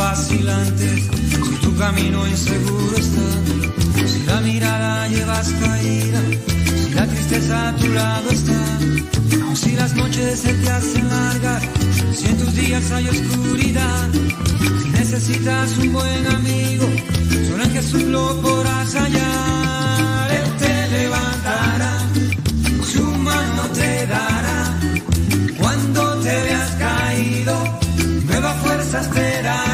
si 0.00 1.58
tu 1.60 1.76
camino 1.76 2.26
inseguro 2.26 2.96
está, 2.96 4.06
si 4.06 4.24
la 4.24 4.40
mirada 4.40 5.08
llevas 5.08 5.48
caída, 5.60 6.20
si 6.74 6.94
la 6.94 7.06
tristeza 7.06 7.68
a 7.68 7.76
tu 7.76 7.88
lado 7.88 8.30
está, 8.30 8.62
si 9.54 9.72
las 9.72 9.94
noches 9.94 10.40
se 10.40 10.54
te 10.54 10.70
hacen 10.70 11.06
largas, 11.08 11.62
si 12.14 12.26
en 12.28 12.38
tus 12.38 12.54
días 12.54 12.90
hay 12.92 13.08
oscuridad, 13.08 14.08
si 14.82 14.88
necesitas 14.88 15.78
un 15.78 15.92
buen 15.92 16.26
amigo, 16.28 16.86
solo 17.48 17.64
en 17.64 17.72
Jesús 17.72 18.02
lo 18.04 18.40
podrás 18.40 18.94
hallar, 18.94 20.30
Él 20.30 20.50
te 20.58 20.88
levantará, 20.96 21.92
su 22.92 23.04
mano 23.04 23.62
te 23.74 24.06
dará, 24.06 24.78
cuando 25.58 26.14
te 26.20 26.42
veas 26.46 26.70
caído, 26.86 27.78
nuevas 28.24 28.56
fuerzas 28.62 29.10
te 29.10 29.42
dará, 29.42 29.69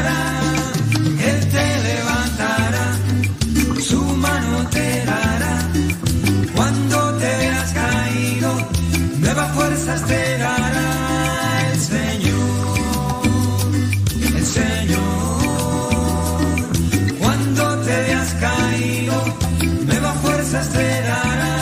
te 9.95 10.37
dará 10.37 11.71
el 11.71 11.79
Señor, 11.79 12.35
el 14.35 14.45
Señor, 14.45 14.99
cuando 17.19 17.77
te 17.85 18.01
veas 18.01 18.33
caído, 18.33 19.13
nuevas 19.85 20.17
fuerzas 20.17 20.69
te 20.71 21.01
dará. 21.03 21.53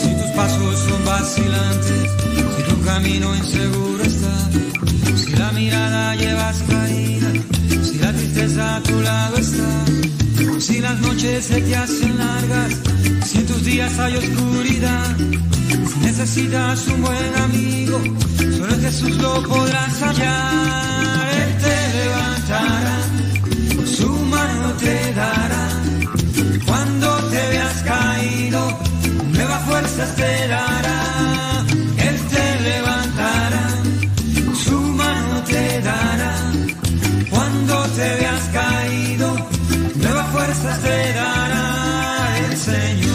Si 0.00 0.14
tus 0.20 0.30
pasos 0.32 0.78
son 0.80 1.04
vacilantes, 1.04 2.10
si 2.56 2.62
tu 2.64 2.82
camino 2.82 3.36
inseguro 3.36 3.86
la 4.04 4.15
mirada 5.56 6.14
llevas 6.16 6.62
caída, 6.68 7.30
si 7.82 7.98
la 7.98 8.12
tristeza 8.12 8.76
a 8.76 8.82
tu 8.82 9.00
lado 9.00 9.36
está, 9.38 10.60
si 10.60 10.80
las 10.80 11.00
noches 11.00 11.46
se 11.46 11.60
te 11.62 11.74
hacen 11.74 12.18
largas, 12.18 12.72
si 13.24 13.38
en 13.38 13.46
tus 13.46 13.64
días 13.64 13.98
hay 13.98 14.16
oscuridad, 14.16 15.16
si 15.90 15.98
necesitas 16.00 16.86
un 16.88 17.02
buen 17.02 17.34
amigo, 17.46 17.98
solo 18.56 18.74
en 18.74 18.82
Jesús 18.82 19.16
lo 19.16 19.42
podrás 19.44 20.02
hallar, 20.02 21.28
Él 21.42 21.52
te 21.64 21.78
levantará, 21.98 22.98
su 23.96 24.10
mano 24.10 24.72
te 24.74 25.14
dará, 25.14 25.68
cuando 26.66 27.16
te 27.30 27.48
veas 27.48 27.82
caído, 27.82 28.78
nuevas 29.32 29.62
fuerzas 29.64 30.16
te 30.16 30.48
dará, 30.48 31.15
te 37.96 38.14
veas 38.16 38.42
caído, 38.52 39.34
nuevas 39.94 40.26
fuerzas 40.30 40.82
te 40.82 41.12
dará 41.14 42.38
el 42.50 42.56
Señor, 42.58 43.05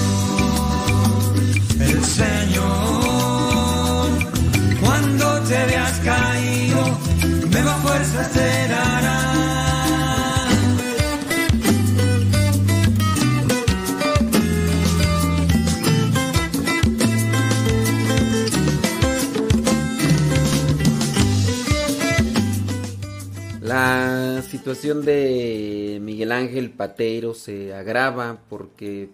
situación 24.73 25.03
de 25.03 25.99
Miguel 26.01 26.31
Ángel 26.31 26.69
Pateiro 26.71 27.33
se 27.33 27.73
agrava 27.73 28.39
porque, 28.49 29.09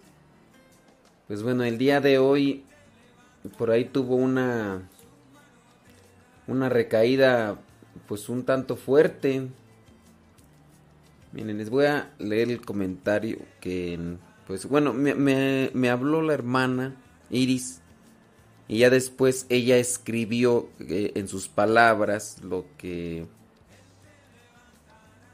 pues 1.27 1.41
bueno, 1.41 1.63
el 1.63 1.77
día 1.77 1.99
de 1.99 2.19
hoy 2.19 2.63
por 3.57 3.71
ahí 3.71 3.85
tuvo 3.85 4.15
una 4.15 4.87
una 6.47 6.69
recaída 6.69 7.59
pues 8.07 8.29
un 8.29 8.43
tanto 8.43 8.75
fuerte. 8.75 9.47
Miren, 11.33 11.57
les 11.57 11.69
voy 11.69 11.85
a 11.85 12.11
leer 12.19 12.49
el 12.51 12.61
comentario 12.61 13.39
que, 13.59 13.99
pues 14.45 14.65
bueno, 14.67 14.93
me, 14.93 15.15
me- 15.15 15.89
habló 15.89 16.21
la 16.21 16.33
hermana 16.33 16.95
Iris 17.29 17.81
y 18.67 18.79
ya 18.79 18.89
después 18.89 19.45
ella 19.49 19.77
escribió 19.77 20.69
eh, 20.79 21.13
en 21.15 21.27
sus 21.27 21.47
palabras 21.47 22.41
lo 22.43 22.65
que 22.77 23.25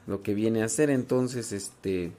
lo 0.07 0.21
que 0.23 0.33
viene 0.33 0.61
a 0.61 0.65
hacer. 0.65 0.89
Entonces, 0.89 1.51
este. 1.51 2.11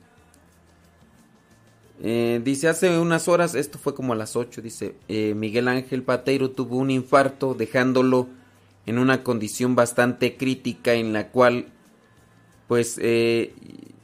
eh, 2.03 2.41
dice, 2.45 2.69
hace 2.69 2.99
unas 2.99 3.29
horas, 3.29 3.55
esto 3.55 3.79
fue 3.79 3.95
como 3.95 4.13
a 4.13 4.17
las 4.17 4.37
8, 4.37 4.63
dice, 4.63 4.95
eh, 5.09 5.35
Miguel 5.35 5.69
Ángel 5.69 6.03
Pateiro 6.03 6.51
tuvo 6.51 6.77
un 6.79 6.91
infarto 6.91 7.55
dejándolo 7.55 8.29
en 8.87 8.99
una 8.99 9.23
condición 9.23 9.75
bastante 9.77 10.37
crítica 10.37 10.95
en 10.95 11.13
la 11.13 11.31
cual, 11.31 11.67
pues, 12.69 12.99
eh, 13.01 13.55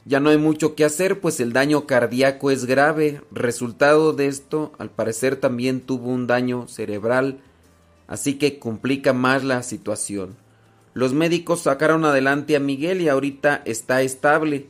ya 0.06 0.20
no 0.20 0.30
hay 0.30 0.38
mucho 0.38 0.74
que 0.74 0.84
hacer, 0.84 1.20
pues 1.20 1.40
el 1.40 1.52
daño 1.52 1.86
cardíaco 1.86 2.50
es 2.50 2.64
grave. 2.64 3.20
Resultado 3.30 4.12
de 4.12 4.26
esto, 4.28 4.72
al 4.78 4.90
parecer 4.90 5.36
también 5.36 5.80
tuvo 5.80 6.08
un 6.10 6.26
daño 6.26 6.66
cerebral, 6.68 7.40
así 8.06 8.34
que 8.38 8.58
complica 8.58 9.12
más 9.12 9.44
la 9.44 9.62
situación. 9.62 10.36
Los 10.92 11.12
médicos 11.12 11.62
sacaron 11.62 12.04
adelante 12.04 12.56
a 12.56 12.60
Miguel 12.60 13.00
y 13.00 13.08
ahorita 13.08 13.62
está 13.64 14.02
estable, 14.02 14.66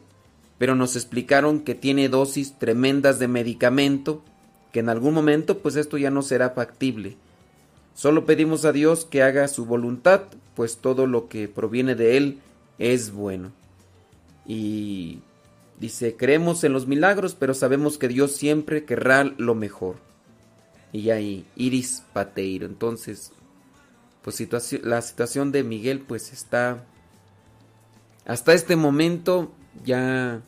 pero 0.59 0.75
nos 0.75 0.97
explicaron 0.97 1.61
que 1.61 1.75
tiene 1.75 2.09
dosis 2.09 2.59
tremendas 2.59 3.19
de 3.19 3.29
medicamento, 3.29 4.23
que 4.73 4.81
en 4.81 4.91
algún 4.91 5.15
momento 5.15 5.59
pues 5.59 5.77
esto 5.77 5.97
ya 5.97 6.11
no 6.11 6.23
será 6.23 6.51
factible. 6.51 7.17
Solo 7.95 8.27
pedimos 8.27 8.65
a 8.65 8.73
Dios 8.73 9.05
que 9.05 9.23
haga 9.23 9.49
su 9.49 9.67
voluntad, 9.67 10.23
pues 10.55 10.77
todo 10.79 11.07
lo 11.07 11.29
que 11.29 11.49
proviene 11.49 11.95
de 11.95 12.17
Él 12.17 12.39
es 12.79 13.13
bueno. 13.13 13.53
Y 14.47 15.21
dice, 15.79 16.17
creemos 16.17 16.65
en 16.65 16.73
los 16.73 16.87
milagros, 16.87 17.35
pero 17.39 17.55
sabemos 17.55 17.99
que 17.99 18.09
Dios 18.09 18.33
siempre 18.33 18.85
querrá 18.85 19.25
lo 19.25 19.55
mejor. 19.55 19.97
Y 20.93 21.11
ahí, 21.11 21.47
Iris 21.57 22.03
Pateiro. 22.13 22.67
Entonces, 22.67 23.33
pues 24.23 24.41
la 24.83 25.03
situación 25.03 25.53
de 25.53 25.65
Miguel 25.65 26.01
pues 26.01 26.33
está 26.33 26.85
hasta 28.27 28.53
este 28.53 28.77
momento 28.77 29.51
ya 29.85 30.43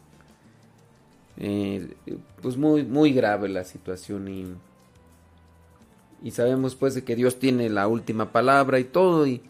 eh, 1.39 1.95
pues 2.43 2.57
muy 2.57 2.85
muy 2.85 3.13
grave 3.13 3.49
la 3.49 3.65
situación 3.65 4.29
y 4.29 4.55
y 6.23 6.31
sabemos 6.31 6.77
pues 6.77 6.95
de 6.95 7.03
que 7.03 7.17
Dios 7.17 7.39
tiene 7.39 7.69
la 7.69 7.89
última 7.89 8.31
palabra 8.31 8.79
y 8.79 8.85
todo 8.85 9.27
y 9.27 9.43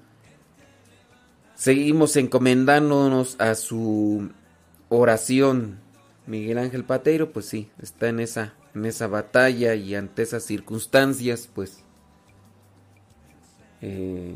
seguimos 1.54 2.16
encomendándonos 2.16 3.38
a 3.38 3.54
su 3.54 4.30
oración. 4.88 5.80
Miguel 6.26 6.58
Ángel 6.58 6.84
Pateiro 6.84 7.32
pues 7.32 7.46
sí 7.46 7.70
está 7.78 8.08
en 8.08 8.20
esa 8.20 8.54
en 8.74 8.86
esa 8.86 9.06
batalla 9.06 9.74
y 9.74 9.94
ante 9.94 10.22
esas 10.22 10.44
circunstancias 10.44 11.48
pues 11.52 11.84
eh, 13.82 14.34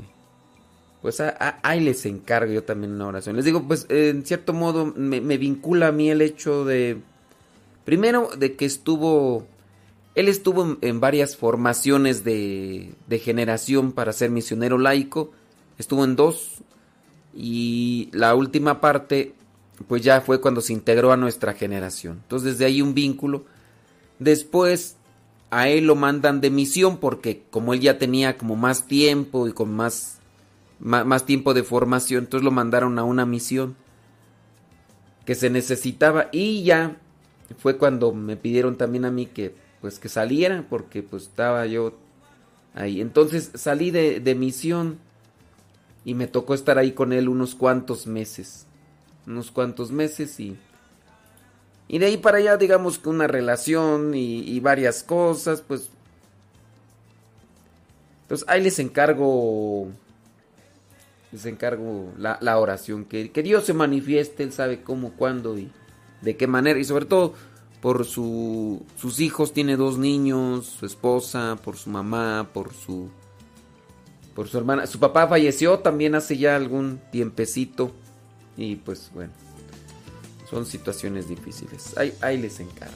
pues 1.02 1.20
a- 1.20 1.60
ahí 1.62 1.80
les 1.80 2.04
encargo 2.04 2.52
yo 2.52 2.64
también 2.64 2.92
una 2.92 3.06
oración. 3.06 3.36
Les 3.36 3.44
digo, 3.44 3.62
pues 3.62 3.86
en 3.88 4.26
cierto 4.26 4.52
modo 4.52 4.92
me, 4.96 5.20
vincula 5.38 5.88
a 5.88 5.92
mí 5.92 6.10
el 6.10 6.20
hecho 6.20 6.64
de, 6.64 6.98
primero, 7.84 8.30
de 8.36 8.56
que 8.56 8.64
estuvo, 8.64 9.46
él 10.14 10.28
estuvo 10.28 10.64
en, 10.64 10.78
en 10.80 11.00
varias 11.00 11.36
formaciones 11.36 12.24
de, 12.24 12.92
de 13.06 13.18
generación 13.20 13.92
para 13.92 14.12
ser 14.12 14.30
misionero 14.30 14.78
laico, 14.78 15.30
estuvo 15.78 16.04
en 16.04 16.16
dos, 16.16 16.62
y 17.36 18.08
la 18.12 18.34
última 18.34 18.80
parte, 18.80 19.34
pues 19.86 20.02
ya 20.02 20.22
fue 20.22 20.40
cuando 20.40 20.62
se 20.62 20.72
integró 20.72 21.12
a 21.12 21.16
nuestra 21.16 21.52
generación. 21.52 22.20
Entonces 22.22 22.52
desde 22.52 22.64
ahí 22.64 22.80
un 22.80 22.94
vínculo. 22.94 23.44
Después 24.18 24.95
a 25.56 25.70
él 25.70 25.86
lo 25.86 25.94
mandan 25.94 26.42
de 26.42 26.50
misión 26.50 26.98
porque 26.98 27.44
como 27.50 27.72
él 27.72 27.80
ya 27.80 27.96
tenía 27.96 28.36
como 28.36 28.56
más 28.56 28.86
tiempo 28.86 29.48
y 29.48 29.52
con 29.52 29.74
más, 29.74 30.18
más, 30.80 31.24
tiempo 31.24 31.54
de 31.54 31.62
formación, 31.62 32.24
entonces 32.24 32.44
lo 32.44 32.50
mandaron 32.50 32.98
a 32.98 33.04
una 33.04 33.24
misión 33.24 33.74
que 35.24 35.34
se 35.34 35.48
necesitaba 35.48 36.28
y 36.30 36.62
ya 36.62 36.98
fue 37.56 37.78
cuando 37.78 38.12
me 38.12 38.36
pidieron 38.36 38.76
también 38.76 39.06
a 39.06 39.10
mí 39.10 39.24
que 39.24 39.54
pues 39.80 39.98
que 39.98 40.10
saliera 40.10 40.66
porque 40.68 41.02
pues 41.02 41.22
estaba 41.22 41.64
yo 41.64 41.96
ahí. 42.74 43.00
Entonces 43.00 43.50
salí 43.54 43.90
de, 43.90 44.20
de 44.20 44.34
misión 44.34 44.98
y 46.04 46.12
me 46.12 46.26
tocó 46.26 46.52
estar 46.52 46.76
ahí 46.76 46.92
con 46.92 47.14
él 47.14 47.30
unos 47.30 47.54
cuantos 47.54 48.06
meses, 48.06 48.66
unos 49.26 49.50
cuantos 49.50 49.90
meses 49.90 50.38
y 50.38 50.58
Y 51.88 51.98
de 51.98 52.06
ahí 52.06 52.16
para 52.16 52.38
allá, 52.38 52.56
digamos 52.56 52.98
que 52.98 53.08
una 53.08 53.26
relación 53.26 54.12
y, 54.14 54.58
varias 54.60 55.02
cosas, 55.02 55.60
pues... 55.60 55.90
Pues 58.28 58.44
ahí 58.48 58.62
les 58.62 58.78
encargo... 58.78 59.88
Les 61.30 61.46
encargo 61.46 62.12
la, 62.18 62.58
oración. 62.58 63.04
Que, 63.04 63.30
que, 63.30 63.42
Dios 63.42 63.64
se 63.64 63.72
manifieste, 63.72 64.42
Él 64.42 64.52
sabe 64.52 64.82
cómo, 64.82 65.12
cuándo 65.12 65.56
y 65.58 65.70
de 66.22 66.36
qué 66.36 66.46
manera. 66.46 66.78
Y 66.78 66.84
sobre 66.84 67.04
todo 67.04 67.34
por 67.80 68.04
su, 68.04 68.84
sus 68.96 69.20
hijos, 69.20 69.52
tiene 69.52 69.76
dos 69.76 69.98
niños, 69.98 70.66
su 70.66 70.86
esposa, 70.86 71.56
por 71.62 71.76
su 71.76 71.90
mamá, 71.90 72.48
por 72.52 72.72
su... 72.72 73.08
Por 74.34 74.48
su 74.48 74.58
hermana. 74.58 74.86
Su 74.86 74.98
papá 74.98 75.28
falleció 75.28 75.78
también 75.78 76.14
hace 76.14 76.36
ya 76.36 76.56
algún 76.56 77.00
tiempecito. 77.10 77.92
Y 78.56 78.76
pues 78.76 79.10
bueno. 79.14 79.32
Son 80.48 80.64
situaciones 80.64 81.28
difíciles. 81.28 81.96
Ahí, 81.96 82.14
ahí 82.20 82.38
les 82.38 82.60
encargo. 82.60 82.94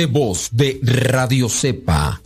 De 0.00 0.06
voz 0.06 0.48
de 0.50 0.80
Radio 0.82 1.46
Cepa 1.50 2.22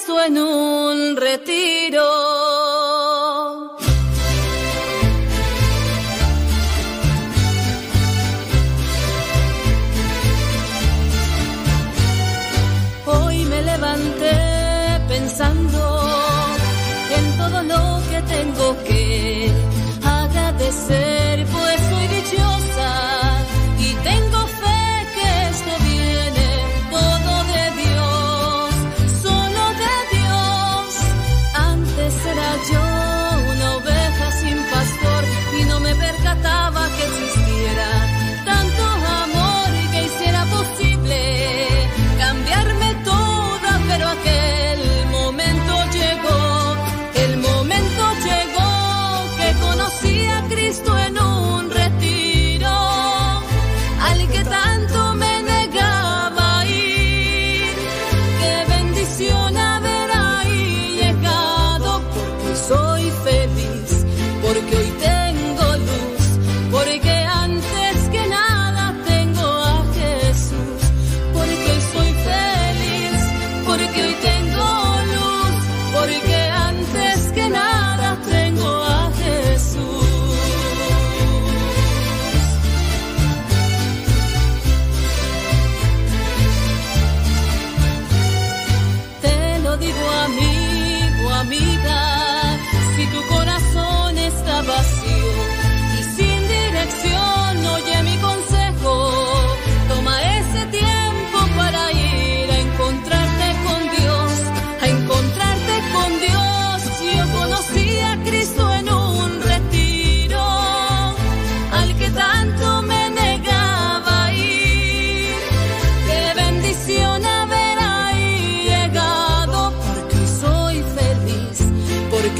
Cristo 0.00 0.22
en 0.22 0.38
un 0.38 1.16
retiro. 1.16 2.59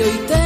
que 0.01 0.40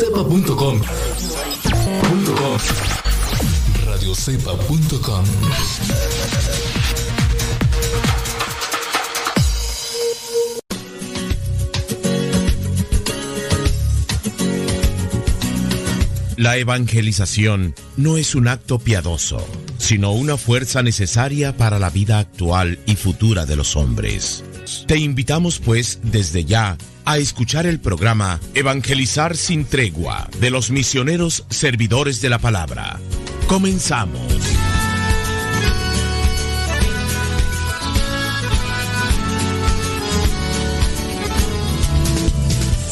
radiocepa.com. 0.00 0.80
Radiocepa.com. 3.86 5.24
La 16.36 16.56
evangelización 16.56 17.74
no 17.98 18.16
es 18.16 18.34
un 18.34 18.48
acto 18.48 18.78
piadoso, 18.78 19.46
sino 19.76 20.12
una 20.12 20.38
fuerza 20.38 20.82
necesaria 20.82 21.54
para 21.58 21.78
la 21.78 21.90
vida 21.90 22.18
actual 22.18 22.78
y 22.86 22.96
futura 22.96 23.44
de 23.44 23.56
los 23.56 23.76
hombres. 23.76 24.44
Te 24.86 24.98
invitamos 24.98 25.58
pues 25.58 26.00
desde 26.02 26.44
ya 26.44 26.76
a 27.04 27.18
escuchar 27.18 27.66
el 27.66 27.80
programa 27.80 28.40
Evangelizar 28.54 29.36
sin 29.36 29.64
tregua 29.64 30.28
de 30.40 30.50
los 30.50 30.70
misioneros 30.70 31.44
servidores 31.50 32.20
de 32.20 32.30
la 32.30 32.38
palabra. 32.38 32.98
Comenzamos. 33.46 34.20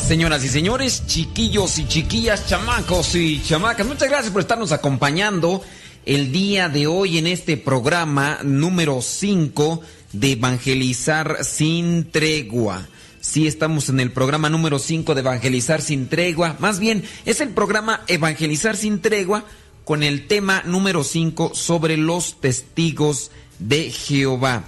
Señoras 0.06 0.42
y 0.42 0.48
señores, 0.48 1.06
chiquillos 1.06 1.78
y 1.78 1.86
chiquillas, 1.86 2.46
chamacos 2.46 3.14
y 3.14 3.42
chamacas, 3.42 3.86
muchas 3.86 4.08
gracias 4.08 4.32
por 4.32 4.40
estarnos 4.40 4.72
acompañando 4.72 5.62
el 6.06 6.32
día 6.32 6.70
de 6.70 6.86
hoy 6.86 7.18
en 7.18 7.26
este 7.26 7.58
programa 7.58 8.38
número 8.42 9.02
5 9.02 9.82
de 10.12 10.32
Evangelizar 10.32 11.44
sin 11.44 12.10
tregua. 12.10 12.88
Sí, 13.20 13.46
estamos 13.46 13.88
en 13.88 14.00
el 14.00 14.12
programa 14.12 14.48
número 14.48 14.78
5 14.78 15.14
de 15.14 15.20
Evangelizar 15.20 15.82
sin 15.82 16.08
tregua. 16.08 16.56
Más 16.58 16.78
bien, 16.78 17.04
es 17.24 17.40
el 17.40 17.50
programa 17.50 18.02
Evangelizar 18.06 18.76
sin 18.76 19.00
tregua 19.00 19.44
con 19.84 20.02
el 20.02 20.26
tema 20.26 20.62
número 20.64 21.04
5 21.04 21.52
sobre 21.54 21.96
los 21.96 22.40
testigos 22.40 23.30
de 23.58 23.90
Jehová. 23.90 24.64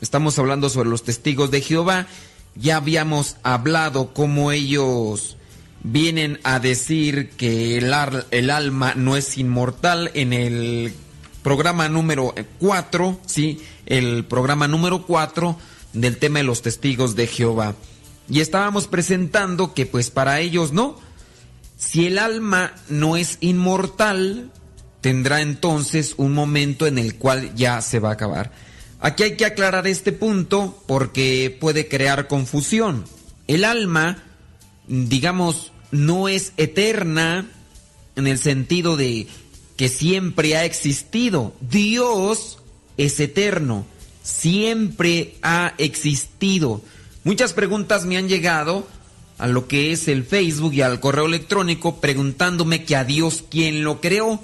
Estamos 0.00 0.38
hablando 0.38 0.70
sobre 0.70 0.88
los 0.88 1.02
testigos 1.02 1.50
de 1.50 1.60
Jehová 1.60 2.06
ya 2.54 2.76
habíamos 2.76 3.36
hablado 3.42 4.12
cómo 4.12 4.52
ellos 4.52 5.36
vienen 5.82 6.40
a 6.42 6.58
decir 6.58 7.30
que 7.30 7.78
el, 7.78 7.92
el 8.30 8.50
alma 8.50 8.94
no 8.96 9.16
es 9.16 9.38
inmortal 9.38 10.10
en 10.14 10.32
el 10.32 10.92
programa 11.42 11.88
número 11.88 12.34
4, 12.58 13.20
¿sí? 13.26 13.60
El 13.86 14.24
programa 14.24 14.68
número 14.68 15.06
4 15.06 15.56
del 15.92 16.18
tema 16.18 16.38
de 16.40 16.44
los 16.44 16.62
testigos 16.62 17.16
de 17.16 17.26
Jehová. 17.26 17.74
Y 18.28 18.40
estábamos 18.40 18.86
presentando 18.86 19.74
que 19.74 19.86
pues 19.86 20.10
para 20.10 20.40
ellos 20.40 20.72
no. 20.72 20.98
Si 21.76 22.06
el 22.06 22.18
alma 22.18 22.72
no 22.88 23.16
es 23.16 23.38
inmortal, 23.40 24.50
tendrá 25.00 25.40
entonces 25.40 26.14
un 26.16 26.34
momento 26.34 26.86
en 26.86 26.98
el 26.98 27.16
cual 27.16 27.54
ya 27.54 27.80
se 27.80 27.98
va 27.98 28.10
a 28.10 28.14
acabar. 28.14 28.52
Aquí 29.00 29.22
hay 29.22 29.36
que 29.36 29.46
aclarar 29.46 29.86
este 29.86 30.12
punto 30.12 30.82
porque 30.86 31.56
puede 31.58 31.88
crear 31.88 32.28
confusión. 32.28 33.04
El 33.48 33.64
alma, 33.64 34.22
digamos, 34.86 35.72
no 35.90 36.28
es 36.28 36.52
eterna 36.58 37.50
en 38.14 38.26
el 38.26 38.38
sentido 38.38 38.96
de 38.96 39.26
que 39.80 39.88
siempre 39.88 40.58
ha 40.58 40.66
existido. 40.66 41.54
Dios 41.62 42.58
es 42.98 43.18
eterno, 43.18 43.86
siempre 44.22 45.36
ha 45.40 45.72
existido. 45.78 46.82
Muchas 47.24 47.54
preguntas 47.54 48.04
me 48.04 48.18
han 48.18 48.28
llegado 48.28 48.86
a 49.38 49.46
lo 49.46 49.68
que 49.68 49.92
es 49.92 50.06
el 50.08 50.24
Facebook 50.24 50.74
y 50.74 50.82
al 50.82 51.00
correo 51.00 51.24
electrónico 51.24 51.98
preguntándome 51.98 52.84
que 52.84 52.94
a 52.94 53.04
Dios 53.04 53.42
quién 53.50 53.82
lo 53.82 54.02
creó. 54.02 54.42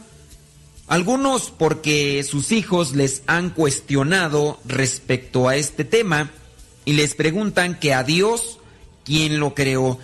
Algunos 0.86 1.50
porque 1.50 2.24
sus 2.24 2.50
hijos 2.50 2.94
les 2.96 3.22
han 3.26 3.50
cuestionado 3.50 4.58
respecto 4.64 5.50
a 5.50 5.56
este 5.56 5.84
tema 5.84 6.30
y 6.86 6.94
les 6.94 7.14
preguntan 7.14 7.78
que 7.78 7.92
a 7.92 8.04
Dios, 8.04 8.58
¿quién 9.04 9.38
lo 9.38 9.54
creó? 9.54 9.98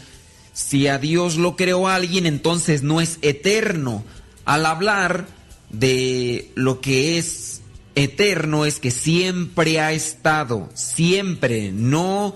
Si 0.52 0.88
a 0.88 0.98
Dios 0.98 1.38
lo 1.38 1.56
creó 1.56 1.88
alguien, 1.88 2.26
entonces 2.26 2.82
no 2.82 3.00
es 3.00 3.18
eterno. 3.22 4.04
Al 4.44 4.66
hablar 4.66 5.26
de 5.70 6.50
lo 6.54 6.80
que 6.80 7.18
es 7.18 7.62
eterno 7.94 8.64
es 8.64 8.78
que 8.78 8.90
siempre 8.90 9.80
ha 9.80 9.92
estado, 9.92 10.68
siempre, 10.74 11.72
no, 11.72 12.34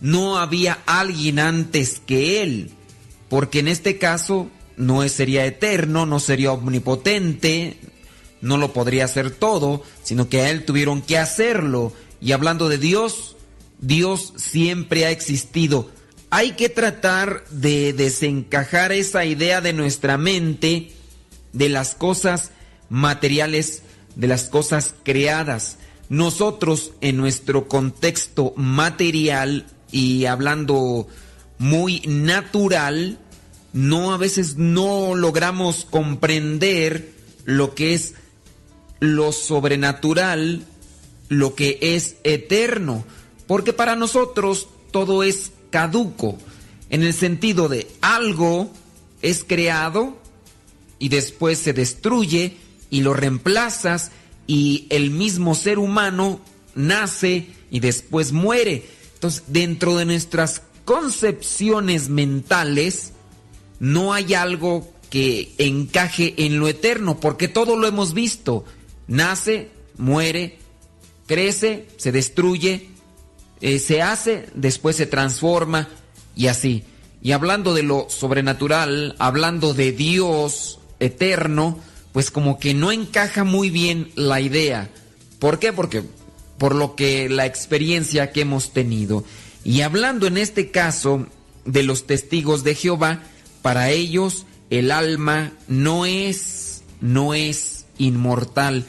no 0.00 0.38
había 0.38 0.78
alguien 0.86 1.38
antes 1.38 2.00
que 2.04 2.42
él, 2.42 2.70
porque 3.28 3.60
en 3.60 3.68
este 3.68 3.98
caso 3.98 4.48
no 4.76 5.06
sería 5.08 5.46
eterno, 5.46 6.06
no 6.06 6.20
sería 6.20 6.52
omnipotente, 6.52 7.78
no 8.40 8.56
lo 8.56 8.72
podría 8.72 9.04
hacer 9.04 9.30
todo, 9.30 9.82
sino 10.02 10.28
que 10.28 10.40
a 10.40 10.50
él 10.50 10.64
tuvieron 10.64 11.02
que 11.02 11.18
hacerlo. 11.18 11.92
Y 12.20 12.32
hablando 12.32 12.68
de 12.68 12.78
Dios, 12.78 13.36
Dios 13.80 14.34
siempre 14.36 15.06
ha 15.06 15.10
existido. 15.10 15.90
Hay 16.30 16.52
que 16.52 16.68
tratar 16.68 17.44
de 17.50 17.92
desencajar 17.92 18.92
esa 18.92 19.24
idea 19.24 19.60
de 19.60 19.72
nuestra 19.72 20.18
mente 20.18 20.92
de 21.56 21.70
las 21.70 21.94
cosas 21.94 22.50
materiales, 22.90 23.82
de 24.14 24.26
las 24.28 24.44
cosas 24.44 24.94
creadas. 25.02 25.78
Nosotros 26.08 26.92
en 27.00 27.16
nuestro 27.16 27.66
contexto 27.66 28.52
material 28.56 29.66
y 29.90 30.26
hablando 30.26 31.08
muy 31.58 32.02
natural, 32.06 33.18
no 33.72 34.12
a 34.12 34.18
veces 34.18 34.56
no 34.56 35.14
logramos 35.14 35.86
comprender 35.88 37.12
lo 37.44 37.74
que 37.74 37.94
es 37.94 38.14
lo 39.00 39.32
sobrenatural, 39.32 40.64
lo 41.28 41.54
que 41.54 41.78
es 41.80 42.16
eterno, 42.24 43.04
porque 43.46 43.72
para 43.72 43.96
nosotros 43.96 44.68
todo 44.90 45.22
es 45.22 45.52
caduco, 45.70 46.38
en 46.90 47.02
el 47.02 47.14
sentido 47.14 47.68
de 47.68 47.88
algo 48.00 48.70
es 49.22 49.44
creado 49.44 50.16
y 50.98 51.08
después 51.08 51.58
se 51.58 51.72
destruye 51.72 52.56
y 52.90 53.00
lo 53.00 53.12
reemplazas 53.14 54.10
y 54.46 54.86
el 54.90 55.10
mismo 55.10 55.54
ser 55.54 55.78
humano 55.78 56.40
nace 56.74 57.48
y 57.70 57.80
después 57.80 58.32
muere. 58.32 58.84
Entonces, 59.14 59.44
dentro 59.48 59.96
de 59.96 60.04
nuestras 60.04 60.62
concepciones 60.84 62.08
mentales, 62.08 63.12
no 63.80 64.12
hay 64.12 64.34
algo 64.34 64.90
que 65.10 65.52
encaje 65.58 66.34
en 66.38 66.58
lo 66.58 66.68
eterno, 66.68 67.18
porque 67.20 67.48
todo 67.48 67.76
lo 67.76 67.86
hemos 67.86 68.14
visto. 68.14 68.64
Nace, 69.08 69.70
muere, 69.98 70.58
crece, 71.26 71.86
se 71.96 72.12
destruye, 72.12 72.88
eh, 73.60 73.78
se 73.78 74.02
hace, 74.02 74.46
después 74.54 74.96
se 74.96 75.06
transforma 75.06 75.88
y 76.34 76.46
así. 76.48 76.84
Y 77.22 77.32
hablando 77.32 77.74
de 77.74 77.82
lo 77.82 78.08
sobrenatural, 78.08 79.16
hablando 79.18 79.74
de 79.74 79.92
Dios 79.92 80.78
eterno, 81.00 81.78
pues 82.12 82.30
como 82.30 82.58
que 82.58 82.74
no 82.74 82.92
encaja 82.92 83.44
muy 83.44 83.70
bien 83.70 84.10
la 84.14 84.40
idea. 84.40 84.90
¿Por 85.38 85.58
qué? 85.58 85.72
Porque 85.72 86.02
por 86.58 86.74
lo 86.74 86.96
que 86.96 87.28
la 87.28 87.46
experiencia 87.46 88.32
que 88.32 88.42
hemos 88.42 88.72
tenido. 88.72 89.24
Y 89.64 89.82
hablando 89.82 90.26
en 90.26 90.38
este 90.38 90.70
caso 90.70 91.26
de 91.64 91.82
los 91.82 92.06
testigos 92.06 92.64
de 92.64 92.74
Jehová, 92.74 93.22
para 93.62 93.90
ellos 93.90 94.46
el 94.70 94.90
alma 94.90 95.52
no 95.68 96.06
es, 96.06 96.82
no 97.00 97.34
es 97.34 97.86
inmortal. 97.98 98.84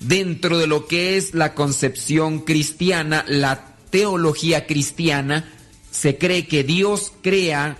Dentro 0.00 0.58
de 0.58 0.66
lo 0.66 0.86
que 0.86 1.16
es 1.16 1.34
la 1.34 1.54
concepción 1.54 2.40
cristiana, 2.40 3.24
la 3.28 3.76
teología 3.90 4.66
cristiana, 4.66 5.52
se 5.90 6.16
cree 6.16 6.46
que 6.46 6.64
Dios 6.64 7.12
crea 7.22 7.78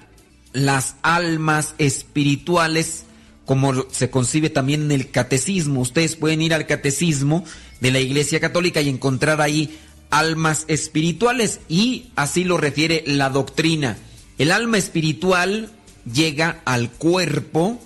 las 0.52 0.96
almas 1.02 1.74
espirituales 1.78 3.04
como 3.44 3.86
se 3.90 4.10
concibe 4.10 4.50
también 4.50 4.82
en 4.82 4.92
el 4.92 5.10
catecismo. 5.10 5.80
Ustedes 5.80 6.16
pueden 6.16 6.42
ir 6.42 6.54
al 6.54 6.66
catecismo 6.66 7.44
de 7.80 7.90
la 7.90 8.00
Iglesia 8.00 8.40
Católica 8.40 8.80
y 8.80 8.88
encontrar 8.88 9.40
ahí 9.40 9.78
almas 10.10 10.64
espirituales 10.68 11.60
y 11.68 12.10
así 12.16 12.44
lo 12.44 12.58
refiere 12.58 13.02
la 13.06 13.30
doctrina. 13.30 13.96
El 14.38 14.52
alma 14.52 14.78
espiritual 14.78 15.70
llega 16.12 16.60
al 16.64 16.90
cuerpo 16.90 17.80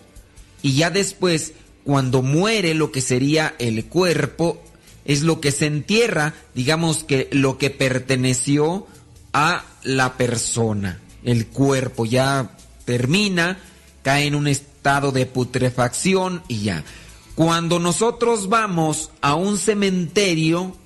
y 0.63 0.75
ya 0.75 0.91
después, 0.91 1.53
cuando 1.85 2.23
muere 2.23 2.75
lo 2.75 2.91
que 2.91 3.01
sería 3.01 3.55
el 3.59 3.85
cuerpo, 3.87 4.63
es 5.05 5.23
lo 5.23 5.41
que 5.41 5.53
se 5.53 5.67
entierra, 5.67 6.35
digamos 6.55 7.05
que 7.05 7.29
lo 7.33 7.59
que 7.59 7.71
perteneció 7.71 8.87
a 9.33 9.65
la 9.83 10.17
persona. 10.17 11.01
El 11.25 11.47
cuerpo 11.47 12.07
ya 12.07 12.57
termina, 12.87 13.59
cae 14.03 14.27
en 14.27 14.35
un 14.35 14.49
de 14.85 15.25
putrefacción 15.25 16.43
y 16.47 16.61
ya. 16.61 16.85
Cuando 17.35 17.79
nosotros 17.79 18.50
vamos 18.50 19.11
a 19.23 19.35
un 19.35 19.57
cementerio, 19.57 20.76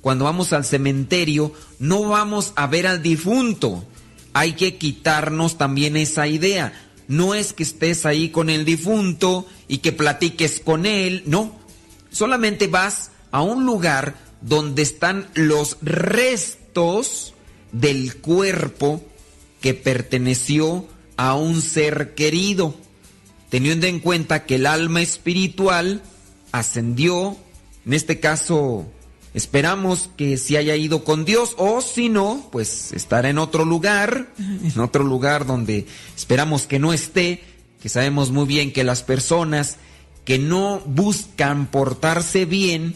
cuando 0.00 0.26
vamos 0.26 0.52
al 0.52 0.64
cementerio, 0.64 1.52
no 1.80 2.08
vamos 2.08 2.52
a 2.54 2.68
ver 2.68 2.86
al 2.86 3.02
difunto, 3.02 3.84
hay 4.32 4.52
que 4.52 4.76
quitarnos 4.76 5.58
también 5.58 5.96
esa 5.96 6.28
idea. 6.28 6.72
no 7.08 7.34
es 7.34 7.54
que 7.54 7.62
estés 7.62 8.04
ahí 8.04 8.28
con 8.28 8.50
el 8.50 8.66
difunto 8.66 9.46
y 9.66 9.78
que 9.78 9.92
platiques 9.92 10.60
con 10.60 10.84
él, 10.84 11.22
no. 11.24 11.52
Solamente 12.10 12.66
vas 12.66 13.10
a 13.32 13.40
un 13.40 13.64
lugar 13.64 14.14
donde 14.42 14.82
están 14.82 15.26
los 15.34 15.78
restos 15.80 17.32
del 17.72 18.16
cuerpo 18.16 19.02
que 19.62 19.72
perteneció 19.72 20.86
a 21.16 21.34
un 21.34 21.62
ser 21.62 22.14
querido, 22.14 22.74
teniendo 23.48 23.86
en 23.86 24.00
cuenta 24.00 24.44
que 24.44 24.56
el 24.56 24.66
alma 24.66 25.00
espiritual 25.02 26.02
ascendió, 26.52 27.36
en 27.86 27.92
este 27.94 28.20
caso 28.20 28.86
esperamos 29.34 30.10
que 30.16 30.36
se 30.36 30.58
haya 30.58 30.74
ido 30.74 31.04
con 31.04 31.24
Dios 31.24 31.54
o 31.58 31.80
si 31.80 32.08
no, 32.08 32.48
pues 32.50 32.92
estará 32.92 33.28
en 33.30 33.38
otro 33.38 33.64
lugar, 33.64 34.28
en 34.38 34.80
otro 34.80 35.04
lugar 35.04 35.46
donde 35.46 35.86
esperamos 36.16 36.66
que 36.66 36.78
no 36.78 36.92
esté, 36.92 37.42
que 37.80 37.88
sabemos 37.88 38.30
muy 38.30 38.46
bien 38.46 38.72
que 38.72 38.84
las 38.84 39.02
personas 39.02 39.76
que 40.24 40.38
no 40.38 40.80
buscan 40.84 41.66
portarse 41.70 42.44
bien 42.44 42.94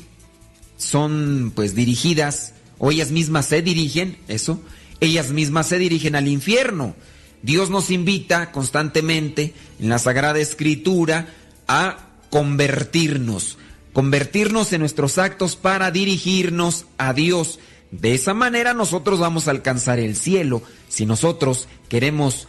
son 0.76 1.52
pues 1.54 1.74
dirigidas 1.74 2.54
o 2.78 2.90
ellas 2.90 3.10
mismas 3.10 3.46
se 3.46 3.62
dirigen, 3.62 4.18
eso, 4.28 4.60
ellas 5.00 5.30
mismas 5.30 5.68
se 5.68 5.78
dirigen 5.78 6.16
al 6.16 6.28
infierno. 6.28 6.94
Dios 7.42 7.70
nos 7.70 7.90
invita 7.90 8.52
constantemente 8.52 9.54
en 9.80 9.88
la 9.88 9.98
Sagrada 9.98 10.38
Escritura 10.38 11.28
a 11.66 12.08
convertirnos, 12.30 13.58
convertirnos 13.92 14.72
en 14.72 14.80
nuestros 14.80 15.18
actos 15.18 15.56
para 15.56 15.90
dirigirnos 15.90 16.86
a 16.98 17.12
Dios. 17.12 17.58
De 17.90 18.14
esa 18.14 18.32
manera 18.32 18.74
nosotros 18.74 19.18
vamos 19.18 19.48
a 19.48 19.50
alcanzar 19.50 19.98
el 19.98 20.16
cielo. 20.16 20.62
Si 20.88 21.04
nosotros 21.04 21.68
queremos 21.88 22.48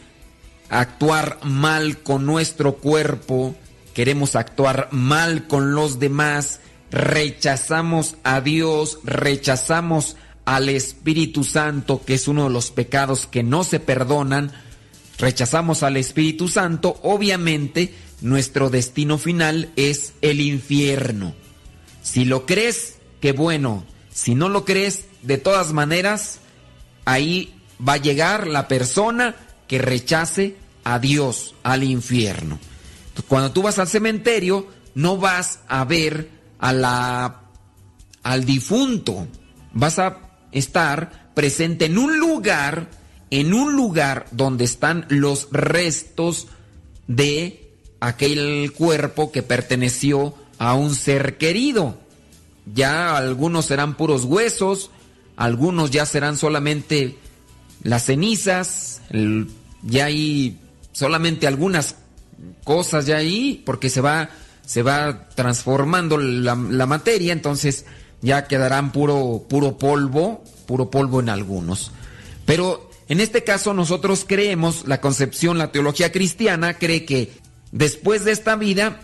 actuar 0.70 1.38
mal 1.42 1.98
con 1.98 2.24
nuestro 2.24 2.76
cuerpo, 2.76 3.54
queremos 3.94 4.36
actuar 4.36 4.88
mal 4.90 5.46
con 5.46 5.74
los 5.74 5.98
demás, 5.98 6.60
rechazamos 6.90 8.16
a 8.22 8.40
Dios, 8.40 9.00
rechazamos 9.04 10.16
al 10.44 10.68
Espíritu 10.68 11.44
Santo, 11.44 12.02
que 12.04 12.14
es 12.14 12.28
uno 12.28 12.44
de 12.44 12.50
los 12.50 12.70
pecados 12.70 13.26
que 13.26 13.42
no 13.42 13.64
se 13.64 13.80
perdonan, 13.80 14.52
rechazamos 15.18 15.82
al 15.82 15.96
Espíritu 15.96 16.48
Santo, 16.48 16.98
obviamente 17.02 17.94
nuestro 18.20 18.70
destino 18.70 19.18
final 19.18 19.70
es 19.76 20.14
el 20.22 20.40
infierno. 20.40 21.34
Si 22.02 22.24
lo 22.24 22.46
crees, 22.46 22.96
qué 23.20 23.32
bueno. 23.32 23.84
Si 24.12 24.34
no 24.34 24.48
lo 24.48 24.64
crees, 24.64 25.06
de 25.22 25.38
todas 25.38 25.72
maneras, 25.72 26.40
ahí 27.04 27.54
va 27.86 27.94
a 27.94 27.98
llegar 27.98 28.46
la 28.46 28.68
persona 28.68 29.34
que 29.66 29.78
rechace 29.78 30.56
a 30.84 30.98
Dios, 30.98 31.54
al 31.62 31.82
infierno. 31.82 32.58
Cuando 33.28 33.52
tú 33.52 33.62
vas 33.62 33.78
al 33.78 33.88
cementerio, 33.88 34.68
no 34.94 35.16
vas 35.16 35.60
a 35.68 35.84
ver 35.84 36.30
a 36.58 36.72
la 36.72 37.40
al 38.22 38.44
difunto. 38.44 39.28
Vas 39.72 39.98
a 39.98 40.18
estar 40.52 41.30
presente 41.34 41.86
en 41.86 41.98
un 41.98 42.18
lugar, 42.18 42.88
en 43.34 43.52
un 43.52 43.74
lugar 43.74 44.26
donde 44.30 44.62
están 44.62 45.06
los 45.08 45.48
restos 45.50 46.46
de 47.08 47.68
aquel 47.98 48.72
cuerpo 48.76 49.32
que 49.32 49.42
perteneció 49.42 50.36
a 50.58 50.74
un 50.74 50.94
ser 50.94 51.36
querido. 51.36 51.98
Ya 52.72 53.16
algunos 53.16 53.64
serán 53.64 53.96
puros 53.96 54.22
huesos, 54.22 54.92
algunos 55.34 55.90
ya 55.90 56.06
serán 56.06 56.36
solamente 56.36 57.18
las 57.82 58.04
cenizas, 58.04 59.02
ya 59.82 60.04
hay 60.04 60.60
solamente 60.92 61.48
algunas 61.48 61.96
cosas 62.62 63.04
ya 63.04 63.16
ahí, 63.16 63.64
porque 63.66 63.90
se 63.90 64.00
va, 64.00 64.30
se 64.64 64.84
va 64.84 65.28
transformando 65.34 66.18
la, 66.18 66.54
la 66.54 66.86
materia, 66.86 67.32
entonces 67.32 67.84
ya 68.22 68.46
quedarán 68.46 68.92
puro, 68.92 69.44
puro 69.48 69.76
polvo, 69.76 70.44
puro 70.66 70.88
polvo 70.88 71.18
en 71.18 71.30
algunos. 71.30 71.90
Pero 72.46 72.93
en 73.08 73.20
este 73.20 73.44
caso 73.44 73.74
nosotros 73.74 74.24
creemos, 74.26 74.86
la 74.86 75.00
concepción, 75.00 75.58
la 75.58 75.72
teología 75.72 76.12
cristiana 76.12 76.78
cree 76.78 77.04
que 77.04 77.32
después 77.72 78.24
de 78.24 78.32
esta 78.32 78.56
vida, 78.56 79.00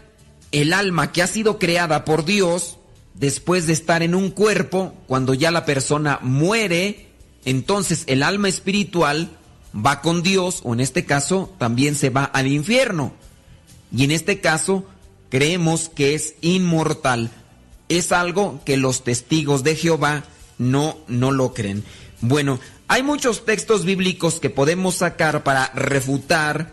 el 0.53 0.73
alma 0.73 1.13
que 1.13 1.23
ha 1.23 1.27
sido 1.27 1.59
creada 1.59 2.05
por 2.05 2.25
Dios, 2.25 2.79
después 3.15 3.67
de 3.67 3.75
estar 3.75 4.03
en 4.03 4.15
un 4.15 4.31
cuerpo, 4.31 4.95
cuando 5.07 5.35
ya 5.35 5.51
la 5.51 5.67
persona 5.67 6.19
muere, 6.23 7.09
entonces 7.45 8.05
el 8.07 8.23
alma 8.23 8.49
espiritual 8.49 9.31
va 9.75 10.01
con 10.01 10.23
Dios, 10.23 10.61
o 10.65 10.73
en 10.73 10.81
este 10.81 11.05
caso 11.05 11.55
también 11.59 11.95
se 11.95 12.11
va 12.11 12.25
al 12.25 12.47
infierno. 12.47 13.13
Y 13.95 14.05
en 14.05 14.11
este 14.11 14.41
caso 14.41 14.85
creemos 15.29 15.89
que 15.89 16.15
es 16.15 16.35
inmortal. 16.41 17.31
Es 17.89 18.13
algo 18.13 18.61
que 18.65 18.77
los 18.77 19.05
testigos 19.05 19.63
de 19.65 19.77
Jehová 19.77 20.25
no, 20.59 20.97
no 21.09 21.33
lo 21.33 21.53
creen. 21.53 21.85
Bueno, 22.21 22.61
hay 22.91 23.05
muchos 23.05 23.45
textos 23.45 23.85
bíblicos 23.85 24.41
que 24.41 24.51
podemos 24.51 24.97
sacar 24.97 25.45
para 25.45 25.71
refutar 25.77 26.73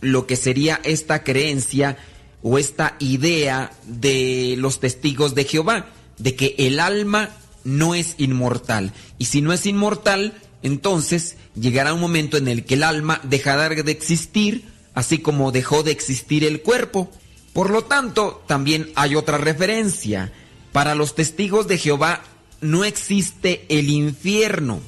lo 0.00 0.26
que 0.26 0.34
sería 0.36 0.80
esta 0.82 1.24
creencia 1.24 1.98
o 2.42 2.56
esta 2.56 2.96
idea 3.00 3.72
de 3.84 4.54
los 4.56 4.80
testigos 4.80 5.34
de 5.34 5.44
Jehová, 5.44 5.90
de 6.16 6.34
que 6.34 6.54
el 6.56 6.80
alma 6.80 7.28
no 7.64 7.94
es 7.94 8.14
inmortal. 8.16 8.94
Y 9.18 9.26
si 9.26 9.42
no 9.42 9.52
es 9.52 9.66
inmortal, 9.66 10.32
entonces 10.62 11.36
llegará 11.54 11.92
un 11.92 12.00
momento 12.00 12.38
en 12.38 12.48
el 12.48 12.64
que 12.64 12.72
el 12.72 12.82
alma 12.82 13.20
dejará 13.24 13.68
de 13.68 13.92
existir, 13.92 14.64
así 14.94 15.18
como 15.18 15.52
dejó 15.52 15.82
de 15.82 15.90
existir 15.90 16.44
el 16.44 16.62
cuerpo. 16.62 17.10
Por 17.52 17.68
lo 17.68 17.84
tanto, 17.84 18.42
también 18.46 18.90
hay 18.94 19.16
otra 19.16 19.36
referencia. 19.36 20.32
Para 20.72 20.94
los 20.94 21.14
testigos 21.14 21.68
de 21.68 21.76
Jehová 21.76 22.22
no 22.62 22.86
existe 22.86 23.66
el 23.68 23.90
infierno. 23.90 24.80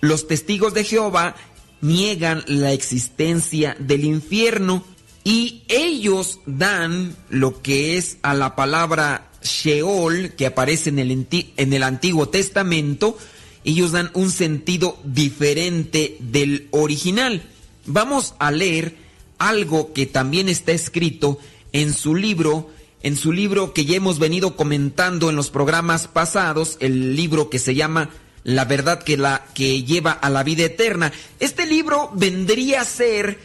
Los 0.00 0.26
testigos 0.28 0.74
de 0.74 0.84
Jehová 0.84 1.36
niegan 1.80 2.44
la 2.46 2.72
existencia 2.72 3.76
del 3.78 4.04
infierno 4.04 4.84
y 5.24 5.62
ellos 5.68 6.40
dan 6.46 7.16
lo 7.30 7.60
que 7.62 7.96
es 7.96 8.18
a 8.22 8.34
la 8.34 8.54
palabra 8.54 9.30
Sheol 9.42 10.34
que 10.36 10.46
aparece 10.46 10.90
en 10.90 10.98
el, 10.98 11.26
en 11.30 11.72
el 11.72 11.82
Antiguo 11.82 12.28
Testamento, 12.28 13.18
ellos 13.64 13.92
dan 13.92 14.10
un 14.14 14.30
sentido 14.30 14.98
diferente 15.04 16.16
del 16.20 16.68
original. 16.70 17.42
Vamos 17.86 18.34
a 18.38 18.50
leer 18.50 18.96
algo 19.38 19.92
que 19.92 20.06
también 20.06 20.48
está 20.48 20.72
escrito 20.72 21.38
en 21.72 21.92
su 21.92 22.14
libro, 22.14 22.70
en 23.02 23.16
su 23.16 23.32
libro 23.32 23.72
que 23.72 23.84
ya 23.84 23.96
hemos 23.96 24.18
venido 24.18 24.56
comentando 24.56 25.28
en 25.30 25.36
los 25.36 25.50
programas 25.50 26.08
pasados, 26.08 26.76
el 26.80 27.16
libro 27.16 27.50
que 27.50 27.58
se 27.58 27.74
llama 27.74 28.10
la 28.46 28.64
verdad 28.64 29.02
que 29.02 29.16
la 29.16 29.44
que 29.54 29.82
lleva 29.82 30.12
a 30.12 30.30
la 30.30 30.44
vida 30.44 30.66
eterna. 30.66 31.12
Este 31.40 31.66
libro 31.66 32.12
vendría 32.14 32.82
a 32.82 32.84
ser 32.84 33.40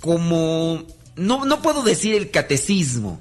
como 0.00 0.86
no, 1.16 1.44
no 1.44 1.60
puedo 1.60 1.82
decir 1.82 2.14
el 2.14 2.30
catecismo, 2.30 3.20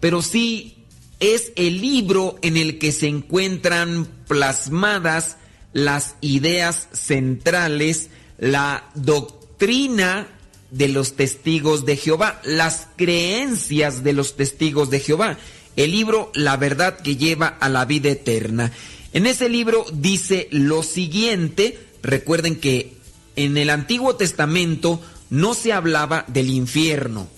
pero 0.00 0.20
sí 0.20 0.84
es 1.20 1.52
el 1.54 1.80
libro 1.80 2.40
en 2.42 2.56
el 2.56 2.80
que 2.80 2.90
se 2.90 3.06
encuentran 3.06 4.08
plasmadas 4.26 5.36
las 5.72 6.16
ideas 6.20 6.88
centrales, 6.92 8.10
la 8.36 8.90
doctrina 8.96 10.26
de 10.72 10.88
los 10.88 11.14
testigos 11.14 11.86
de 11.86 11.96
Jehová, 11.96 12.40
las 12.42 12.88
creencias 12.96 14.02
de 14.02 14.12
los 14.12 14.34
testigos 14.34 14.90
de 14.90 14.98
Jehová. 14.98 15.38
El 15.76 15.92
libro 15.92 16.32
La 16.34 16.56
verdad 16.56 16.98
que 16.98 17.14
lleva 17.14 17.46
a 17.46 17.68
la 17.68 17.84
vida 17.84 18.10
eterna. 18.10 18.72
En 19.14 19.26
ese 19.26 19.48
libro 19.48 19.86
dice 19.92 20.48
lo 20.50 20.82
siguiente, 20.82 21.78
recuerden 22.02 22.56
que 22.56 22.96
en 23.36 23.56
el 23.56 23.70
Antiguo 23.70 24.16
Testamento 24.16 25.00
no 25.30 25.54
se 25.54 25.72
hablaba 25.72 26.24
del 26.26 26.50
infierno, 26.50 27.28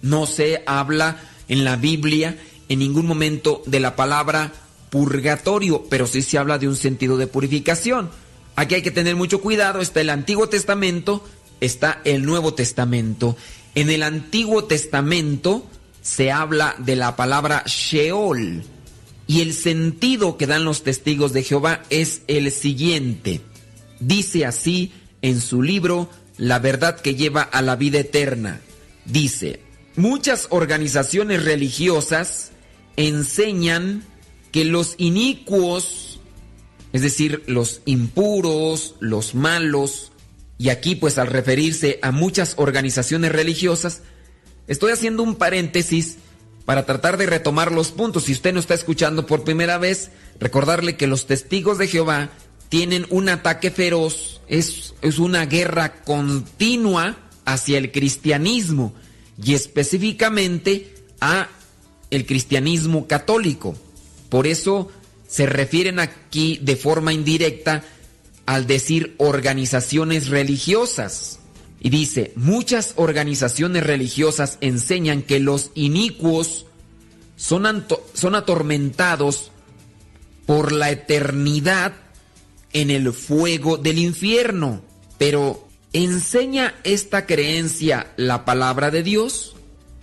no 0.00 0.26
se 0.26 0.62
habla 0.66 1.20
en 1.48 1.62
la 1.62 1.76
Biblia 1.76 2.38
en 2.70 2.78
ningún 2.78 3.04
momento 3.04 3.62
de 3.66 3.80
la 3.80 3.96
palabra 3.96 4.50
purgatorio, 4.88 5.84
pero 5.90 6.06
sí 6.06 6.22
se 6.22 6.38
habla 6.38 6.56
de 6.56 6.68
un 6.68 6.76
sentido 6.76 7.18
de 7.18 7.26
purificación. 7.26 8.08
Aquí 8.56 8.76
hay 8.76 8.82
que 8.82 8.90
tener 8.90 9.14
mucho 9.14 9.42
cuidado, 9.42 9.82
está 9.82 10.00
el 10.00 10.08
Antiguo 10.08 10.48
Testamento, 10.48 11.22
está 11.60 12.00
el 12.04 12.24
Nuevo 12.24 12.54
Testamento. 12.54 13.36
En 13.74 13.90
el 13.90 14.02
Antiguo 14.02 14.64
Testamento 14.64 15.66
se 16.00 16.32
habla 16.32 16.76
de 16.78 16.96
la 16.96 17.14
palabra 17.14 17.62
Sheol, 17.66 18.64
y 19.26 19.40
el 19.40 19.52
sentido 19.52 20.36
que 20.36 20.46
dan 20.46 20.64
los 20.64 20.82
testigos 20.82 21.32
de 21.32 21.42
Jehová 21.42 21.82
es 21.90 22.22
el 22.28 22.50
siguiente. 22.52 23.40
Dice 23.98 24.46
así 24.46 24.92
en 25.22 25.40
su 25.40 25.62
libro 25.62 26.10
La 26.38 26.58
verdad 26.58 27.00
que 27.00 27.14
lleva 27.14 27.42
a 27.42 27.62
la 27.62 27.76
vida 27.76 27.98
eterna. 27.98 28.60
Dice, 29.04 29.60
muchas 29.96 30.48
organizaciones 30.50 31.44
religiosas 31.44 32.52
enseñan 32.96 34.04
que 34.52 34.64
los 34.64 34.94
inicuos, 34.98 36.20
es 36.92 37.02
decir, 37.02 37.42
los 37.46 37.82
impuros, 37.84 38.94
los 39.00 39.34
malos, 39.34 40.12
y 40.58 40.68
aquí 40.68 40.94
pues 40.94 41.18
al 41.18 41.28
referirse 41.28 41.98
a 42.02 42.10
muchas 42.10 42.54
organizaciones 42.56 43.32
religiosas, 43.32 44.02
estoy 44.66 44.92
haciendo 44.92 45.22
un 45.22 45.34
paréntesis 45.34 46.18
para 46.66 46.84
tratar 46.84 47.16
de 47.16 47.26
retomar 47.26 47.72
los 47.72 47.92
puntos. 47.92 48.24
Si 48.24 48.32
usted 48.32 48.52
no 48.52 48.60
está 48.60 48.74
escuchando 48.74 49.24
por 49.24 49.44
primera 49.44 49.78
vez, 49.78 50.10
recordarle 50.38 50.96
que 50.96 51.06
los 51.06 51.26
testigos 51.26 51.78
de 51.78 51.86
Jehová 51.88 52.30
tienen 52.68 53.06
un 53.08 53.28
ataque 53.28 53.70
feroz, 53.70 54.42
es, 54.48 54.94
es 55.00 55.18
una 55.18 55.46
guerra 55.46 56.02
continua 56.02 57.16
hacia 57.44 57.78
el 57.78 57.92
cristianismo 57.92 58.92
y 59.42 59.54
específicamente 59.54 60.92
a 61.20 61.48
el 62.10 62.26
cristianismo 62.26 63.06
católico. 63.06 63.76
Por 64.28 64.48
eso 64.48 64.90
se 65.28 65.46
refieren 65.46 66.00
aquí 66.00 66.58
de 66.62 66.76
forma 66.76 67.12
indirecta 67.12 67.84
al 68.44 68.66
decir 68.66 69.14
organizaciones 69.18 70.28
religiosas. 70.28 71.38
Y 71.86 71.90
dice, 71.90 72.32
muchas 72.34 72.94
organizaciones 72.96 73.84
religiosas 73.84 74.58
enseñan 74.60 75.22
que 75.22 75.38
los 75.38 75.70
inicuos 75.76 76.66
son, 77.36 77.86
son 78.12 78.34
atormentados 78.34 79.52
por 80.46 80.72
la 80.72 80.90
eternidad 80.90 81.92
en 82.72 82.90
el 82.90 83.12
fuego 83.12 83.76
del 83.76 83.98
infierno. 83.98 84.82
Pero, 85.16 85.68
¿enseña 85.92 86.74
esta 86.82 87.24
creencia 87.24 88.12
la 88.16 88.44
palabra 88.44 88.90
de 88.90 89.04
Dios? 89.04 89.54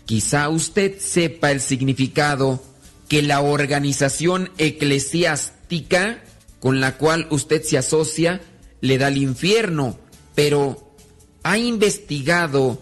Quizá 0.06 0.48
usted 0.48 1.00
sepa 1.00 1.52
el 1.52 1.60
significado 1.60 2.64
que 3.10 3.22
la 3.22 3.42
organización 3.42 4.52
eclesiástica 4.58 6.24
con 6.62 6.80
la 6.80 6.96
cual 6.96 7.28
usted 7.30 7.62
se 7.62 7.78
asocia 7.78 8.40
le 8.80 8.98
da 8.98 9.08
al 9.08 9.18
infierno, 9.18 10.00
pero 10.34 10.83
ha 11.44 11.58
investigado 11.58 12.82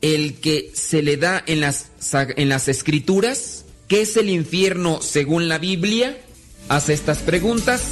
el 0.00 0.34
que 0.34 0.70
se 0.74 1.02
le 1.02 1.16
da 1.16 1.42
en 1.46 1.60
las, 1.60 1.90
en 2.14 2.48
las 2.48 2.68
escrituras, 2.68 3.64
¿qué 3.88 4.02
es 4.02 4.16
el 4.16 4.30
infierno 4.30 5.02
según 5.02 5.48
la 5.48 5.58
Biblia? 5.58 6.16
Hace 6.68 6.92
estas 6.92 7.18
preguntas. 7.18 7.82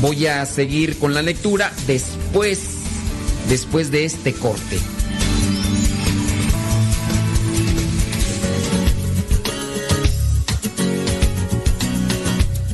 Voy 0.00 0.26
a 0.26 0.44
seguir 0.46 0.98
con 0.98 1.14
la 1.14 1.22
lectura 1.22 1.72
después, 1.86 2.60
después 3.48 3.90
de 3.90 4.04
este 4.04 4.34
corte. 4.34 4.78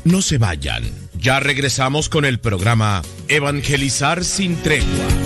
No 0.05 0.23
se 0.23 0.39
vayan. 0.39 0.85
Ya 1.19 1.41
regresamos 1.41 2.09
con 2.09 2.25
el 2.25 2.39
programa 2.39 3.03
Evangelizar 3.29 4.25
sin 4.25 4.57
tregua. 4.57 5.26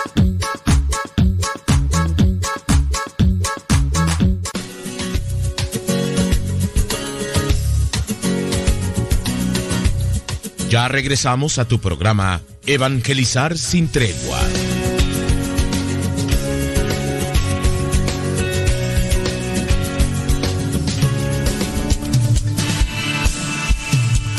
Regresamos 10.87 11.57
a 11.57 11.67
tu 11.67 11.79
programa 11.79 12.41
Evangelizar 12.65 13.57
sin 13.57 13.87
tregua. 13.89 14.39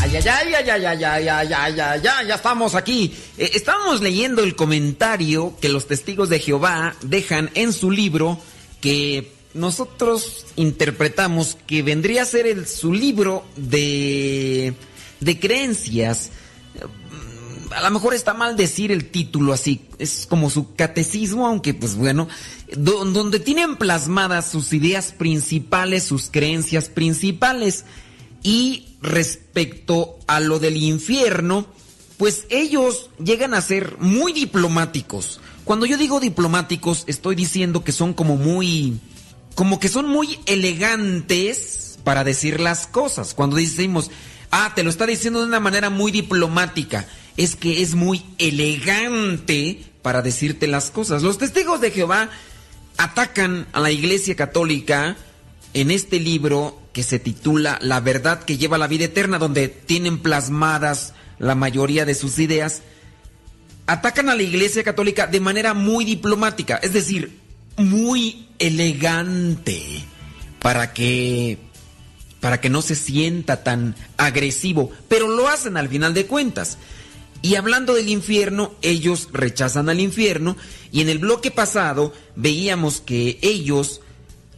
Ay, 0.00 0.16
ay, 0.16 0.54
ay, 0.54 0.54
ay, 0.54 0.84
ay, 0.84 1.04
ay, 1.04 1.28
ay, 1.28 1.52
ay, 1.52 1.80
ay, 1.80 2.00
ya, 2.02 2.22
ya 2.22 2.34
estamos 2.34 2.74
aquí. 2.74 3.14
Eh, 3.38 3.50
estábamos 3.54 4.00
leyendo 4.00 4.42
el 4.42 4.54
comentario 4.54 5.54
que 5.60 5.68
los 5.68 5.86
testigos 5.86 6.28
de 6.28 6.38
Jehová 6.38 6.94
dejan 7.02 7.50
en 7.54 7.72
su 7.72 7.90
libro 7.90 8.38
que 8.80 9.32
nosotros 9.54 10.46
interpretamos 10.56 11.56
que 11.66 11.82
vendría 11.82 12.22
a 12.22 12.26
ser 12.26 12.46
el, 12.46 12.66
su 12.66 12.92
libro 12.92 13.44
de 13.56 14.74
de 15.24 15.38
creencias. 15.38 16.30
A 17.74 17.80
lo 17.82 17.90
mejor 17.90 18.14
está 18.14 18.34
mal 18.34 18.56
decir 18.56 18.92
el 18.92 19.10
título 19.10 19.52
así, 19.52 19.80
es 19.98 20.26
como 20.28 20.50
su 20.50 20.74
catecismo, 20.74 21.46
aunque 21.46 21.72
pues 21.72 21.96
bueno, 21.96 22.28
donde 22.76 23.40
tienen 23.40 23.76
plasmadas 23.76 24.50
sus 24.50 24.72
ideas 24.72 25.12
principales, 25.12 26.04
sus 26.04 26.28
creencias 26.30 26.88
principales. 26.88 27.84
Y 28.42 28.96
respecto 29.00 30.18
a 30.26 30.40
lo 30.40 30.58
del 30.58 30.76
infierno, 30.76 31.66
pues 32.18 32.46
ellos 32.50 33.10
llegan 33.22 33.54
a 33.54 33.60
ser 33.60 33.96
muy 33.98 34.32
diplomáticos. 34.32 35.40
Cuando 35.64 35.86
yo 35.86 35.96
digo 35.96 36.20
diplomáticos, 36.20 37.04
estoy 37.06 37.36
diciendo 37.36 37.84
que 37.84 37.92
son 37.92 38.14
como 38.14 38.36
muy, 38.36 38.98
como 39.54 39.78
que 39.78 39.88
son 39.88 40.08
muy 40.08 40.38
elegantes 40.46 41.98
para 42.04 42.24
decir 42.24 42.60
las 42.60 42.86
cosas. 42.86 43.34
Cuando 43.34 43.56
decimos, 43.56 44.10
Ah, 44.54 44.72
te 44.74 44.82
lo 44.82 44.90
está 44.90 45.06
diciendo 45.06 45.40
de 45.40 45.46
una 45.46 45.60
manera 45.60 45.88
muy 45.88 46.12
diplomática. 46.12 47.08
Es 47.38 47.56
que 47.56 47.80
es 47.80 47.94
muy 47.94 48.22
elegante 48.36 49.82
para 50.02 50.20
decirte 50.20 50.66
las 50.66 50.90
cosas. 50.90 51.22
Los 51.22 51.38
testigos 51.38 51.80
de 51.80 51.90
Jehová 51.90 52.28
atacan 52.98 53.66
a 53.72 53.80
la 53.80 53.90
Iglesia 53.90 54.36
Católica 54.36 55.16
en 55.72 55.90
este 55.90 56.20
libro 56.20 56.78
que 56.92 57.02
se 57.02 57.18
titula 57.18 57.78
La 57.80 58.00
verdad 58.00 58.44
que 58.44 58.58
lleva 58.58 58.76
a 58.76 58.78
la 58.78 58.88
vida 58.88 59.06
eterna, 59.06 59.38
donde 59.38 59.68
tienen 59.68 60.18
plasmadas 60.18 61.14
la 61.38 61.54
mayoría 61.54 62.04
de 62.04 62.14
sus 62.14 62.38
ideas. 62.38 62.82
Atacan 63.86 64.28
a 64.28 64.36
la 64.36 64.42
Iglesia 64.42 64.84
Católica 64.84 65.26
de 65.26 65.40
manera 65.40 65.72
muy 65.72 66.04
diplomática, 66.04 66.76
es 66.76 66.92
decir, 66.92 67.38
muy 67.78 68.48
elegante, 68.58 70.04
para 70.60 70.92
que 70.92 71.58
para 72.42 72.60
que 72.60 72.68
no 72.68 72.82
se 72.82 72.96
sienta 72.96 73.62
tan 73.62 73.94
agresivo, 74.16 74.90
pero 75.06 75.28
lo 75.28 75.46
hacen 75.46 75.76
al 75.76 75.88
final 75.88 76.12
de 76.12 76.26
cuentas. 76.26 76.76
Y 77.40 77.54
hablando 77.54 77.94
del 77.94 78.08
infierno, 78.08 78.74
ellos 78.82 79.28
rechazan 79.32 79.88
al 79.88 80.00
infierno 80.00 80.56
y 80.90 81.02
en 81.02 81.08
el 81.08 81.20
bloque 81.20 81.52
pasado 81.52 82.12
veíamos 82.34 83.00
que 83.00 83.38
ellos 83.42 84.00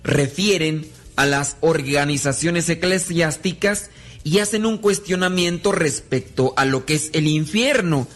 refieren 0.03 0.87
a 1.16 1.27
las 1.27 1.59
organizaciones 1.61 2.70
eclesiásticas 2.70 3.90
y 4.25 4.38
hacen 4.38 4.64
un 4.64 4.79
cuestionamiento 4.79 5.70
respecto 5.70 6.55
a 6.57 6.64
lo 6.64 6.87
que 6.87 6.94
es 6.94 7.11
el 7.12 7.27
infierno. 7.27 8.09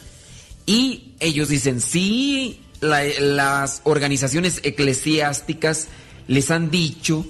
Y 0.64 1.12
ellos 1.20 1.50
dicen, 1.50 1.83
sí, 1.83 2.62
las 2.81 3.83
organizaciones 3.85 4.61
eclesiásticas 4.62 5.88
les 6.26 6.50
han 6.50 6.70
dicho 6.70 7.26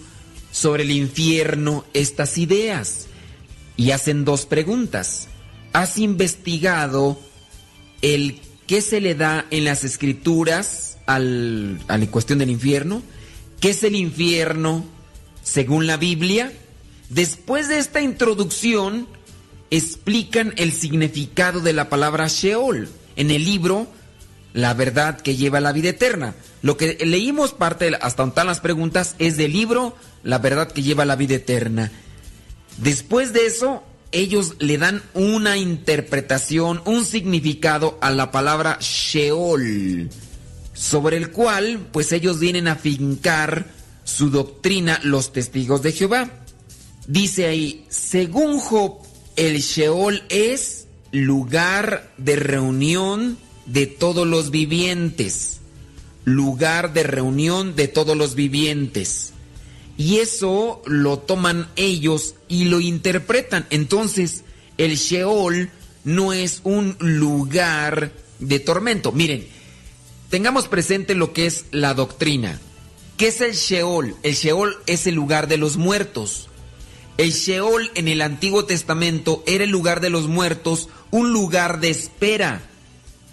sobre 0.58 0.82
el 0.82 0.90
infierno 0.90 1.84
estas 1.94 2.36
ideas. 2.36 3.06
Y 3.76 3.92
hacen 3.92 4.24
dos 4.24 4.44
preguntas. 4.44 5.28
¿Has 5.72 5.98
investigado 5.98 7.20
el 8.02 8.40
qué 8.66 8.80
se 8.80 9.00
le 9.00 9.14
da 9.14 9.46
en 9.50 9.64
las 9.64 9.84
escrituras 9.84 10.98
al, 11.06 11.80
a 11.86 11.96
la 11.96 12.06
cuestión 12.10 12.40
del 12.40 12.50
infierno? 12.50 13.02
¿Qué 13.60 13.70
es 13.70 13.84
el 13.84 13.94
infierno 13.94 14.84
según 15.44 15.86
la 15.86 15.96
Biblia? 15.96 16.52
Después 17.08 17.68
de 17.68 17.78
esta 17.78 18.00
introducción, 18.00 19.06
explican 19.70 20.54
el 20.56 20.72
significado 20.72 21.60
de 21.60 21.72
la 21.72 21.88
palabra 21.88 22.26
Sheol 22.26 22.88
en 23.16 23.30
el 23.30 23.44
libro 23.44 23.86
La 24.54 24.74
verdad 24.74 25.20
que 25.20 25.36
lleva 25.36 25.60
la 25.60 25.72
vida 25.72 25.90
eterna. 25.90 26.34
Lo 26.62 26.76
que 26.76 26.98
leímos 27.04 27.52
parte 27.52 27.92
hasta 28.00 28.22
donde 28.24 28.44
las 28.44 28.60
preguntas 28.60 29.14
es 29.18 29.36
del 29.36 29.52
libro 29.52 29.96
La 30.22 30.38
verdad 30.38 30.70
que 30.70 30.82
lleva 30.82 31.04
la 31.04 31.16
vida 31.16 31.36
eterna. 31.36 31.92
Después 32.78 33.32
de 33.32 33.46
eso, 33.46 33.82
ellos 34.12 34.54
le 34.58 34.78
dan 34.78 35.02
una 35.14 35.56
interpretación, 35.56 36.80
un 36.84 37.04
significado 37.04 37.98
a 38.00 38.10
la 38.10 38.30
palabra 38.30 38.78
Sheol, 38.80 40.08
sobre 40.74 41.16
el 41.16 41.30
cual 41.30 41.88
pues 41.92 42.12
ellos 42.12 42.38
vienen 42.38 42.68
a 42.68 42.76
fincar 42.76 43.66
su 44.04 44.30
doctrina 44.30 45.00
los 45.02 45.32
testigos 45.32 45.82
de 45.82 45.92
Jehová. 45.92 46.30
Dice 47.06 47.46
ahí, 47.46 47.84
según 47.88 48.58
Job, 48.58 48.98
el 49.36 49.60
Sheol 49.60 50.22
es 50.28 50.86
lugar 51.12 52.10
de 52.16 52.36
reunión 52.36 53.38
de 53.66 53.86
todos 53.86 54.26
los 54.26 54.50
vivientes. 54.50 55.60
Lugar 56.28 56.92
de 56.92 57.04
reunión 57.04 57.74
de 57.74 57.88
todos 57.88 58.16
los 58.16 58.34
vivientes. 58.34 59.32
Y 59.96 60.18
eso 60.18 60.82
lo 60.84 61.18
toman 61.18 61.68
ellos 61.76 62.34
y 62.48 62.66
lo 62.66 62.80
interpretan. 62.80 63.66
Entonces, 63.70 64.44
el 64.76 64.96
Sheol 64.96 65.70
no 66.04 66.32
es 66.32 66.60
un 66.64 66.96
lugar 67.00 68.12
de 68.38 68.60
tormento. 68.60 69.10
Miren, 69.10 69.46
tengamos 70.28 70.68
presente 70.68 71.14
lo 71.14 71.32
que 71.32 71.46
es 71.46 71.64
la 71.70 71.94
doctrina. 71.94 72.60
¿Qué 73.16 73.28
es 73.28 73.40
el 73.40 73.54
Sheol? 73.54 74.14
El 74.22 74.34
Sheol 74.34 74.76
es 74.86 75.06
el 75.06 75.14
lugar 75.14 75.48
de 75.48 75.56
los 75.56 75.76
muertos. 75.76 76.48
El 77.16 77.32
Sheol 77.32 77.90
en 77.96 78.06
el 78.06 78.22
Antiguo 78.22 78.64
Testamento 78.64 79.42
era 79.46 79.64
el 79.64 79.70
lugar 79.70 80.00
de 80.00 80.10
los 80.10 80.28
muertos, 80.28 80.88
un 81.10 81.32
lugar 81.32 81.80
de 81.80 81.90
espera. 81.90 82.62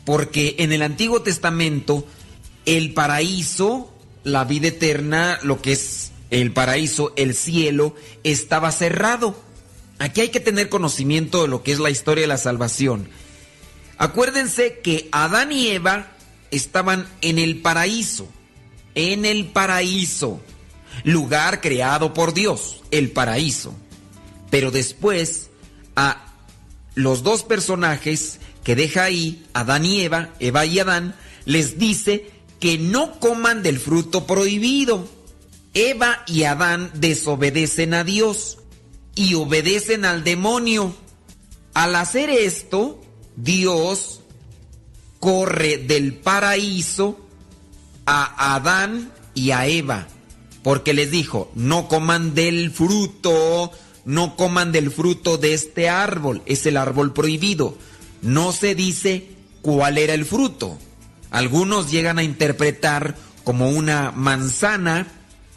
Porque 0.06 0.56
en 0.58 0.72
el 0.72 0.82
Antiguo 0.82 1.22
Testamento 1.22 2.08
el 2.66 2.94
paraíso, 2.94 3.94
la 4.24 4.44
vida 4.44 4.68
eterna, 4.68 5.40
lo 5.44 5.62
que 5.62 5.74
es 5.74 6.12
el 6.32 6.52
paraíso, 6.52 7.14
el 7.16 7.36
cielo, 7.36 7.96
estaba 8.24 8.72
cerrado. 8.72 9.40
Aquí 10.00 10.22
hay 10.22 10.30
que 10.30 10.40
tener 10.40 10.70
conocimiento 10.70 11.44
de 11.44 11.48
lo 11.48 11.64
que 11.64 11.72
es 11.72 11.80
la 11.80 11.90
historia 11.90 12.24
de 12.24 12.28
la 12.28 12.38
salvación. 12.38 13.08
Acuérdense 13.98 14.80
que 14.80 15.08
Adán 15.12 15.52
y 15.52 15.68
Eva 15.68 16.12
estaban 16.52 17.08
en 17.22 17.40
el 17.40 17.62
paraíso, 17.62 18.28
en 18.94 19.26
el 19.26 19.46
paraíso, 19.46 20.42
lugar 21.04 21.62
creado 21.62 22.14
por 22.14 22.34
Dios, 22.34 22.82
el 22.92 23.12
paraíso. 23.12 23.74
Pero 24.50 24.72
después 24.72 25.50
a 25.96 26.34
los 26.96 27.24
dos 27.24 27.44
personajes 27.44 28.40
que 28.64 28.76
deja 28.76 29.04
ahí, 29.04 29.46
Adán 29.54 29.86
y 29.86 30.02
Eva, 30.02 30.30
Eva 30.40 30.66
y 30.66 30.80
Adán, 30.80 31.16
les 31.46 31.78
dice 31.78 32.32
que 32.60 32.78
no 32.78 33.20
coman 33.20 33.64
del 33.64 33.80
fruto 33.80 34.26
prohibido. 34.26 35.08
Eva 35.74 36.24
y 36.28 36.44
Adán 36.44 36.92
desobedecen 36.94 37.94
a 37.94 38.04
Dios 38.04 38.60
y 39.16 39.34
obedecen 39.36 40.06
al 40.06 40.24
demonio. 40.24 40.96
Al 41.74 41.96
hacer 41.96 42.30
esto, 42.30 43.02
Dios 43.36 44.22
corre 45.20 45.78
del 45.78 46.14
paraíso 46.14 47.20
a 48.06 48.56
Adán 48.56 49.12
y 49.34 49.52
a 49.52 49.68
Eva, 49.68 50.08
porque 50.64 50.94
les 50.94 51.12
dijo, 51.12 51.52
no 51.56 51.88
coman 51.88 52.36
del 52.36 52.72
fruto, 52.72 53.72
no 54.06 54.36
coman 54.36 54.72
del 54.72 54.92
fruto 54.92 55.38
de 55.38 55.54
este 55.54 55.90
árbol, 55.90 56.42
es 56.46 56.66
el 56.66 56.78
árbol 56.78 57.12
prohibido. 57.12 57.78
No 58.22 58.52
se 58.52 58.76
dice 58.76 59.30
cuál 59.62 59.98
era 59.98 60.14
el 60.14 60.26
fruto. 60.26 60.78
Algunos 61.36 61.92
llegan 61.92 62.18
a 62.18 62.24
interpretar 62.24 63.18
como 63.44 63.70
una 63.70 64.12
manzana, 64.12 65.06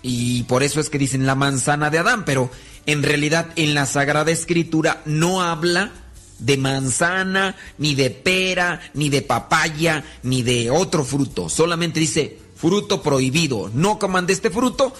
y 0.02 0.42
por 0.42 0.64
eso 0.64 0.80
es 0.80 0.90
que 0.90 0.98
dicen 0.98 1.24
la 1.24 1.36
manzana 1.36 1.88
de 1.88 1.98
Adán, 1.98 2.24
pero 2.24 2.50
en 2.86 3.04
realidad 3.04 3.50
en 3.54 3.74
la 3.74 3.86
Sagrada 3.86 4.32
Escritura 4.32 5.02
no 5.04 5.40
habla 5.40 5.92
de 6.40 6.56
manzana, 6.56 7.54
ni 7.78 7.94
de 7.94 8.10
pera, 8.10 8.80
ni 8.92 9.08
de 9.08 9.22
papaya, 9.22 10.02
ni 10.24 10.42
de 10.42 10.68
otro 10.68 11.04
fruto. 11.04 11.48
Solamente 11.48 12.00
dice 12.00 12.40
fruto 12.56 13.00
prohibido. 13.00 13.70
No 13.72 14.00
coman 14.00 14.26
de 14.26 14.32
este 14.32 14.50
fruto. 14.50 14.92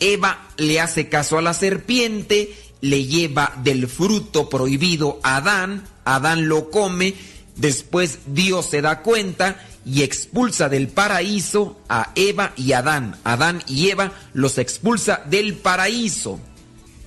Eva 0.00 0.48
le 0.58 0.82
hace 0.82 1.08
caso 1.08 1.38
a 1.38 1.42
la 1.42 1.54
serpiente, 1.54 2.54
le 2.82 3.06
lleva 3.06 3.54
del 3.62 3.88
fruto 3.88 4.50
prohibido 4.50 5.18
a 5.22 5.36
Adán, 5.36 5.88
Adán 6.04 6.46
lo 6.46 6.70
come, 6.70 7.14
después 7.56 8.18
Dios 8.26 8.66
se 8.66 8.82
da 8.82 9.00
cuenta 9.00 9.58
y 9.84 10.02
expulsa 10.02 10.68
del 10.68 10.88
paraíso 10.88 11.80
a 11.88 12.12
Eva 12.14 12.52
y 12.56 12.72
Adán. 12.72 13.16
Adán 13.24 13.62
y 13.66 13.90
Eva 13.90 14.12
los 14.32 14.58
expulsa 14.58 15.22
del 15.28 15.54
paraíso. 15.54 16.40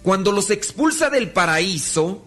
Cuando 0.04 0.32
los 0.32 0.52
expulsa 0.52 1.10
del 1.10 1.32
paraíso, 1.32 2.26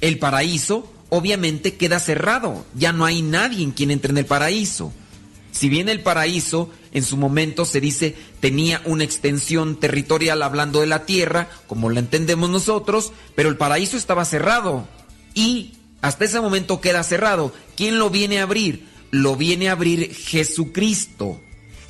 el 0.00 0.18
paraíso 0.18 0.90
obviamente 1.08 1.74
queda 1.74 2.00
cerrado. 2.00 2.64
Ya 2.74 2.92
no 2.92 3.04
hay 3.04 3.22
nadie 3.22 3.62
en 3.62 3.72
quien 3.72 3.90
entre 3.90 4.12
en 4.12 4.18
el 4.18 4.26
paraíso. 4.26 4.92
Si 5.50 5.68
bien 5.68 5.88
el 5.88 6.00
paraíso 6.00 6.70
en 6.92 7.02
su 7.02 7.18
momento 7.18 7.66
se 7.66 7.80
dice 7.80 8.16
tenía 8.40 8.80
una 8.86 9.04
extensión 9.04 9.78
territorial 9.78 10.42
hablando 10.42 10.80
de 10.80 10.86
la 10.86 11.04
tierra, 11.04 11.50
como 11.66 11.90
la 11.90 12.00
entendemos 12.00 12.48
nosotros, 12.48 13.12
pero 13.34 13.50
el 13.50 13.58
paraíso 13.58 13.96
estaba 13.96 14.24
cerrado. 14.24 14.88
Y 15.34 15.74
hasta 16.00 16.24
ese 16.24 16.40
momento 16.40 16.80
queda 16.80 17.02
cerrado. 17.02 17.52
¿Quién 17.76 17.98
lo 17.98 18.08
viene 18.08 18.40
a 18.40 18.44
abrir? 18.44 18.88
Lo 19.12 19.36
viene 19.36 19.68
a 19.68 19.72
abrir 19.72 20.12
Jesucristo. 20.12 21.40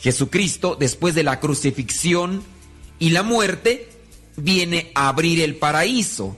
Jesucristo, 0.01 0.77
después 0.79 1.15
de 1.15 1.23
la 1.23 1.39
crucifixión 1.39 2.43
y 2.99 3.11
la 3.11 3.23
muerte, 3.23 3.89
viene 4.37 4.91
a 4.95 5.09
abrir 5.09 5.41
el 5.41 5.55
paraíso. 5.55 6.37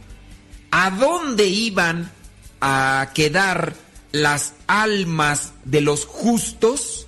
¿A 0.70 0.90
dónde 0.90 1.46
iban 1.46 2.12
a 2.60 3.10
quedar 3.14 3.74
las 4.12 4.52
almas 4.66 5.54
de 5.64 5.80
los 5.80 6.04
justos? 6.04 7.06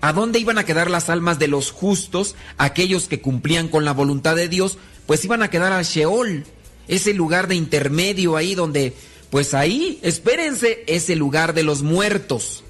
¿A 0.00 0.14
dónde 0.14 0.38
iban 0.38 0.56
a 0.56 0.64
quedar 0.64 0.90
las 0.90 1.10
almas 1.10 1.38
de 1.38 1.48
los 1.48 1.72
justos, 1.72 2.34
aquellos 2.56 3.06
que 3.06 3.20
cumplían 3.20 3.68
con 3.68 3.84
la 3.84 3.92
voluntad 3.92 4.34
de 4.34 4.48
Dios? 4.48 4.78
Pues 5.06 5.22
iban 5.26 5.42
a 5.42 5.50
quedar 5.50 5.74
a 5.74 5.82
Sheol, 5.82 6.46
ese 6.88 7.12
lugar 7.12 7.48
de 7.48 7.54
intermedio 7.54 8.36
ahí 8.36 8.54
donde, 8.54 8.94
pues 9.28 9.52
ahí, 9.52 9.98
espérense, 10.02 10.84
es 10.86 11.10
el 11.10 11.18
lugar 11.18 11.52
de 11.52 11.64
los 11.64 11.82
muertos 11.82 12.64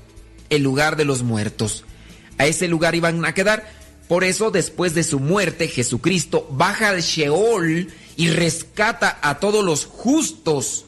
el 0.51 0.63
lugar 0.63 0.97
de 0.97 1.05
los 1.05 1.23
muertos. 1.23 1.85
A 2.39 2.47
ese 2.47 2.69
lugar 2.69 2.95
iban 2.95 3.25
a 3.25 3.35
quedar. 3.35 3.69
Por 4.09 4.25
eso, 4.25 4.51
después 4.51 4.95
de 4.95 5.03
su 5.03 5.19
muerte, 5.19 5.69
Jesucristo 5.69 6.47
baja 6.51 6.91
al 6.91 7.01
Sheol 7.01 7.89
y 8.17 8.29
rescata 8.29 9.19
a 9.23 9.39
todos 9.41 9.65
los 9.65 9.87
justos. 9.87 10.85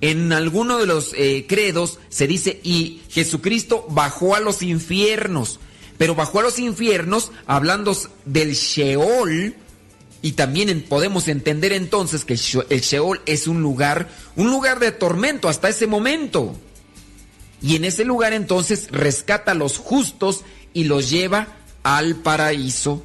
En 0.00 0.32
alguno 0.32 0.78
de 0.78 0.86
los 0.86 1.12
eh, 1.16 1.46
credos 1.48 1.98
se 2.08 2.26
dice, 2.26 2.60
y 2.62 3.02
Jesucristo 3.10 3.86
bajó 3.88 4.34
a 4.34 4.40
los 4.40 4.62
infiernos. 4.62 5.60
Pero 5.96 6.16
bajó 6.16 6.40
a 6.40 6.42
los 6.42 6.58
infiernos 6.58 7.30
hablando 7.46 7.96
del 8.24 8.54
Sheol. 8.54 9.54
Y 10.22 10.32
también 10.32 10.84
podemos 10.88 11.28
entender 11.28 11.72
entonces 11.72 12.24
que 12.24 12.34
el 12.34 12.80
Sheol 12.80 13.20
es 13.26 13.46
un 13.46 13.62
lugar, 13.62 14.08
un 14.36 14.50
lugar 14.50 14.80
de 14.80 14.90
tormento 14.90 15.48
hasta 15.48 15.68
ese 15.68 15.86
momento. 15.86 16.56
Y 17.64 17.76
en 17.76 17.86
ese 17.86 18.04
lugar 18.04 18.34
entonces 18.34 18.88
rescata 18.90 19.52
a 19.52 19.54
los 19.54 19.78
justos 19.78 20.44
y 20.74 20.84
los 20.84 21.08
lleva 21.08 21.48
al 21.82 22.16
paraíso. 22.16 23.02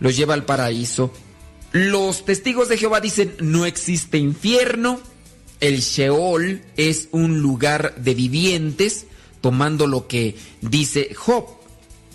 Los 0.00 0.16
lleva 0.16 0.34
al 0.34 0.44
paraíso. 0.44 1.12
Los 1.70 2.24
testigos 2.24 2.68
de 2.68 2.76
Jehová 2.76 3.00
dicen, 3.00 3.36
no 3.38 3.66
existe 3.66 4.18
infierno, 4.18 4.98
el 5.60 5.78
Sheol 5.78 6.60
es 6.76 7.08
un 7.12 7.40
lugar 7.40 7.94
de 7.98 8.14
vivientes, 8.14 9.06
tomando 9.40 9.86
lo 9.86 10.08
que 10.08 10.34
dice 10.60 11.14
Job. 11.14 11.46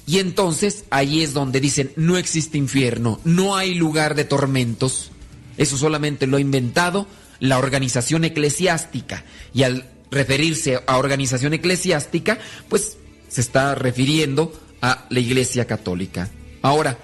Y 0.06 0.20
entonces 0.20 0.84
ahí 0.90 1.24
es 1.24 1.34
donde 1.34 1.62
dicen, 1.62 1.94
no 1.96 2.18
existe 2.18 2.58
infierno, 2.58 3.22
no 3.24 3.56
hay 3.56 3.74
lugar 3.74 4.16
de 4.16 4.26
tormentos. 4.26 5.12
Eso 5.56 5.78
solamente 5.78 6.28
lo 6.28 6.36
ha 6.36 6.42
inventado 6.42 7.08
la 7.40 7.58
organización 7.58 8.26
eclesiástica. 8.26 9.24
Y 9.54 9.64
al 9.64 9.95
referirse 10.16 10.82
a 10.88 10.98
organización 10.98 11.54
eclesiástica, 11.54 12.40
pues 12.70 12.98
se 13.28 13.42
está 13.42 13.76
refiriendo 13.76 14.52
a 14.82 15.06
la 15.10 15.20
Iglesia 15.20 15.66
Católica. 15.66 16.32
Ahora, 16.62 16.98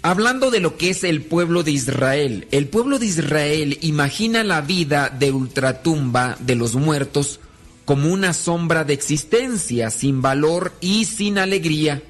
hablando 0.00 0.50
de 0.50 0.60
lo 0.60 0.78
que 0.78 0.90
es 0.90 1.04
el 1.04 1.22
pueblo 1.22 1.64
de 1.64 1.72
Israel, 1.72 2.46
el 2.52 2.68
pueblo 2.68 2.98
de 2.98 3.06
Israel 3.06 3.78
imagina 3.82 4.44
la 4.44 4.60
vida 4.60 5.10
de 5.10 5.32
ultratumba 5.32 6.36
de 6.40 6.54
los 6.54 6.76
muertos 6.76 7.40
como 7.84 8.12
una 8.12 8.32
sombra 8.32 8.84
de 8.84 8.94
existencia 8.94 9.90
sin 9.90 10.22
valor 10.22 10.72
y 10.80 11.04
sin 11.04 11.38
alegría. 11.38 12.02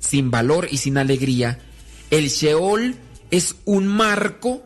Sin 0.00 0.30
valor 0.30 0.66
y 0.70 0.78
sin 0.78 0.98
alegría. 0.98 1.60
El 2.10 2.28
Sheol 2.28 2.96
es 3.30 3.54
un 3.66 3.86
marco 3.86 4.62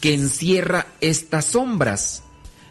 que 0.00 0.12
encierra 0.12 0.88
estas 1.00 1.46
sombras. 1.46 2.22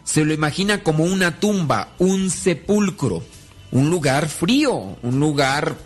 Se 0.04 0.24
lo 0.24 0.32
imagina 0.34 0.82
como 0.82 1.04
una 1.04 1.38
tumba, 1.38 1.94
un 1.98 2.30
sepulcro, 2.30 3.22
un 3.70 3.90
lugar 3.90 4.28
frío, 4.28 4.96
un 5.02 5.20
lugar 5.20 5.76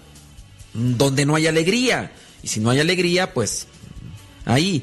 donde 0.73 1.27
no 1.27 1.35
hay 1.35 1.47
alegría. 1.47 2.13
Y 2.43 2.49
si 2.49 2.61
no 2.61 2.71
hay 2.71 2.81
alegría, 2.81 3.35
pues 3.35 3.67
ahí. 4.45 4.83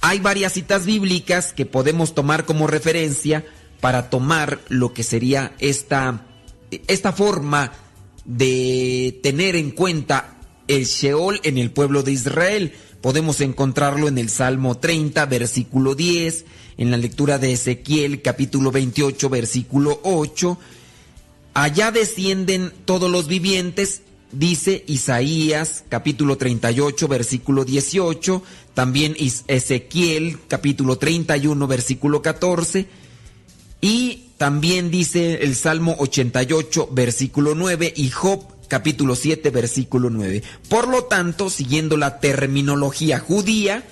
Hay 0.00 0.20
varias 0.20 0.52
citas 0.52 0.84
bíblicas 0.84 1.52
que 1.52 1.64
podemos 1.64 2.14
tomar 2.14 2.44
como 2.44 2.66
referencia 2.66 3.44
para 3.80 4.10
tomar 4.10 4.60
lo 4.68 4.92
que 4.92 5.02
sería 5.02 5.54
esta, 5.58 6.26
esta 6.88 7.12
forma 7.12 7.72
de 8.24 9.18
tener 9.22 9.56
en 9.56 9.70
cuenta 9.70 10.36
el 10.68 10.84
Sheol 10.84 11.40
en 11.42 11.58
el 11.58 11.70
pueblo 11.70 12.02
de 12.02 12.12
Israel. 12.12 12.72
Podemos 13.00 13.40
encontrarlo 13.40 14.08
en 14.08 14.18
el 14.18 14.30
Salmo 14.30 14.78
30, 14.78 15.26
versículo 15.26 15.94
10, 15.94 16.44
en 16.76 16.90
la 16.90 16.96
lectura 16.96 17.38
de 17.38 17.52
Ezequiel, 17.52 18.22
capítulo 18.22 18.70
28, 18.70 19.28
versículo 19.28 20.00
8. 20.02 20.58
Allá 21.54 21.90
descienden 21.90 22.72
todos 22.84 23.10
los 23.10 23.28
vivientes, 23.28 24.02
dice 24.32 24.84
Isaías, 24.88 25.84
capítulo 25.88 26.36
38, 26.36 27.06
versículo 27.06 27.64
18, 27.64 28.42
también 28.74 29.16
Ezequiel, 29.46 30.38
capítulo 30.48 30.98
31, 30.98 31.66
versículo 31.66 32.22
14, 32.22 32.86
y 33.80 34.24
también 34.36 34.90
dice 34.90 35.44
el 35.44 35.54
Salmo 35.54 35.94
88, 35.98 36.88
versículo 36.90 37.54
9, 37.54 37.94
y 37.96 38.10
Job 38.10 38.44
capítulo 38.66 39.14
7, 39.14 39.50
versículo 39.50 40.10
9. 40.10 40.42
Por 40.68 40.88
lo 40.88 41.04
tanto, 41.04 41.50
siguiendo 41.50 41.96
la 41.96 42.18
terminología 42.18 43.20
judía, 43.20 43.84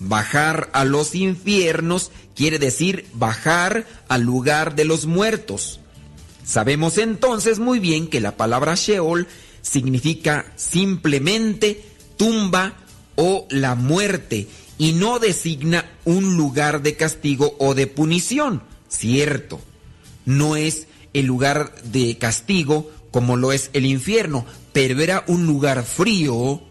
bajar 0.00 0.70
a 0.72 0.84
los 0.84 1.14
infiernos 1.14 2.10
quiere 2.34 2.58
decir 2.58 3.06
bajar 3.12 3.86
al 4.08 4.22
lugar 4.22 4.74
de 4.74 4.84
los 4.84 5.06
muertos. 5.06 5.78
Sabemos 6.44 6.98
entonces 6.98 7.60
muy 7.60 7.78
bien 7.78 8.08
que 8.08 8.20
la 8.20 8.36
palabra 8.36 8.74
Sheol 8.74 9.28
significa 9.62 10.52
simplemente 10.56 11.84
tumba 12.16 12.74
o 13.14 13.46
la 13.50 13.74
muerte 13.74 14.48
y 14.78 14.92
no 14.92 15.18
designa 15.18 15.84
un 16.04 16.36
lugar 16.36 16.82
de 16.82 16.96
castigo 16.96 17.54
o 17.58 17.74
de 17.74 17.86
punición. 17.86 18.62
Cierto, 18.88 19.60
no 20.24 20.56
es 20.56 20.88
el 21.12 21.26
lugar 21.26 21.74
de 21.84 22.16
castigo 22.18 22.90
como 23.10 23.36
lo 23.36 23.52
es 23.52 23.70
el 23.72 23.86
infierno, 23.86 24.46
pero 24.72 25.00
era 25.00 25.24
un 25.26 25.46
lugar 25.46 25.84
frío, 25.84 26.62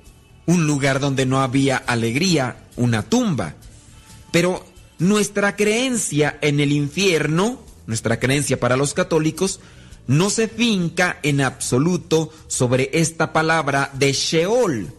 un 0.46 0.68
lugar 0.68 1.00
donde 1.00 1.26
no 1.26 1.42
había 1.42 1.78
alegría, 1.78 2.58
una 2.80 3.04
tumba. 3.04 3.54
Pero 4.32 4.66
nuestra 4.98 5.56
creencia 5.56 6.40
en 6.42 6.60
el 6.60 6.72
infierno, 6.72 7.62
nuestra 7.86 8.20
creencia 8.20 8.60
para 8.60 8.76
los 8.76 8.96
católicos, 8.96 9.60
no 10.08 10.32
se 10.32 10.48
finca 10.48 11.20
en 11.22 11.42
absoluto 11.42 12.34
sobre 12.48 12.90
esta 12.94 13.32
palabra 13.32 13.92
de 13.94 14.12
Sheol 14.14 14.94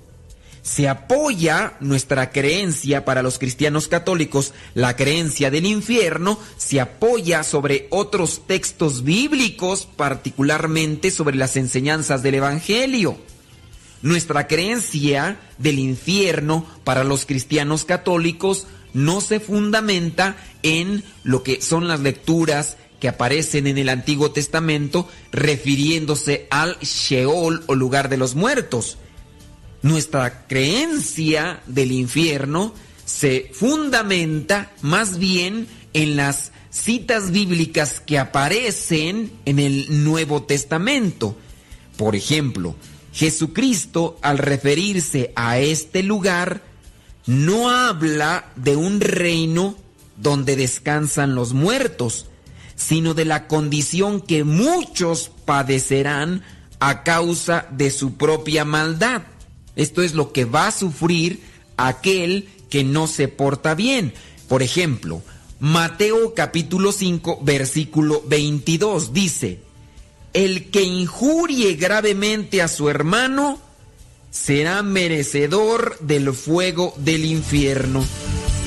se 0.63 0.89
apoya 0.89 1.75
nuestra 1.81 2.31
creencia 2.31 3.05
para 3.05 3.23
los 3.23 3.39
cristianos 3.39 3.89
católicos, 3.89 4.53
la 4.75 4.97
creencia 4.97 5.51
del 5.51 5.67
infierno, 5.67 6.39
se 6.57 6.81
apoya 6.81 7.43
sobre 7.43 7.87
otros 7.91 8.47
textos 8.47 9.03
bíblicos, 9.03 9.89
particularmente 9.97 11.11
sobre 11.11 11.37
las 11.37 11.57
enseñanzas 11.57 12.23
del 12.23 12.37
Evangelio. 12.37 13.19
Nuestra 14.03 14.47
creencia 14.47 15.41
del 15.59 15.79
infierno 15.79 16.67
para 16.85 17.05
los 17.05 17.27
cristianos 17.27 17.85
católicos 17.85 18.67
no 18.93 19.21
se 19.21 19.41
fundamenta 19.41 20.37
en 20.63 21.05
lo 21.23 21.43
que 21.43 21.61
son 21.61 21.87
las 21.87 22.01
lecturas 22.01 22.77
que 22.99 23.09
aparecen 23.09 23.67
en 23.67 23.79
el 23.79 23.89
Antiguo 23.89 24.31
Testamento 24.31 25.09
refiriéndose 25.33 26.47
al 26.51 26.79
Sheol 26.81 27.63
o 27.67 27.75
lugar 27.75 28.09
de 28.09 28.17
los 28.17 28.35
muertos 28.35 28.99
nuestra 29.83 30.47
creencia 30.47 31.63
del 31.67 31.93
infierno 31.93 32.75
se 33.05 33.51
fundamenta 33.53 34.73
más 34.83 35.19
bien 35.19 35.67
en 35.95 36.17
las 36.17 36.53
citas 36.71 37.31
bíblicas 37.31 38.01
que 38.01 38.19
aparecen 38.19 39.33
en 39.47 39.59
el 39.59 40.05
Nuevo 40.05 40.43
Testamento. 40.43 41.37
Por 41.97 42.15
ejemplo, 42.15 42.77
Jesucristo 43.13 44.19
al 44.23 44.39
referirse 44.39 45.33
a 45.35 45.59
este 45.59 46.03
lugar 46.03 46.63
no 47.27 47.71
habla 47.71 48.51
de 48.57 48.77
un 48.77 49.01
reino 49.01 49.77
donde 50.17 50.57
descansan 50.57 51.35
los 51.35 51.53
muertos, 51.53 52.27
sino 52.77 53.15
de 53.15 53.25
la 53.25 53.47
condición 53.47 54.21
que 54.21 54.45
muchos 54.45 55.31
padecerán 55.45 56.43
a 56.79 57.03
causa 57.03 57.67
de 57.71 57.91
su 57.91 58.15
propia 58.15 58.65
maldad. 58.65 59.23
Esto 59.77 60.03
es 60.03 60.15
lo 60.15 60.33
que 60.33 60.45
va 60.45 60.69
a 60.69 60.73
sufrir 60.73 61.41
aquel 61.77 62.49
que 62.69 62.85
no 62.85 63.07
se 63.07 63.29
porta 63.29 63.75
bien. 63.75 64.15
Por 64.49 64.63
ejemplo, 64.63 65.23
Mateo 65.59 66.35
capítulo 66.35 66.91
5 66.91 67.41
versículo 67.43 68.23
22 68.27 69.13
dice, 69.13 69.61
el 70.33 70.71
que 70.71 70.83
injurie 70.83 71.75
gravemente 71.75 72.63
a 72.63 72.69
su 72.69 72.89
hermano 72.89 73.59
será 74.31 74.83
merecedor 74.83 75.99
del 76.01 76.33
fuego 76.33 76.95
del 76.99 77.25
infierno. 77.25 78.05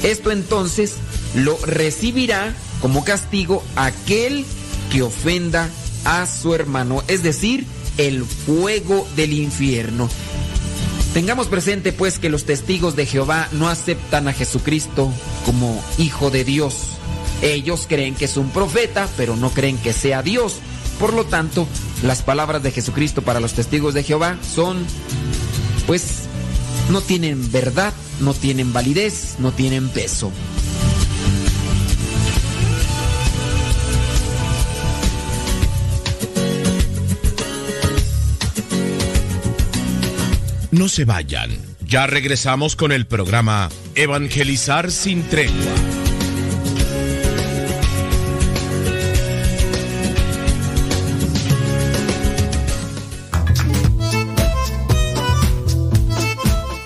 Esto 0.03 0.31
entonces 0.31 0.95
lo 1.35 1.57
recibirá 1.65 2.53
como 2.81 3.05
castigo 3.05 3.63
aquel 3.75 4.45
que 4.91 5.01
ofenda 5.01 5.69
a 6.03 6.27
su 6.27 6.53
hermano, 6.53 7.01
es 7.07 7.23
decir, 7.23 7.65
el 7.97 8.25
fuego 8.25 9.07
del 9.15 9.33
infierno. 9.33 10.09
Tengamos 11.13 11.47
presente 11.47 11.93
pues 11.93 12.19
que 12.19 12.29
los 12.29 12.43
testigos 12.43 12.95
de 12.95 13.05
Jehová 13.05 13.47
no 13.51 13.69
aceptan 13.69 14.27
a 14.27 14.33
Jesucristo 14.33 15.13
como 15.45 15.81
hijo 15.97 16.31
de 16.31 16.43
Dios. 16.43 16.97
Ellos 17.41 17.85
creen 17.87 18.15
que 18.15 18.25
es 18.25 18.35
un 18.35 18.49
profeta, 18.49 19.07
pero 19.15 19.35
no 19.35 19.51
creen 19.51 19.77
que 19.77 19.93
sea 19.93 20.23
Dios. 20.23 20.55
Por 20.99 21.13
lo 21.13 21.25
tanto, 21.25 21.67
las 22.03 22.21
palabras 22.21 22.63
de 22.63 22.71
Jesucristo 22.71 23.21
para 23.21 23.39
los 23.39 23.53
testigos 23.53 23.93
de 23.93 24.03
Jehová 24.03 24.37
son, 24.41 24.85
pues, 25.87 26.23
no 26.89 27.01
tienen 27.01 27.51
verdad, 27.51 27.93
no 28.19 28.33
tienen 28.33 28.73
validez, 28.73 29.35
no 29.39 29.51
tienen 29.51 29.89
peso. 29.89 30.31
No 40.71 40.89
se 40.89 41.05
vayan. 41.05 41.51
Ya 41.85 42.07
regresamos 42.07 42.75
con 42.75 42.91
el 42.91 43.05
programa 43.05 43.69
Evangelizar 43.93 44.89
sin 44.89 45.21
tregua. 45.23 46.02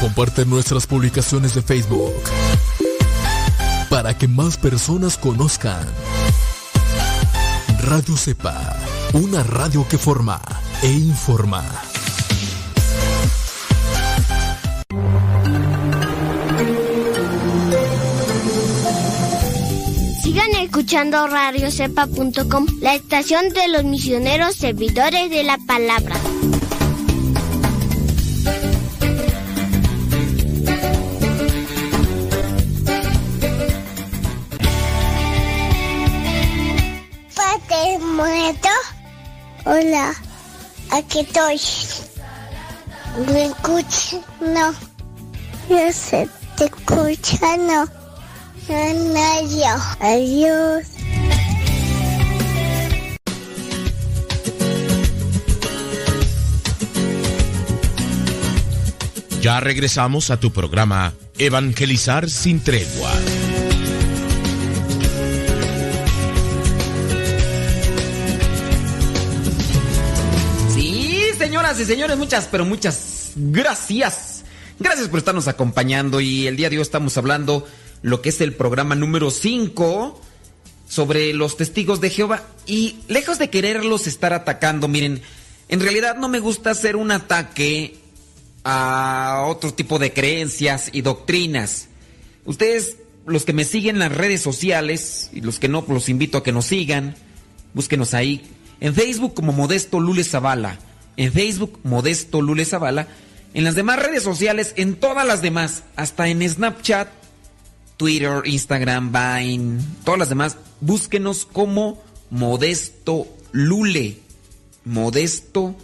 Comparte 0.00 0.46
nuestras 0.46 0.86
publicaciones 0.86 1.54
de 1.54 1.62
Facebook 1.62 2.14
para 3.90 4.16
que 4.16 4.28
más 4.28 4.56
personas 4.56 5.18
conozcan 5.18 5.86
Radio 7.82 8.16
Cepa, 8.16 8.78
una 9.12 9.42
radio 9.42 9.86
que 9.88 9.98
forma 9.98 10.40
e 10.82 10.90
informa. 10.90 11.64
Sigan 20.22 20.50
escuchando 20.62 21.26
radiocepa.com, 21.26 22.66
la 22.80 22.94
estación 22.94 23.48
de 23.50 23.68
los 23.68 23.84
misioneros 23.84 24.54
servidores 24.56 25.30
de 25.30 25.42
la 25.42 25.58
palabra. 25.66 26.14
Hola, 39.80 40.14
aquí 40.90 41.20
estoy. 41.20 41.58
¿Me 43.32 43.46
escuchas? 43.46 44.20
No. 44.42 44.74
Yo 45.70 45.92
sé, 45.92 46.28
te 46.58 46.66
escucha, 46.66 47.56
no. 47.56 47.88
Adiós. 48.68 49.82
Adiós. 50.00 50.86
Ya 59.40 59.60
regresamos 59.60 60.30
a 60.30 60.38
tu 60.38 60.52
programa 60.52 61.14
Evangelizar 61.38 62.28
sin 62.28 62.62
tregua. 62.62 63.10
Y 71.80 71.84
señores, 71.84 72.18
muchas, 72.18 72.46
pero 72.50 72.64
muchas 72.64 73.32
gracias. 73.36 74.44
Gracias 74.78 75.08
por 75.08 75.18
estarnos 75.18 75.48
acompañando 75.48 76.20
y 76.20 76.46
el 76.46 76.56
día 76.56 76.68
de 76.68 76.76
hoy 76.76 76.82
estamos 76.82 77.16
hablando 77.16 77.66
lo 78.02 78.20
que 78.20 78.28
es 78.28 78.40
el 78.40 78.54
programa 78.54 78.94
número 78.94 79.30
5 79.30 80.20
sobre 80.88 81.32
los 81.32 81.56
testigos 81.56 82.00
de 82.00 82.10
Jehová 82.10 82.42
y 82.66 82.98
lejos 83.08 83.38
de 83.38 83.48
quererlos 83.48 84.06
estar 84.06 84.32
atacando, 84.32 84.88
miren, 84.88 85.22
en 85.68 85.80
realidad 85.80 86.16
no 86.16 86.28
me 86.28 86.38
gusta 86.38 86.70
hacer 86.70 86.96
un 86.96 87.12
ataque 87.12 87.96
a 88.64 89.44
otro 89.46 89.72
tipo 89.72 89.98
de 89.98 90.12
creencias 90.12 90.90
y 90.92 91.00
doctrinas. 91.00 91.88
Ustedes, 92.44 92.96
los 93.26 93.44
que 93.44 93.52
me 93.52 93.64
siguen 93.64 93.96
en 93.96 94.00
las 94.00 94.12
redes 94.12 94.42
sociales 94.42 95.30
y 95.32 95.40
los 95.40 95.58
que 95.58 95.68
no, 95.68 95.84
pues 95.84 95.94
los 95.94 96.08
invito 96.08 96.38
a 96.38 96.42
que 96.42 96.52
nos 96.52 96.66
sigan. 96.66 97.16
Búsquenos 97.72 98.12
ahí. 98.12 98.42
En 98.80 98.94
Facebook 98.94 99.34
como 99.34 99.52
Modesto 99.52 100.00
Lule 100.00 100.24
Zavala. 100.24 100.78
En 101.20 101.34
Facebook 101.34 101.80
Modesto 101.82 102.40
Lule 102.40 102.64
Zavala. 102.64 103.06
En 103.52 103.64
las 103.64 103.74
demás 103.74 103.98
redes 103.98 104.22
sociales, 104.22 104.72
en 104.76 104.94
todas 104.94 105.26
las 105.26 105.42
demás, 105.42 105.82
hasta 105.94 106.28
en 106.28 106.48
Snapchat, 106.48 107.08
Twitter, 107.98 108.40
Instagram, 108.46 109.12
Vine, 109.12 109.82
todas 110.02 110.18
las 110.18 110.30
demás, 110.30 110.56
búsquenos 110.80 111.44
como 111.44 112.02
Modesto 112.30 113.26
Lule. 113.52 114.16
Modesto 114.86 115.76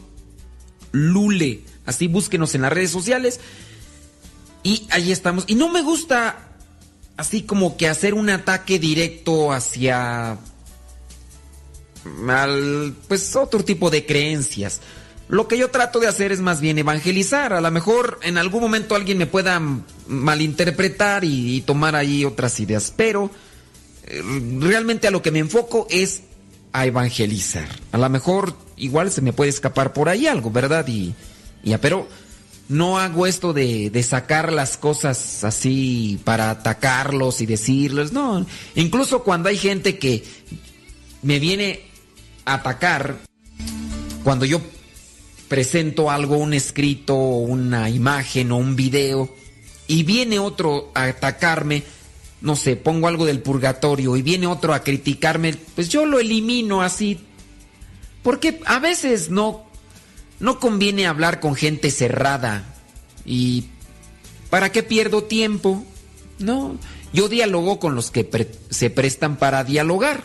Lule. 0.92 1.60
Así 1.84 2.08
búsquenos 2.08 2.54
en 2.54 2.62
las 2.62 2.72
redes 2.72 2.90
sociales. 2.90 3.38
Y 4.62 4.86
ahí 4.90 5.12
estamos. 5.12 5.44
Y 5.48 5.54
no 5.54 5.68
me 5.68 5.82
gusta 5.82 6.48
así 7.18 7.42
como 7.42 7.76
que 7.76 7.90
hacer 7.90 8.14
un 8.14 8.30
ataque 8.30 8.78
directo 8.78 9.52
hacia 9.52 10.38
al 12.26 12.96
pues 13.06 13.36
otro 13.36 13.62
tipo 13.62 13.90
de 13.90 14.06
creencias. 14.06 14.80
Lo 15.28 15.48
que 15.48 15.58
yo 15.58 15.70
trato 15.70 15.98
de 15.98 16.06
hacer 16.06 16.30
es 16.30 16.40
más 16.40 16.60
bien 16.60 16.78
evangelizar. 16.78 17.52
A 17.52 17.60
lo 17.60 17.70
mejor 17.70 18.18
en 18.22 18.38
algún 18.38 18.60
momento 18.60 18.94
alguien 18.94 19.18
me 19.18 19.26
pueda 19.26 19.60
malinterpretar 20.06 21.24
y, 21.24 21.62
tomar 21.62 21.96
ahí 21.96 22.24
otras 22.24 22.60
ideas. 22.60 22.92
Pero 22.96 23.30
eh, 24.04 24.22
realmente 24.60 25.08
a 25.08 25.10
lo 25.10 25.22
que 25.22 25.32
me 25.32 25.40
enfoco 25.40 25.88
es 25.90 26.22
a 26.72 26.86
evangelizar. 26.86 27.68
A 27.90 27.98
lo 27.98 28.08
mejor 28.08 28.56
igual 28.76 29.10
se 29.10 29.20
me 29.20 29.32
puede 29.32 29.50
escapar 29.50 29.92
por 29.92 30.08
ahí 30.08 30.28
algo, 30.28 30.50
¿verdad? 30.50 30.86
Y, 30.86 31.14
ya, 31.64 31.80
pero 31.80 32.06
no 32.68 32.98
hago 32.98 33.26
esto 33.26 33.52
de, 33.52 33.90
de, 33.90 34.02
sacar 34.04 34.52
las 34.52 34.76
cosas 34.76 35.42
así 35.42 36.20
para 36.22 36.50
atacarlos 36.50 37.40
y 37.40 37.46
decirles, 37.46 38.12
no. 38.12 38.46
Incluso 38.76 39.24
cuando 39.24 39.48
hay 39.48 39.56
gente 39.56 39.98
que 39.98 40.22
me 41.22 41.40
viene 41.40 41.80
a 42.44 42.54
atacar, 42.54 43.16
cuando 44.22 44.44
yo 44.44 44.60
presento 45.48 46.10
algo, 46.10 46.36
un 46.36 46.54
escrito, 46.54 47.14
una 47.14 47.88
imagen 47.90 48.52
o 48.52 48.56
un 48.56 48.76
video, 48.76 49.34
y 49.86 50.02
viene 50.02 50.38
otro 50.38 50.90
a 50.94 51.04
atacarme, 51.04 51.82
no 52.40 52.56
sé, 52.56 52.76
pongo 52.76 53.08
algo 53.08 53.24
del 53.24 53.40
purgatorio 53.40 54.16
y 54.16 54.22
viene 54.22 54.46
otro 54.46 54.74
a 54.74 54.82
criticarme, 54.82 55.54
pues 55.74 55.88
yo 55.88 56.06
lo 56.06 56.18
elimino 56.18 56.82
así. 56.82 57.20
Porque 58.22 58.60
a 58.66 58.80
veces 58.80 59.30
no 59.30 59.66
no 60.40 60.60
conviene 60.60 61.06
hablar 61.06 61.40
con 61.40 61.54
gente 61.54 61.90
cerrada. 61.90 62.64
¿Y 63.24 63.66
para 64.50 64.70
qué 64.70 64.82
pierdo 64.82 65.24
tiempo? 65.24 65.84
No, 66.38 66.76
yo 67.12 67.28
dialogo 67.28 67.78
con 67.78 67.94
los 67.94 68.10
que 68.10 68.28
se 68.70 68.90
prestan 68.90 69.36
para 69.36 69.64
dialogar. 69.64 70.22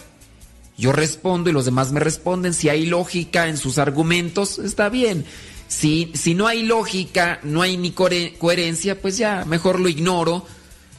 Yo 0.81 0.91
respondo 0.91 1.51
y 1.51 1.53
los 1.53 1.65
demás 1.65 1.91
me 1.91 1.99
responden. 1.99 2.55
Si 2.55 2.67
hay 2.67 2.87
lógica 2.87 3.47
en 3.47 3.57
sus 3.57 3.77
argumentos, 3.77 4.57
está 4.57 4.89
bien. 4.89 5.25
Si, 5.67 6.11
si 6.15 6.33
no 6.33 6.47
hay 6.47 6.63
lógica, 6.63 7.39
no 7.43 7.61
hay 7.61 7.77
ni 7.77 7.91
coherencia, 7.91 8.99
pues 8.99 9.15
ya, 9.15 9.45
mejor 9.45 9.79
lo 9.79 9.89
ignoro. 9.89 10.43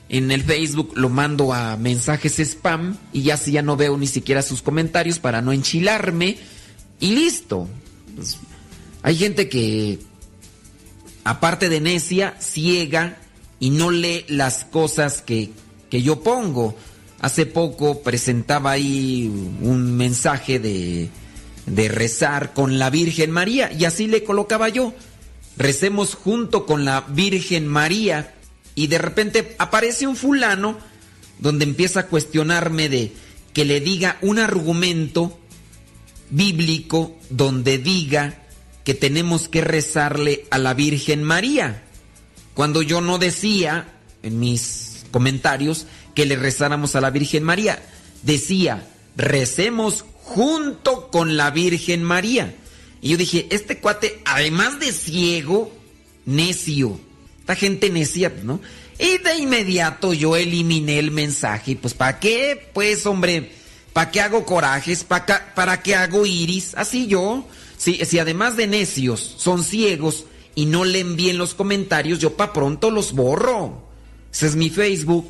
En 0.09 0.30
el 0.30 0.45
Facebook 0.45 0.93
lo 0.95 1.09
mando 1.09 1.53
a 1.53 1.76
mensajes 1.76 2.39
spam 2.39 2.97
y 3.12 3.22
ya 3.22 3.37
si 3.37 3.51
ya 3.51 3.62
no 3.62 3.76
veo 3.76 3.99
ni 3.99 4.07
siquiera 4.07 4.43
sus 4.43 4.62
comentarios 4.62 5.18
para 5.18 5.43
no 5.43 5.51
enchilarme. 5.51 6.39
Y 7.01 7.16
listo. 7.16 7.68
Pues, 8.14 8.39
hay 9.03 9.16
gente 9.16 9.49
que, 9.49 9.99
aparte 11.24 11.68
de 11.68 11.80
necia, 11.80 12.37
ciega 12.39 13.18
y 13.59 13.70
no 13.70 13.91
lee 13.91 14.26
las 14.28 14.64
cosas 14.64 15.22
que, 15.22 15.51
que 15.91 16.03
yo 16.03 16.22
pongo. 16.22 16.76
Hace 17.23 17.47
poco 17.47 18.03
presentaba 18.03 18.73
ahí 18.73 19.31
un 19.62 19.97
mensaje 19.97 20.59
de, 20.59 21.09
de 21.66 21.89
rezar 21.89 22.53
con 22.53 22.79
la 22.79 22.91
Virgen 22.91 23.31
María 23.31 23.73
y 23.73 23.85
así 23.85 24.09
le 24.09 24.25
colocaba 24.25 24.68
yo. 24.68 24.93
Recemos 25.57 26.14
junto 26.14 26.66
con 26.66 26.85
la 26.85 27.03
Virgen 27.03 27.66
María 27.66 28.35
y 28.75 28.89
de 28.89 28.99
repente 28.99 29.55
aparece 29.59 30.07
un 30.07 30.16
fulano 30.16 30.79
donde 31.39 31.64
empieza 31.64 32.01
a 32.01 32.07
cuestionarme 32.07 32.89
de 32.89 33.12
que 33.53 33.64
le 33.64 33.81
diga 33.81 34.18
un 34.20 34.39
argumento 34.39 35.39
bíblico 36.31 37.16
donde 37.31 37.79
diga 37.79 38.39
que 38.85 38.95
tenemos 38.95 39.49
que 39.49 39.61
rezarle 39.61 40.47
a 40.51 40.59
la 40.59 40.75
Virgen 40.75 41.23
María. 41.23 41.85
Cuando 42.55 42.83
yo 42.83 43.01
no 43.01 43.18
decía 43.18 43.93
en 44.23 44.41
mis 44.41 45.05
comentarios 45.11 45.87
que 46.14 46.26
le 46.26 46.36
rezáramos 46.36 46.94
a 46.94 47.00
la 47.00 47.10
Virgen 47.10 47.42
María, 47.42 47.82
decía, 48.22 48.86
recemos 49.16 50.04
junto 50.22 51.10
con 51.10 51.36
la 51.36 51.50
Virgen 51.50 52.02
María. 52.02 52.54
Y 53.00 53.10
yo 53.10 53.16
dije, 53.16 53.46
este 53.50 53.78
cuate, 53.78 54.20
además 54.24 54.78
de 54.78 54.92
ciego, 54.92 55.72
necio, 56.24 56.98
esta 57.40 57.56
gente 57.56 57.90
necia, 57.90 58.32
¿no? 58.42 58.60
Y 58.98 59.18
de 59.18 59.36
inmediato 59.38 60.12
yo 60.12 60.36
eliminé 60.36 60.98
el 60.98 61.10
mensaje. 61.10 61.76
Pues, 61.76 61.94
¿para 61.94 62.20
qué? 62.20 62.68
Pues, 62.72 63.04
hombre, 63.06 63.50
¿para 63.92 64.10
qué 64.10 64.20
hago 64.20 64.46
corajes? 64.46 65.02
¿Para, 65.02 65.52
¿Para 65.54 65.82
qué 65.82 65.96
hago 65.96 66.24
iris? 66.24 66.74
Así 66.76 67.08
yo. 67.08 67.44
Si, 67.76 68.04
si 68.04 68.20
además 68.20 68.56
de 68.56 68.68
necios 68.68 69.34
son 69.38 69.64
ciegos 69.64 70.26
y 70.54 70.66
no 70.66 70.84
leen 70.84 71.16
bien 71.16 71.36
los 71.36 71.54
comentarios, 71.54 72.20
yo 72.20 72.36
pa' 72.36 72.52
pronto 72.52 72.92
los 72.92 73.12
borro. 73.12 73.88
Ese 74.32 74.46
es 74.46 74.54
mi 74.54 74.70
Facebook. 74.70 75.28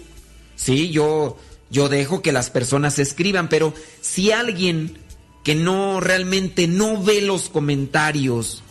Sí, 0.56 0.90
yo, 0.90 1.36
yo 1.70 1.88
dejo 1.88 2.22
que 2.22 2.32
las 2.32 2.50
personas 2.50 2.98
escriban, 2.98 3.48
pero 3.48 3.74
si 4.00 4.32
alguien 4.32 4.98
que 5.42 5.54
no 5.54 6.00
realmente 6.00 6.68
no 6.68 7.02
ve 7.02 7.20
los 7.20 7.48
comentarios 7.48 8.62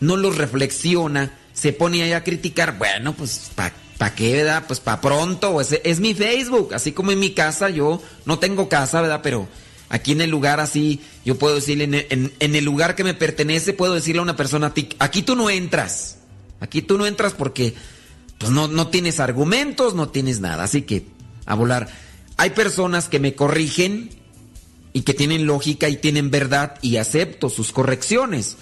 no 0.00 0.16
los 0.16 0.36
reflexiona, 0.36 1.38
se 1.52 1.72
pone 1.72 2.02
ahí 2.02 2.12
a 2.12 2.24
criticar, 2.24 2.76
bueno, 2.76 3.14
pues 3.14 3.52
¿para 3.54 4.14
qué, 4.14 4.36
verdad? 4.36 4.64
Pues 4.66 4.80
para 4.80 5.00
pronto, 5.00 5.60
es, 5.60 5.78
es 5.84 6.00
mi 6.00 6.12
Facebook, 6.12 6.74
así 6.74 6.90
como 6.92 7.12
en 7.12 7.20
mi 7.20 7.30
casa, 7.30 7.70
yo 7.70 8.02
no 8.26 8.38
tengo 8.40 8.68
casa, 8.68 9.00
¿verdad? 9.00 9.20
Pero 9.22 9.46
aquí 9.88 10.12
en 10.12 10.20
el 10.22 10.30
lugar 10.30 10.58
así, 10.58 11.00
yo 11.24 11.38
puedo 11.38 11.54
decirle, 11.54 12.06
en, 12.10 12.32
el 12.40 12.64
lugar 12.64 12.96
que 12.96 13.04
me 13.04 13.14
pertenece, 13.14 13.74
puedo 13.74 13.94
decirle 13.94 14.18
a 14.18 14.22
una 14.22 14.36
persona, 14.36 14.72
aquí 14.98 15.22
tú 15.22 15.36
no 15.36 15.50
entras, 15.50 16.18
aquí 16.58 16.82
tú 16.82 16.98
no 16.98 17.06
entras 17.06 17.34
porque 17.34 17.74
pues 18.38 18.50
no, 18.50 18.66
no 18.66 18.88
tienes 18.88 19.20
argumentos, 19.20 19.94
no 19.94 20.08
tienes 20.08 20.40
nada, 20.40 20.64
así 20.64 20.82
que 20.82 21.06
a 21.46 21.54
volar. 21.54 21.88
Hay 22.36 22.50
personas 22.50 23.08
que 23.08 23.20
me 23.20 23.34
corrigen 23.34 24.10
y 24.92 25.02
que 25.02 25.14
tienen 25.14 25.46
lógica 25.46 25.88
y 25.88 25.96
tienen 25.96 26.30
verdad 26.30 26.74
y 26.82 26.96
acepto 26.96 27.48
sus 27.48 27.72
correcciones. 27.72 28.56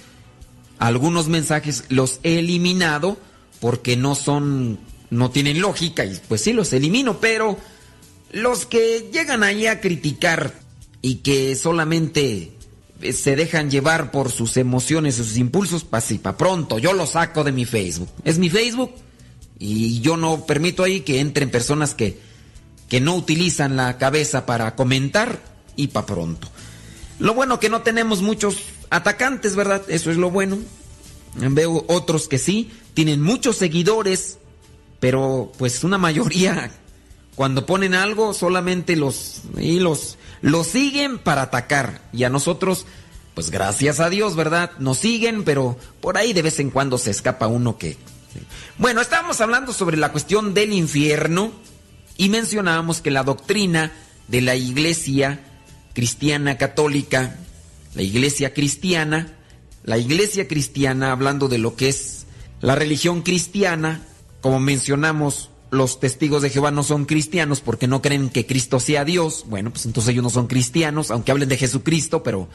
Algunos 0.79 1.29
mensajes 1.29 1.85
los 1.89 2.21
he 2.23 2.39
eliminado 2.39 3.19
porque 3.61 3.97
no 3.97 4.15
son, 4.15 4.79
no 5.11 5.31
tienen 5.31 5.61
lógica 5.61 6.05
y 6.05 6.19
pues 6.29 6.41
sí 6.41 6.53
los 6.53 6.73
elimino, 6.73 7.21
pero 7.21 7.59
los 8.33 8.67
que 8.67 9.11
llegan 9.13 9.43
ahí 9.43 9.67
a 9.67 9.81
criticar 9.81 10.55
y 11.03 11.17
que 11.17 11.57
solamente 11.57 12.53
se 13.13 13.35
dejan 13.35 13.71
llevar 13.71 14.11
por 14.11 14.31
sus 14.31 14.57
emociones, 14.57 15.17
sus 15.17 15.37
impulsos, 15.37 15.87
sí, 16.03 16.19
para 16.19 16.37
pronto, 16.37 16.79
yo 16.79 16.93
los 16.93 17.11
saco 17.11 17.45
de 17.45 17.53
mi 17.53 17.65
Facebook. 17.65 18.09
Es 18.25 18.39
mi 18.39 18.51
Facebook 18.51 18.93
y 19.59 20.01
yo 20.01 20.17
no 20.17 20.47
permito 20.47 20.83
ahí 20.83 21.01
que 21.01 21.21
entren 21.21 21.51
personas 21.51 21.95
que, 21.95 22.19
que 22.91 23.01
no 23.01 23.15
utilizan 23.15 23.77
la 23.77 23.97
cabeza 23.97 24.45
para 24.45 24.75
comentar 24.75 25.41
y 25.77 25.89
para 25.89 26.07
pronto. 26.07 26.49
Lo 27.21 27.33
bueno 27.33 27.61
que 27.61 27.71
no 27.71 27.83
tenemos 27.83 28.21
muchos 28.21 28.59
atacantes, 28.91 29.55
¿verdad? 29.57 29.83
Eso 29.89 30.11
es 30.11 30.17
lo 30.17 30.31
bueno. 30.31 30.59
Veo 31.37 31.85
otros 31.87 32.27
que 32.27 32.39
sí, 32.39 32.71
tienen 32.93 33.23
muchos 33.23 33.57
seguidores, 33.57 34.39
pero 34.99 35.53
pues 35.57 35.85
una 35.85 35.97
mayoría 35.97 36.73
cuando 37.37 37.65
ponen 37.65 37.95
algo 37.95 38.35
solamente 38.35 38.97
los 38.97 39.43
y 39.57 39.79
los 39.79 40.19
los 40.43 40.67
siguen 40.67 41.19
para 41.19 41.43
atacar 41.43 42.03
y 42.13 42.25
a 42.25 42.31
nosotros 42.31 42.87
pues 43.35 43.51
gracias 43.51 44.01
a 44.01 44.11
Dios, 44.11 44.35
¿verdad? 44.35 44.73
Nos 44.81 44.99
siguen, 44.99 45.45
pero 45.45 45.79
por 46.01 46.19
ahí 46.19 46.33
de 46.33 46.43
vez 46.43 46.59
en 46.59 46.71
cuando 46.71 46.99
se 46.99 47.13
escapa 47.13 47.47
uno 47.47 47.79
que 47.79 47.97
Bueno, 48.79 49.01
estábamos 49.01 49.41
hablando 49.41 49.73
sobre 49.73 49.97
la 49.97 50.11
cuestión 50.11 50.53
del 50.53 50.73
infierno 50.73 51.53
y 52.17 52.29
mencionábamos 52.29 53.01
que 53.01 53.11
la 53.11 53.23
doctrina 53.23 53.93
de 54.29 54.41
la 54.41 54.55
iglesia 54.57 55.41
cristiana 55.93 56.57
católica, 56.59 57.37
la 57.95 58.03
iglesia 58.03 58.55
cristiana, 58.55 59.37
la 59.85 59.99
iglesia 59.99 60.47
cristiana, 60.47 61.13
hablando 61.13 61.49
de 61.49 61.59
lo 61.59 61.75
que 61.77 61.89
es 61.89 62.27
la 62.61 62.75
religión 62.75 63.23
cristiana, 63.23 64.03
como 64.41 64.61
mencionamos, 64.61 65.51
los 65.71 66.01
testigos 66.01 66.43
de 66.43 66.51
Jehová 66.51 66.71
no 66.71 66.83
son 66.83 67.05
cristianos 67.05 67.61
porque 67.61 67.87
no 67.87 68.03
creen 68.03 68.29
que 68.29 68.47
Cristo 68.47 68.81
sea 68.81 69.05
Dios. 69.05 69.45
Bueno, 69.49 69.71
pues 69.71 69.87
entonces 69.87 70.13
ellos 70.13 70.25
no 70.25 70.31
son 70.31 70.47
cristianos, 70.47 71.11
aunque 71.11 71.31
hablen 71.31 71.49
de 71.49 71.57
Jesucristo, 71.57 72.23
pero 72.23 72.49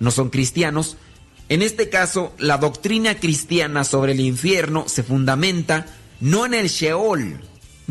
no 0.00 0.10
son 0.10 0.30
cristianos. 0.30 0.96
En 1.48 1.62
este 1.62 1.88
caso, 1.90 2.32
la 2.38 2.56
doctrina 2.58 3.16
cristiana 3.16 3.84
sobre 3.84 4.12
el 4.12 4.20
infierno 4.20 4.84
se 4.88 5.02
fundamenta 5.02 5.86
no 6.20 6.46
en 6.46 6.54
el 6.54 6.68
Sheol, 6.68 7.40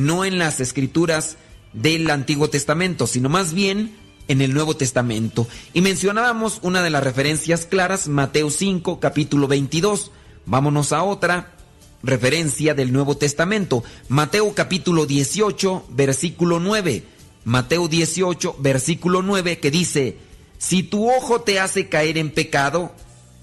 no 0.05 0.25
en 0.25 0.39
las 0.39 0.59
escrituras 0.59 1.37
del 1.73 2.09
Antiguo 2.09 2.49
Testamento, 2.49 3.07
sino 3.07 3.29
más 3.29 3.53
bien 3.53 3.95
en 4.27 4.41
el 4.41 4.53
Nuevo 4.53 4.75
Testamento. 4.75 5.47
Y 5.73 5.81
mencionábamos 5.81 6.59
una 6.61 6.81
de 6.83 6.89
las 6.89 7.03
referencias 7.03 7.65
claras, 7.65 8.07
Mateo 8.07 8.49
5, 8.49 8.99
capítulo 8.99 9.47
22. 9.47 10.11
Vámonos 10.45 10.93
a 10.93 11.03
otra 11.03 11.53
referencia 12.03 12.73
del 12.73 12.91
Nuevo 12.91 13.15
Testamento, 13.15 13.83
Mateo 14.09 14.53
capítulo 14.55 15.05
18, 15.05 15.85
versículo 15.89 16.59
9. 16.59 17.03
Mateo 17.43 17.87
18, 17.87 18.57
versículo 18.59 19.21
9, 19.21 19.59
que 19.59 19.71
dice, 19.71 20.17
si 20.57 20.83
tu 20.83 21.09
ojo 21.09 21.41
te 21.41 21.59
hace 21.59 21.89
caer 21.89 22.17
en 22.17 22.31
pecado, 22.31 22.93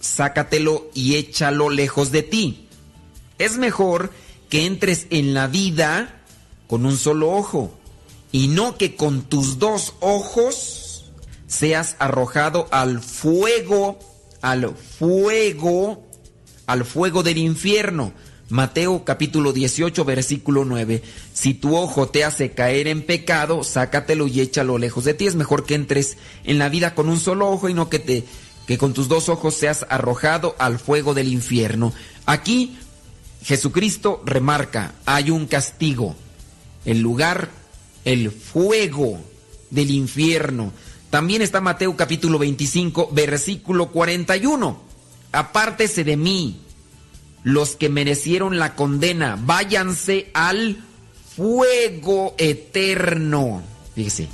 sácatelo 0.01 0.89
y 0.95 1.17
échalo 1.17 1.69
lejos 1.69 2.13
de 2.13 2.23
ti. 2.23 2.69
Es 3.39 3.59
mejor 3.59 4.13
que 4.49 4.67
entres 4.67 5.07
en 5.11 5.35
la 5.35 5.49
vida 5.49 6.18
con 6.69 6.87
un 6.87 6.97
solo 6.97 7.33
ojo 7.33 7.73
y 8.31 8.47
no 8.47 8.77
que 8.77 8.95
con 8.95 9.23
tus 9.23 9.59
dos 9.59 9.95
ojos 9.99 11.07
seas 11.49 11.97
arrojado 11.99 12.69
al 12.71 13.01
fuego, 13.01 13.99
al 14.43 14.77
fuego, 14.77 16.07
al 16.67 16.85
fuego 16.85 17.25
del 17.25 17.39
infierno. 17.39 18.13
Mateo 18.51 19.05
capítulo 19.05 19.53
18 19.53 20.05
versículo 20.05 20.65
9. 20.65 21.03
Si 21.33 21.55
tu 21.55 21.77
ojo 21.77 22.09
te 22.09 22.25
hace 22.25 22.53
caer 22.53 22.87
en 22.87 23.03
pecado, 23.03 23.65
sácatelo 23.65 24.27
y 24.27 24.41
échalo 24.41 24.79
lejos 24.79 25.05
de 25.05 25.15
ti. 25.15 25.27
Es 25.27 25.35
mejor 25.35 25.65
que 25.65 25.75
entres 25.75 26.17
en 26.45 26.59
la 26.59 26.69
vida 26.69 26.95
con 26.95 27.09
un 27.09 27.19
solo 27.19 27.51
ojo 27.51 27.69
y 27.69 27.75
no 27.75 27.89
que 27.89 27.99
te 27.99 28.25
que 28.67 28.77
con 28.77 28.93
tus 28.93 29.09
dos 29.09 29.31
ojos 29.31 29.55
seas 29.55 29.87
arrojado 29.89 30.55
al 30.59 30.79
fuego 30.79 31.15
del 31.15 31.29
infierno. 31.29 31.95
Aquí 32.27 32.77
Jesucristo 33.43 34.23
remarca, 34.27 34.93
hay 35.07 35.31
un 35.31 35.47
castigo. 35.47 36.15
El 36.85 37.01
lugar 37.01 37.51
el 38.05 38.31
fuego 38.31 39.21
del 39.71 39.91
infierno. 39.91 40.73
También 41.11 41.43
está 41.43 41.61
Mateo 41.61 41.97
capítulo 41.97 42.39
25, 42.39 43.11
versículo 43.13 43.89
41. 43.89 44.81
Apártese 45.33 46.05
de 46.05 46.17
mí, 46.17 46.61
los 47.43 47.77
que 47.77 47.89
merecieron 47.89 48.59
la 48.59 48.75
condena, 48.75 49.39
váyanse 49.41 50.31
al 50.33 50.83
fuego 51.37 52.35
eterno. 52.39 53.63
Fíjese, 53.95 54.29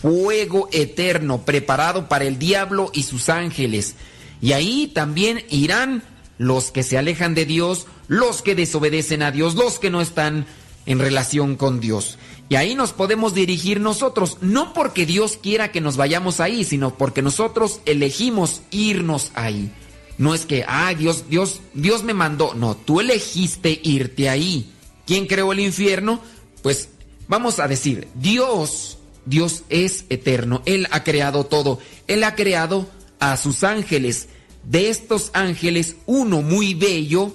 fuego 0.00 0.68
eterno 0.72 1.42
preparado 1.44 2.08
para 2.08 2.24
el 2.24 2.38
diablo 2.38 2.90
y 2.92 3.04
sus 3.04 3.28
ángeles. 3.28 3.94
Y 4.40 4.52
ahí 4.52 4.88
también 4.88 5.44
irán 5.50 6.02
los 6.36 6.70
que 6.70 6.82
se 6.82 6.98
alejan 6.98 7.34
de 7.34 7.44
Dios, 7.44 7.86
los 8.08 8.42
que 8.42 8.54
desobedecen 8.54 9.22
a 9.22 9.30
Dios, 9.30 9.54
los 9.54 9.78
que 9.78 9.90
no 9.90 10.00
están 10.00 10.46
en 10.86 10.98
relación 10.98 11.56
con 11.56 11.80
Dios. 11.80 12.18
Y 12.48 12.56
ahí 12.56 12.74
nos 12.74 12.92
podemos 12.92 13.32
dirigir 13.32 13.80
nosotros, 13.80 14.38
no 14.40 14.74
porque 14.74 15.06
Dios 15.06 15.38
quiera 15.40 15.70
que 15.70 15.80
nos 15.80 15.96
vayamos 15.96 16.40
ahí, 16.40 16.64
sino 16.64 16.96
porque 16.96 17.22
nosotros 17.22 17.80
elegimos 17.86 18.62
irnos 18.72 19.30
ahí. 19.34 19.70
No 20.18 20.34
es 20.34 20.46
que, 20.46 20.64
ah, 20.66 20.92
Dios, 20.92 21.26
Dios, 21.30 21.60
Dios 21.74 22.02
me 22.02 22.12
mandó. 22.12 22.54
No, 22.54 22.76
tú 22.76 23.00
elegiste 23.00 23.80
irte 23.84 24.28
ahí. 24.28 24.70
¿Quién 25.06 25.26
creó 25.26 25.52
el 25.52 25.60
infierno? 25.60 26.20
Pues 26.62 26.88
vamos 27.28 27.60
a 27.60 27.68
decir, 27.68 28.08
Dios, 28.14 28.98
Dios 29.24 29.62
es 29.68 30.04
eterno. 30.10 30.60
Él 30.66 30.88
ha 30.90 31.04
creado 31.04 31.44
todo. 31.44 31.78
Él 32.08 32.24
ha 32.24 32.34
creado 32.34 32.90
a 33.20 33.36
sus 33.36 33.62
ángeles. 33.62 34.28
De 34.64 34.90
estos 34.90 35.30
ángeles, 35.34 35.96
uno 36.04 36.42
muy 36.42 36.74
bello, 36.74 37.32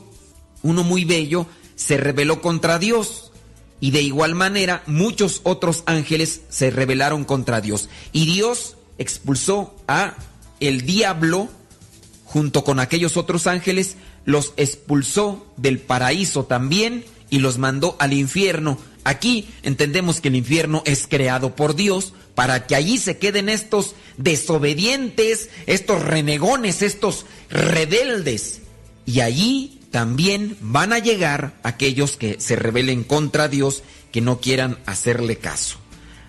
uno 0.62 0.84
muy 0.84 1.06
bello, 1.06 1.48
se 1.76 1.98
rebeló 1.98 2.42
contra 2.42 2.78
Dios 2.80 3.32
y 3.80 3.92
de 3.92 4.02
igual 4.02 4.36
manera 4.36 4.84
muchos 4.88 5.42
otros 5.44 5.84
ángeles 5.86 6.42
se 6.50 6.70
rebelaron 6.70 7.26
contra 7.26 7.62
Dios. 7.62 7.90
Y 8.12 8.26
Dios 8.26 8.78
expulsó 8.98 9.76
a 9.88 10.16
el 10.60 10.86
diablo 10.86 11.50
junto 12.24 12.64
con 12.64 12.80
aquellos 12.80 13.18
otros 13.18 13.48
ángeles, 13.48 13.96
los 14.26 14.54
expulsó 14.58 15.46
del 15.58 15.80
paraíso 15.80 16.46
también 16.46 17.06
y 17.30 17.40
los 17.40 17.58
mandó 17.58 17.96
al 18.00 18.14
infierno. 18.14 18.78
Aquí 19.04 19.48
entendemos 19.64 20.20
que 20.20 20.30
el 20.30 20.36
infierno 20.36 20.82
es 20.86 21.08
creado 21.08 21.56
por 21.56 21.76
Dios 21.76 22.14
para 22.34 22.68
que 22.68 22.76
allí 22.76 22.98
se 22.98 23.18
queden 23.18 23.50
estos 23.50 23.96
desobedientes, 24.18 25.50
estos 25.68 26.02
renegones, 26.02 26.82
estos 26.82 27.26
rebeldes. 27.50 28.62
Y 29.06 29.20
allí 29.20 29.75
también 29.96 30.58
van 30.60 30.92
a 30.92 31.00
llegar 31.00 31.54
aquellos 31.64 32.18
que 32.18 32.36
se 32.42 32.58
rebelen 32.58 33.06
contra 33.06 33.48
Dios, 33.48 33.82
que 34.12 34.20
no 34.20 34.42
quieran 34.42 34.78
hacerle 34.86 35.38
caso. 35.38 35.78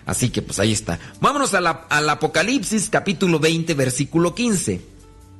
Así 0.05 0.29
que 0.29 0.41
pues 0.41 0.59
ahí 0.59 0.71
está. 0.71 1.01
Vámonos 1.19 1.53
al 1.53 2.09
Apocalipsis 2.09 2.89
capítulo 2.89 3.39
20 3.39 3.73
versículo 3.73 4.33
15. 4.33 4.79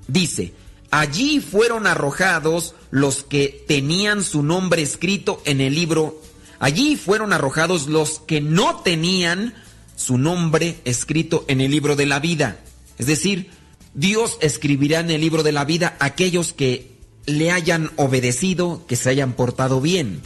Dice, 0.09 0.51
allí 0.91 1.39
fueron 1.39 1.87
arrojados 1.87 2.75
los 2.91 3.23
que 3.23 3.63
tenían 3.65 4.25
su 4.25 4.43
nombre 4.43 4.81
escrito 4.81 5.41
en 5.45 5.61
el 5.61 5.73
libro. 5.73 6.21
Allí 6.59 6.97
fueron 6.97 7.31
arrojados 7.31 7.87
los 7.87 8.19
que 8.19 8.41
no 8.41 8.81
tenían 8.81 9.53
su 9.95 10.17
nombre 10.17 10.81
escrito 10.83 11.45
en 11.47 11.61
el 11.61 11.71
libro 11.71 11.95
de 11.95 12.07
la 12.07 12.19
vida. 12.19 12.59
Es 12.97 13.05
decir, 13.05 13.51
Dios 13.93 14.37
escribirá 14.41 14.99
en 14.99 15.11
el 15.11 15.21
libro 15.21 15.43
de 15.43 15.53
la 15.53 15.63
vida 15.63 15.95
aquellos 16.01 16.51
que 16.51 16.96
le 17.27 17.51
hayan 17.51 17.91
obedecido, 17.97 18.85
que 18.87 18.95
se 18.95 19.11
hayan 19.11 19.33
portado 19.33 19.79
bien. 19.79 20.21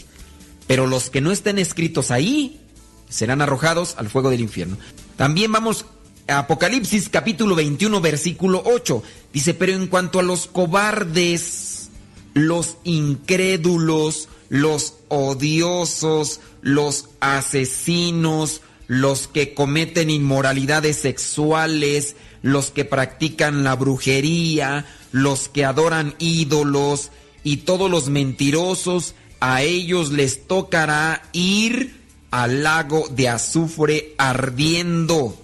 Pero 0.67 0.87
los 0.87 1.09
que 1.09 1.19
no 1.19 1.31
estén 1.31 1.59
escritos 1.59 2.11
ahí 2.11 2.61
serán 3.09 3.41
arrojados 3.41 3.95
al 3.97 4.09
fuego 4.09 4.29
del 4.29 4.39
infierno. 4.39 4.77
También 5.17 5.51
vamos 5.51 5.85
a 6.27 6.39
Apocalipsis 6.39 7.09
capítulo 7.09 7.55
21 7.55 7.99
versículo 7.99 8.63
8. 8.65 9.03
Dice, 9.33 9.53
pero 9.53 9.73
en 9.73 9.87
cuanto 9.87 10.19
a 10.19 10.23
los 10.23 10.47
cobardes, 10.47 11.89
los 12.33 12.77
incrédulos, 12.83 14.29
los 14.49 14.95
odiosos, 15.09 16.39
los 16.61 17.09
asesinos, 17.19 18.61
los 18.87 19.27
que 19.27 19.53
cometen 19.53 20.09
inmoralidades 20.09 20.97
sexuales, 20.97 22.15
los 22.41 22.71
que 22.71 22.85
practican 22.85 23.63
la 23.63 23.75
brujería, 23.75 24.85
los 25.11 25.49
que 25.49 25.65
adoran 25.65 26.15
ídolos 26.19 27.11
y 27.43 27.57
todos 27.57 27.89
los 27.89 28.09
mentirosos, 28.09 29.15
a 29.39 29.63
ellos 29.63 30.11
les 30.11 30.47
tocará 30.47 31.23
ir 31.33 32.01
al 32.29 32.63
lago 32.63 33.07
de 33.09 33.27
azufre 33.29 34.13
ardiendo, 34.17 35.35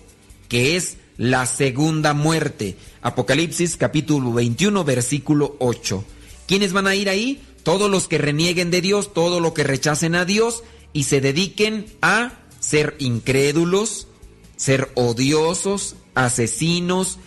que 0.47 0.76
es 0.76 0.97
la 1.18 1.45
segunda 1.45 2.13
muerte. 2.13 2.78
Apocalipsis 3.01 3.76
capítulo 3.76 4.32
21 4.34 4.84
versículo 4.84 5.55
8. 5.59 6.03
¿Quiénes 6.47 6.74
van 6.74 6.88
a 6.88 6.95
ir 6.95 7.09
ahí? 7.09 7.41
Todos 7.63 7.91
los 7.91 8.07
que 8.07 8.18
renieguen 8.18 8.72
de 8.72 8.82
Dios, 8.82 9.13
todos 9.13 9.41
los 9.41 9.53
que 9.53 9.63
rechacen 9.63 10.15
a 10.15 10.24
Dios 10.24 10.63
y 10.93 11.03
se 11.03 11.20
dediquen 11.20 11.88
a 12.01 12.39
ser 12.59 12.95
incrédulos, 12.99 14.07
ser 14.55 14.91
odiosos, 14.95 15.95
asesinos, 16.15 17.20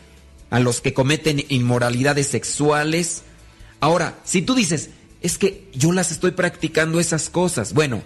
a 0.51 0.61
los 0.61 0.81
que 0.81 0.93
cometen 0.93 1.45
inmoralidades 1.49 2.27
sexuales. 2.27 3.23
Ahora, 3.81 4.19
si 4.25 4.43
tú 4.43 4.55
dices, 4.55 4.91
es 5.23 5.39
que 5.39 5.69
yo 5.75 5.93
las 5.93 6.11
estoy 6.11 6.33
practicando 6.33 7.01
esas 7.01 7.31
cosas, 7.31 7.73
bueno, 7.73 8.03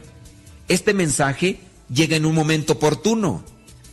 este 0.69 0.95
mensaje 0.95 1.61
llega 1.93 2.17
en 2.17 2.27
un 2.27 2.35
momento 2.35 2.75
oportuno, 2.75 3.45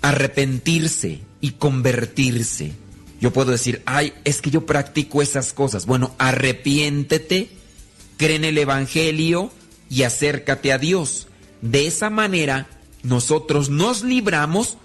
arrepentirse 0.01 1.19
y 1.39 1.51
convertirse. 1.51 2.73
Yo 3.19 3.31
puedo 3.31 3.51
decir, 3.51 3.81
ay, 3.85 4.13
es 4.23 4.41
que 4.41 4.49
yo 4.49 4.65
practico 4.65 5.21
esas 5.21 5.53
cosas. 5.53 5.85
Bueno, 5.85 6.15
arrepiéntete, 6.17 7.49
cree 8.17 8.35
en 8.35 8.45
el 8.45 8.57
Evangelio 8.57 9.51
y 9.89 10.03
acércate 10.03 10.71
a 10.71 10.77
Dios. 10.77 11.27
De 11.61 11.85
esa 11.85 12.09
manera, 12.09 12.67
nosotros 13.03 13.69
nos 13.69 14.03
libramos 14.03 14.77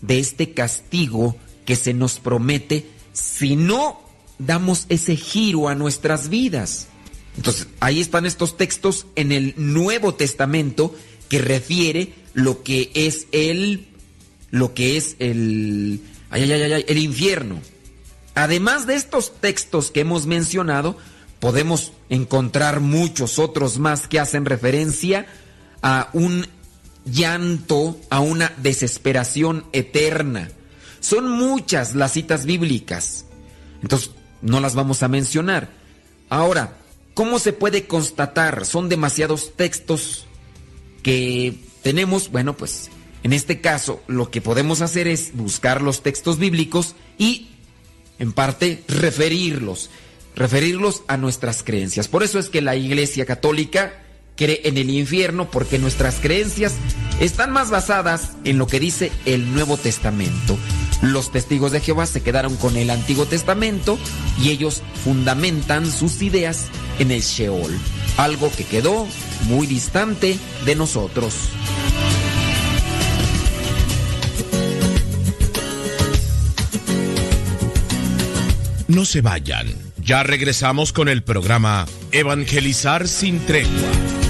de 0.00 0.18
este 0.18 0.52
castigo 0.52 1.36
que 1.64 1.76
se 1.76 1.94
nos 1.94 2.18
promete 2.18 2.86
si 3.12 3.56
no 3.56 4.00
damos 4.38 4.86
ese 4.88 5.16
giro 5.16 5.68
a 5.68 5.74
nuestras 5.74 6.28
vidas. 6.28 6.88
Entonces, 7.36 7.68
ahí 7.80 8.00
están 8.00 8.26
estos 8.26 8.56
textos 8.56 9.06
en 9.16 9.32
el 9.32 9.54
Nuevo 9.56 10.14
Testamento 10.14 10.94
que 11.28 11.38
refiere 11.38 12.12
lo 12.34 12.62
que 12.62 12.90
es 12.94 13.26
el 13.32 13.86
lo 14.50 14.74
que 14.74 14.96
es 14.96 15.16
el 15.20 16.00
ay, 16.30 16.50
ay, 16.50 16.72
ay, 16.72 16.84
el 16.88 16.98
infierno. 16.98 17.60
Además 18.34 18.86
de 18.86 18.94
estos 18.96 19.32
textos 19.40 19.90
que 19.90 20.00
hemos 20.00 20.26
mencionado, 20.26 20.96
podemos 21.38 21.92
encontrar 22.08 22.80
muchos 22.80 23.38
otros 23.38 23.78
más 23.78 24.08
que 24.08 24.20
hacen 24.20 24.44
referencia 24.44 25.26
a 25.82 26.10
un 26.12 26.46
llanto, 27.04 27.98
a 28.10 28.20
una 28.20 28.52
desesperación 28.58 29.64
eterna. 29.72 30.50
Son 31.00 31.28
muchas 31.28 31.94
las 31.94 32.12
citas 32.12 32.44
bíblicas. 32.44 33.24
Entonces, 33.82 34.10
no 34.42 34.60
las 34.60 34.74
vamos 34.74 35.02
a 35.02 35.08
mencionar. 35.08 35.70
Ahora, 36.28 36.76
¿cómo 37.14 37.38
se 37.38 37.52
puede 37.52 37.86
constatar? 37.86 38.64
Son 38.66 38.88
demasiados 38.88 39.52
textos 39.56 40.26
que 41.02 41.54
tenemos. 41.82 42.30
Bueno, 42.30 42.56
pues 42.56 42.90
en 43.22 43.32
este 43.32 43.60
caso 43.60 44.02
lo 44.06 44.30
que 44.30 44.40
podemos 44.40 44.80
hacer 44.80 45.08
es 45.08 45.34
buscar 45.34 45.82
los 45.82 46.02
textos 46.02 46.38
bíblicos 46.38 46.94
y, 47.18 47.48
en 48.18 48.32
parte, 48.32 48.84
referirlos. 48.88 49.90
Referirlos 50.36 51.02
a 51.08 51.16
nuestras 51.16 51.62
creencias. 51.62 52.08
Por 52.08 52.22
eso 52.22 52.38
es 52.38 52.48
que 52.48 52.62
la 52.62 52.76
Iglesia 52.76 53.26
Católica 53.26 54.04
cree 54.36 54.62
en 54.64 54.78
el 54.78 54.88
infierno 54.88 55.50
porque 55.50 55.78
nuestras 55.78 56.16
creencias 56.20 56.74
están 57.20 57.50
más 57.50 57.68
basadas 57.70 58.32
en 58.44 58.56
lo 58.56 58.66
que 58.66 58.80
dice 58.80 59.12
el 59.26 59.52
Nuevo 59.52 59.76
Testamento. 59.76 60.56
Los 61.02 61.32
testigos 61.32 61.72
de 61.72 61.80
Jehová 61.80 62.06
se 62.06 62.22
quedaron 62.22 62.56
con 62.56 62.76
el 62.76 62.90
Antiguo 62.90 63.26
Testamento 63.26 63.98
y 64.42 64.50
ellos 64.50 64.82
fundamentan 65.04 65.90
sus 65.90 66.20
ideas 66.20 66.66
en 66.98 67.10
el 67.10 67.22
Sheol, 67.22 67.72
algo 68.18 68.50
que 68.52 68.64
quedó 68.64 69.06
muy 69.44 69.66
distante 69.66 70.38
de 70.66 70.74
nosotros. 70.76 71.34
No 78.88 79.04
se 79.04 79.20
vayan, 79.20 79.68
ya 80.02 80.24
regresamos 80.24 80.92
con 80.92 81.08
el 81.08 81.22
programa 81.22 81.86
Evangelizar 82.10 83.06
sin 83.06 83.38
tregua. 83.46 84.29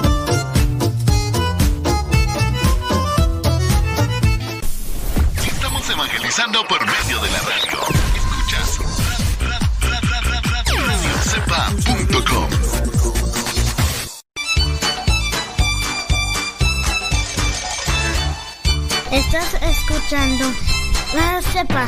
Escuchando 20.11 20.43
Radio 21.13 21.41
Cepa, 21.41 21.87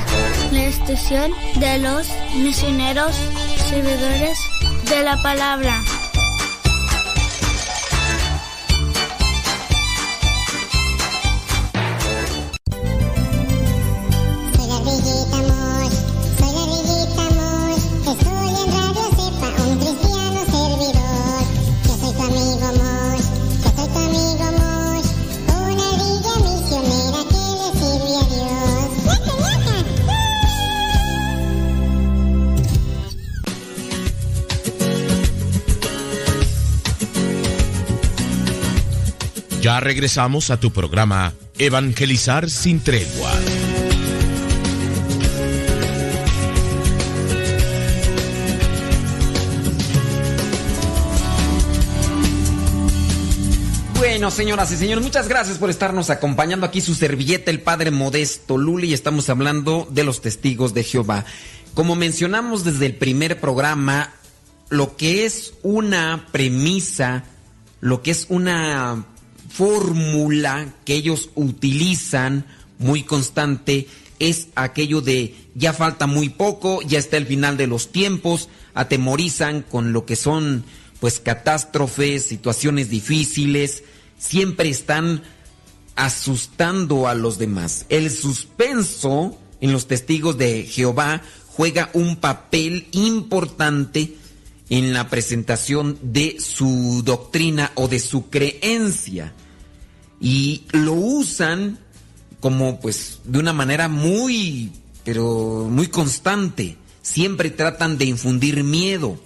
la 0.53 0.63
estación 0.63 1.31
de 1.59 1.79
los 1.79 2.07
misioneros 2.37 3.13
servidores 3.69 4.37
de 4.89 5.03
la 5.03 5.21
palabra. 5.21 5.83
Regresamos 39.79 40.49
a 40.49 40.59
tu 40.59 40.71
programa 40.71 41.33
Evangelizar 41.57 42.49
sin 42.49 42.79
tregua. 42.79 43.31
Bueno, 53.95 54.31
señoras 54.31 54.71
y 54.71 54.77
señores, 54.77 55.03
muchas 55.03 55.27
gracias 55.27 55.57
por 55.57 55.69
estarnos 55.69 56.09
acompañando 56.09 56.65
aquí 56.65 56.81
su 56.81 56.93
servilleta, 56.93 57.51
el 57.51 57.61
Padre 57.61 57.91
Modesto 57.91 58.57
Luli, 58.57 58.89
y 58.89 58.93
estamos 58.93 59.29
hablando 59.29 59.87
de 59.89 60.03
los 60.03 60.21
testigos 60.21 60.73
de 60.73 60.83
Jehová. 60.83 61.25
Como 61.73 61.95
mencionamos 61.95 62.63
desde 62.63 62.85
el 62.85 62.95
primer 62.95 63.39
programa, 63.39 64.13
lo 64.69 64.95
que 64.97 65.25
es 65.25 65.53
una 65.63 66.27
premisa, 66.31 67.23
lo 67.81 68.01
que 68.01 68.11
es 68.11 68.27
una 68.29 69.05
fórmula 69.53 70.73
que 70.83 70.95
ellos 70.95 71.29
utilizan 71.35 72.45
muy 72.79 73.03
constante 73.03 73.87
es 74.19 74.47
aquello 74.55 75.01
de 75.01 75.35
ya 75.53 75.73
falta 75.73 76.07
muy 76.07 76.29
poco, 76.29 76.81
ya 76.81 76.97
está 76.97 77.17
el 77.17 77.27
final 77.27 77.55
de 77.57 77.67
los 77.67 77.91
tiempos, 77.91 78.49
atemorizan 78.73 79.61
con 79.61 79.93
lo 79.93 80.05
que 80.05 80.15
son 80.15 80.63
pues 80.99 81.19
catástrofes, 81.19 82.25
situaciones 82.25 82.89
difíciles, 82.89 83.83
siempre 84.17 84.69
están 84.69 85.21
asustando 85.95 87.07
a 87.07 87.13
los 87.13 87.37
demás. 87.37 87.85
El 87.89 88.09
suspenso 88.09 89.37
en 89.61 89.71
los 89.71 89.87
testigos 89.87 90.37
de 90.37 90.63
Jehová 90.63 91.21
juega 91.47 91.91
un 91.93 92.15
papel 92.15 92.87
importante 92.91 94.15
en 94.69 94.93
la 94.93 95.09
presentación 95.09 95.99
de 96.01 96.37
su 96.39 97.03
doctrina 97.05 97.71
o 97.75 97.87
de 97.87 97.99
su 97.99 98.29
creencia. 98.29 99.33
Y 100.23 100.63
lo 100.71 100.93
usan 100.93 101.77
como 102.39 102.79
pues 102.79 103.19
de 103.25 103.37
una 103.37 103.53
manera 103.53 103.89
muy, 103.89 104.71
pero 105.03 105.67
muy 105.69 105.87
constante. 105.87 106.77
Siempre 107.03 107.51
tratan 107.51 107.97
de 107.97 108.05
infundir 108.05 108.63
miedo. 108.63 109.19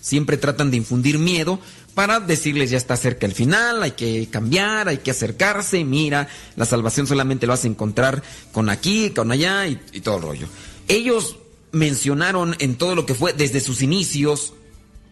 Siempre 0.00 0.36
tratan 0.36 0.70
de 0.70 0.76
infundir 0.76 1.18
miedo 1.18 1.58
para 1.94 2.20
decirles 2.20 2.70
ya 2.70 2.78
está 2.78 2.96
cerca 2.96 3.26
el 3.26 3.32
final, 3.32 3.82
hay 3.82 3.92
que 3.92 4.28
cambiar, 4.30 4.88
hay 4.88 4.98
que 4.98 5.10
acercarse, 5.10 5.84
mira, 5.84 6.28
la 6.56 6.64
salvación 6.64 7.06
solamente 7.06 7.46
lo 7.46 7.52
vas 7.52 7.64
a 7.64 7.68
encontrar 7.68 8.22
con 8.50 8.70
aquí, 8.70 9.10
con 9.10 9.30
allá 9.30 9.66
y, 9.66 9.76
todo 10.00 10.16
el 10.16 10.22
rollo. 10.22 10.46
Ellos 10.88 11.36
mencionaron 11.70 12.56
en 12.58 12.76
todo 12.76 12.94
lo 12.94 13.06
que 13.06 13.14
fue 13.14 13.32
desde 13.32 13.60
sus 13.60 13.82
inicios 13.82 14.54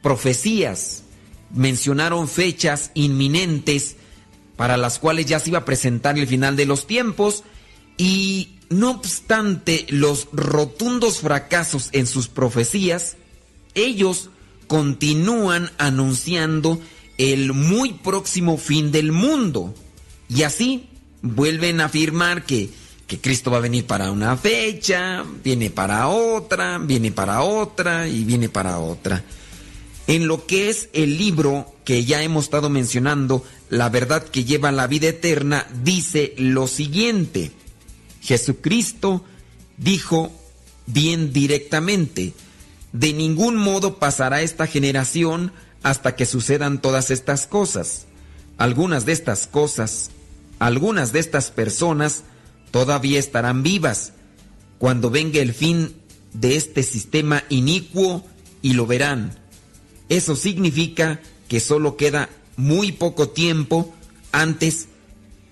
profecías, 0.03 1.03
mencionaron 1.55 2.29
fechas 2.29 2.91
inminentes 2.95 3.97
para 4.61 4.77
las 4.77 4.99
cuales 4.99 5.25
ya 5.25 5.41
se 5.41 5.49
iba 5.49 5.61
a 5.61 5.65
presentar 5.65 6.19
el 6.19 6.27
final 6.27 6.55
de 6.55 6.67
los 6.67 6.87
tiempos 6.87 7.45
y 7.97 8.59
no 8.69 8.91
obstante 8.91 9.87
los 9.89 10.29
rotundos 10.35 11.21
fracasos 11.21 11.89
en 11.93 12.07
sus 12.07 12.29
profecías, 12.29 13.17
ellos 13.75 14.29
continúan 14.67 15.71
anunciando 15.79 16.79
el 17.17 17.55
muy 17.55 17.95
próximo 17.95 18.59
fin 18.59 18.93
del 18.93 19.13
mundo 19.13 19.75
y 20.29 20.43
así 20.43 20.91
vuelven 21.23 21.81
a 21.81 21.87
afirmar 21.87 22.45
que 22.45 22.69
que 23.07 23.19
Cristo 23.19 23.51
va 23.51 23.57
a 23.57 23.61
venir 23.61 23.87
para 23.87 24.13
una 24.13 24.37
fecha, 24.37 25.25
viene 25.43 25.71
para 25.71 26.09
otra, 26.09 26.77
viene 26.77 27.11
para 27.11 27.41
otra 27.41 28.07
y 28.07 28.25
viene 28.25 28.51
para 28.51 28.79
otra. 28.79 29.25
En 30.11 30.27
lo 30.27 30.45
que 30.45 30.71
es 30.71 30.89
el 30.93 31.19
libro 31.19 31.73
que 31.85 32.05
ya 32.05 32.21
hemos 32.25 32.47
estado 32.47 32.69
mencionando, 32.69 33.45
La 33.69 33.91
verdad 33.91 34.25
que 34.25 34.43
lleva 34.43 34.73
la 34.73 34.89
vida 34.89 35.07
eterna, 35.07 35.69
dice 35.85 36.35
lo 36.37 36.67
siguiente. 36.67 37.53
Jesucristo 38.21 39.25
dijo 39.77 40.33
bien 40.87 41.33
directamente, 41.33 42.35
de 42.93 43.13
ningún 43.13 43.57
modo 43.57 44.01
pasará 44.01 44.43
esta 44.43 44.67
generación 44.67 45.53
hasta 45.85 46.17
que 46.17 46.27
sucedan 46.27 46.83
todas 46.83 47.13
estas 47.13 47.47
cosas. 47.47 48.07
Algunas 48.59 49.07
de 49.07 49.13
estas 49.13 49.47
cosas, 49.47 50.11
algunas 50.59 51.13
de 51.13 51.21
estas 51.21 51.53
personas, 51.53 52.25
todavía 52.73 53.21
estarán 53.21 53.63
vivas 53.63 54.15
cuando 54.79 55.09
venga 55.09 55.39
el 55.39 55.55
fin 55.55 55.95
de 56.33 56.57
este 56.57 56.83
sistema 56.83 57.45
inicuo 57.49 58.27
y 58.61 58.73
lo 58.73 58.89
verán. 58.89 59.40
Eso 60.11 60.37
significa 60.37 61.21
que 61.49 61.61
solo 61.61 61.97
queda 61.97 62.29
muy 62.57 62.93
poco 62.93 63.31
tiempo 63.31 63.95
antes 64.33 64.89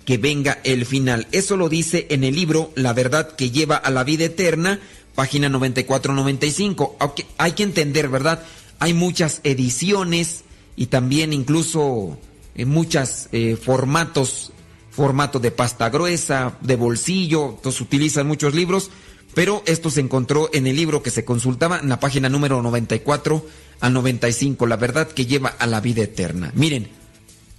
que 0.05 0.19
venga 0.19 0.59
el 0.65 0.85
final. 0.85 1.27
Eso 1.33 1.57
lo 1.57 1.71
dice 1.71 2.07
en 2.11 2.25
el 2.25 2.35
libro 2.35 2.73
La 2.75 2.93
verdad 2.93 3.35
que 3.35 3.51
lleva 3.51 3.77
a 3.77 3.91
la 3.91 4.05
vida 4.05 4.27
eterna, 4.27 4.81
página 5.15 5.49
94-95. 5.49 7.25
Hay 7.39 7.53
que 7.53 7.63
entender, 7.63 8.09
¿verdad? 8.09 8.43
Hay 8.79 8.93
muchas 8.93 9.41
ediciones 9.45 10.45
y 10.77 10.87
también 10.87 11.33
incluso 11.33 12.19
en 12.55 12.69
muchos 12.69 13.29
eh, 13.33 13.57
formatos 13.57 14.53
formato 14.99 15.39
de 15.39 15.53
pasta 15.53 15.91
gruesa, 15.91 16.59
de 16.61 16.75
bolsillo, 16.75 17.51
entonces 17.51 17.81
utilizan 17.81 18.27
muchos 18.27 18.53
libros, 18.53 18.91
pero 19.39 19.62
esto 19.66 19.89
se 19.89 20.01
encontró 20.01 20.51
en 20.53 20.66
el 20.66 20.74
libro 20.74 21.01
que 21.01 21.12
se 21.12 21.24
consultaba 21.24 21.78
en 21.78 21.89
la 21.89 22.01
página 22.01 22.28
número 22.28 22.61
94 22.61 23.47
a 23.78 23.89
95, 23.89 24.66
la 24.66 24.74
verdad 24.74 25.07
que 25.07 25.26
lleva 25.26 25.51
a 25.51 25.68
la 25.68 25.80
vida 25.80 26.03
eterna. 26.03 26.51
Miren, 26.57 26.89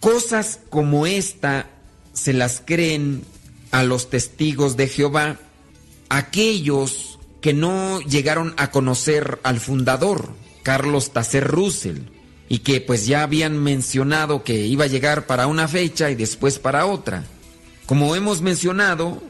cosas 0.02 0.60
como 0.70 1.06
esta 1.06 1.70
se 2.12 2.34
las 2.34 2.62
creen 2.66 3.24
a 3.72 3.86
los 3.86 4.10
testigos 4.10 4.76
de 4.76 4.90
Jehová, 4.90 5.40
aquellos 6.10 7.18
que 7.40 7.54
no 7.54 8.02
llegaron 8.02 8.56
a 8.58 8.72
conocer 8.72 9.40
al 9.44 9.62
fundador, 9.62 10.34
Carlos 10.64 11.14
Tacer 11.14 11.48
Russell 11.48 12.00
y 12.50 12.60
que 12.60 12.82
pues 12.82 13.08
ya 13.08 13.24
habían 13.24 13.58
mencionado 13.58 14.44
que 14.44 14.66
iba 14.66 14.84
a 14.84 14.90
llegar 14.90 15.28
para 15.28 15.48
una 15.48 15.70
fecha 15.70 16.12
y 16.12 16.16
después 16.16 16.60
para 16.60 16.86
otra. 16.88 17.24
Como 17.86 18.18
hemos 18.18 18.42
mencionado, 18.42 19.24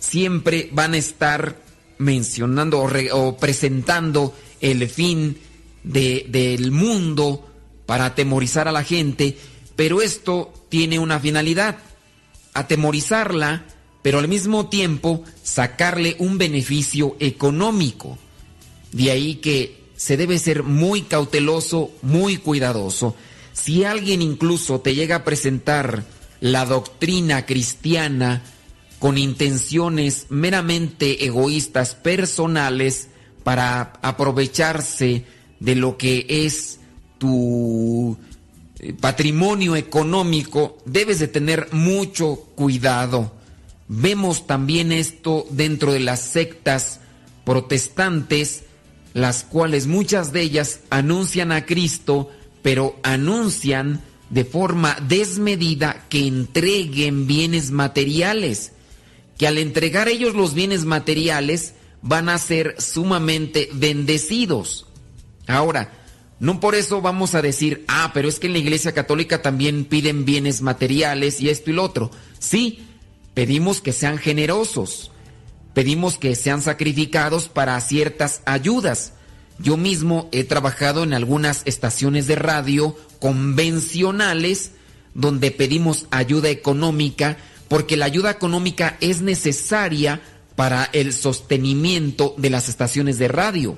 siempre 0.00 0.70
van 0.72 0.94
a 0.94 0.96
estar 0.96 1.65
mencionando 1.98 2.80
o, 3.12 3.36
presentando 3.36 4.34
el 4.60 4.88
fin 4.88 5.38
del 5.82 6.72
mundo 6.72 7.46
para 7.86 8.06
atemorizar 8.06 8.68
a 8.68 8.72
la 8.72 8.82
gente, 8.82 9.38
pero 9.76 10.02
esto 10.02 10.52
tiene 10.68 10.98
una 10.98 11.20
finalidad, 11.20 11.78
atemorizarla, 12.54 13.64
pero 14.02 14.18
al 14.18 14.28
mismo 14.28 14.68
tiempo 14.68 15.24
sacarle 15.42 16.16
un 16.18 16.38
beneficio 16.38 17.16
económico. 17.20 18.18
De 18.92 19.10
ahí 19.10 19.36
que 19.36 19.84
se 19.96 20.16
debe 20.16 20.38
ser 20.38 20.62
muy 20.62 21.02
cauteloso, 21.02 21.90
muy 22.02 22.36
cuidadoso. 22.38 23.16
Si 23.52 23.84
alguien 23.84 24.22
incluso 24.22 24.80
te 24.80 24.94
llega 24.94 25.16
a 25.16 25.24
presentar 25.24 26.04
la 26.40 26.66
doctrina 26.66 27.46
cristiana 27.46 28.42
con 28.98 29.18
intenciones 29.18 30.26
meramente 30.28 31.24
egoístas, 31.24 31.94
personales, 31.94 33.08
para 33.42 33.92
aprovecharse 34.02 35.24
de 35.60 35.74
lo 35.76 35.96
que 35.96 36.26
es 36.28 36.80
tu 37.18 38.16
eh, 38.80 38.92
patrimonio 38.92 39.76
económico, 39.76 40.78
debes 40.84 41.20
de 41.20 41.28
tener 41.28 41.68
mucho 41.72 42.36
cuidado. 42.56 43.32
Vemos 43.88 44.46
también 44.46 44.90
esto 44.90 45.46
dentro 45.50 45.92
de 45.92 46.00
las 46.00 46.20
sectas 46.20 47.00
protestantes 47.44 48.64
las 49.16 49.44
cuales 49.44 49.86
muchas 49.86 50.30
de 50.34 50.42
ellas 50.42 50.80
anuncian 50.90 51.50
a 51.50 51.64
Cristo, 51.64 52.30
pero 52.60 52.96
anuncian 53.02 54.02
de 54.28 54.44
forma 54.44 54.94
desmedida 55.08 56.04
que 56.10 56.26
entreguen 56.26 57.26
bienes 57.26 57.70
materiales, 57.70 58.72
que 59.38 59.46
al 59.46 59.58
entregar 59.58 60.08
ellos 60.08 60.34
los 60.34 60.54
bienes 60.54 60.84
materiales 60.84 61.74
van 62.02 62.28
a 62.28 62.38
ser 62.38 62.76
sumamente 62.78 63.68
bendecidos. 63.72 64.86
Ahora, 65.46 65.92
no 66.38 66.60
por 66.60 66.74
eso 66.74 67.00
vamos 67.00 67.34
a 67.34 67.42
decir, 67.42 67.84
ah, 67.88 68.10
pero 68.12 68.28
es 68.28 68.38
que 68.38 68.46
en 68.46 68.52
la 68.52 68.58
Iglesia 68.58 68.92
Católica 68.92 69.42
también 69.42 69.84
piden 69.84 70.24
bienes 70.24 70.60
materiales 70.60 71.40
y 71.40 71.48
esto 71.48 71.70
y 71.70 71.74
lo 71.74 71.84
otro. 71.84 72.10
Sí, 72.38 72.86
pedimos 73.34 73.80
que 73.80 73.92
sean 73.92 74.18
generosos, 74.18 75.10
pedimos 75.72 76.18
que 76.18 76.34
sean 76.34 76.60
sacrificados 76.60 77.48
para 77.48 77.80
ciertas 77.80 78.42
ayudas. 78.44 79.14
Yo 79.58 79.78
mismo 79.78 80.28
he 80.32 80.44
trabajado 80.44 81.02
en 81.02 81.14
algunas 81.14 81.62
estaciones 81.64 82.26
de 82.26 82.36
radio 82.36 82.96
convencionales 83.18 84.72
donde 85.14 85.50
pedimos 85.50 86.06
ayuda 86.10 86.50
económica 86.50 87.38
porque 87.68 87.96
la 87.96 88.06
ayuda 88.06 88.30
económica 88.30 88.96
es 89.00 89.20
necesaria 89.22 90.20
para 90.54 90.88
el 90.92 91.12
sostenimiento 91.12 92.34
de 92.38 92.50
las 92.50 92.68
estaciones 92.68 93.18
de 93.18 93.28
radio. 93.28 93.76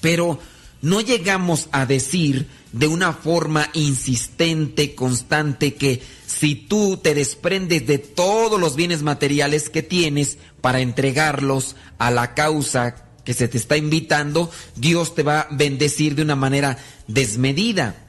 Pero 0.00 0.38
no 0.82 1.00
llegamos 1.00 1.68
a 1.72 1.86
decir 1.86 2.46
de 2.72 2.86
una 2.86 3.12
forma 3.12 3.68
insistente, 3.74 4.94
constante, 4.94 5.74
que 5.74 6.00
si 6.26 6.54
tú 6.54 6.96
te 6.96 7.14
desprendes 7.14 7.86
de 7.86 7.98
todos 7.98 8.60
los 8.60 8.76
bienes 8.76 9.02
materiales 9.02 9.68
que 9.68 9.82
tienes 9.82 10.38
para 10.60 10.80
entregarlos 10.80 11.76
a 11.98 12.10
la 12.10 12.34
causa 12.34 13.04
que 13.24 13.34
se 13.34 13.48
te 13.48 13.58
está 13.58 13.76
invitando, 13.76 14.50
Dios 14.76 15.14
te 15.14 15.22
va 15.22 15.40
a 15.40 15.48
bendecir 15.50 16.14
de 16.14 16.22
una 16.22 16.36
manera 16.36 16.78
desmedida. 17.06 18.06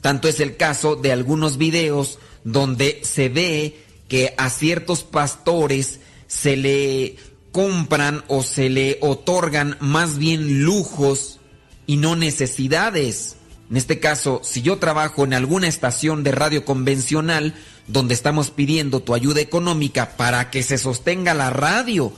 Tanto 0.00 0.28
es 0.28 0.40
el 0.40 0.56
caso 0.56 0.96
de 0.96 1.12
algunos 1.12 1.58
videos 1.58 2.18
donde 2.42 3.00
se 3.04 3.28
ve 3.28 3.84
que 4.10 4.34
a 4.36 4.50
ciertos 4.50 5.04
pastores 5.04 6.00
se 6.26 6.56
le 6.56 7.16
compran 7.52 8.24
o 8.26 8.42
se 8.42 8.68
le 8.68 8.98
otorgan 9.00 9.76
más 9.80 10.18
bien 10.18 10.64
lujos 10.64 11.38
y 11.86 11.96
no 11.96 12.16
necesidades. 12.16 13.36
En 13.70 13.76
este 13.76 14.00
caso, 14.00 14.40
si 14.42 14.62
yo 14.62 14.78
trabajo 14.78 15.22
en 15.22 15.32
alguna 15.32 15.68
estación 15.68 16.24
de 16.24 16.32
radio 16.32 16.64
convencional 16.64 17.54
donde 17.86 18.14
estamos 18.14 18.50
pidiendo 18.50 19.00
tu 19.00 19.14
ayuda 19.14 19.40
económica 19.40 20.16
para 20.16 20.50
que 20.50 20.64
se 20.64 20.76
sostenga 20.76 21.32
la 21.32 21.50
radio, 21.50 22.12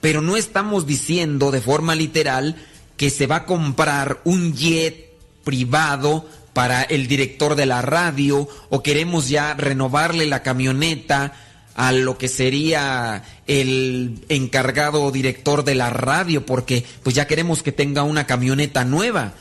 pero 0.00 0.22
no 0.22 0.38
estamos 0.38 0.86
diciendo 0.86 1.50
de 1.50 1.60
forma 1.60 1.94
literal 1.94 2.56
que 2.96 3.10
se 3.10 3.26
va 3.26 3.36
a 3.36 3.46
comprar 3.46 4.22
un 4.24 4.54
jet 4.54 5.12
privado 5.44 6.26
para 6.56 6.84
el 6.84 7.06
director 7.06 7.54
de 7.54 7.66
la 7.66 7.82
radio 7.82 8.48
o 8.70 8.82
queremos 8.82 9.28
ya 9.28 9.52
renovarle 9.52 10.24
la 10.24 10.42
camioneta 10.42 11.34
a 11.74 11.92
lo 11.92 12.16
que 12.16 12.28
sería 12.28 13.22
el 13.46 14.24
encargado 14.30 15.10
director 15.10 15.64
de 15.64 15.74
la 15.74 15.90
radio, 15.90 16.46
porque 16.46 16.82
pues 17.02 17.14
ya 17.14 17.26
queremos 17.26 17.62
que 17.62 17.72
tenga 17.72 18.04
una 18.04 18.26
camioneta 18.26 18.86
nueva. 18.86 19.34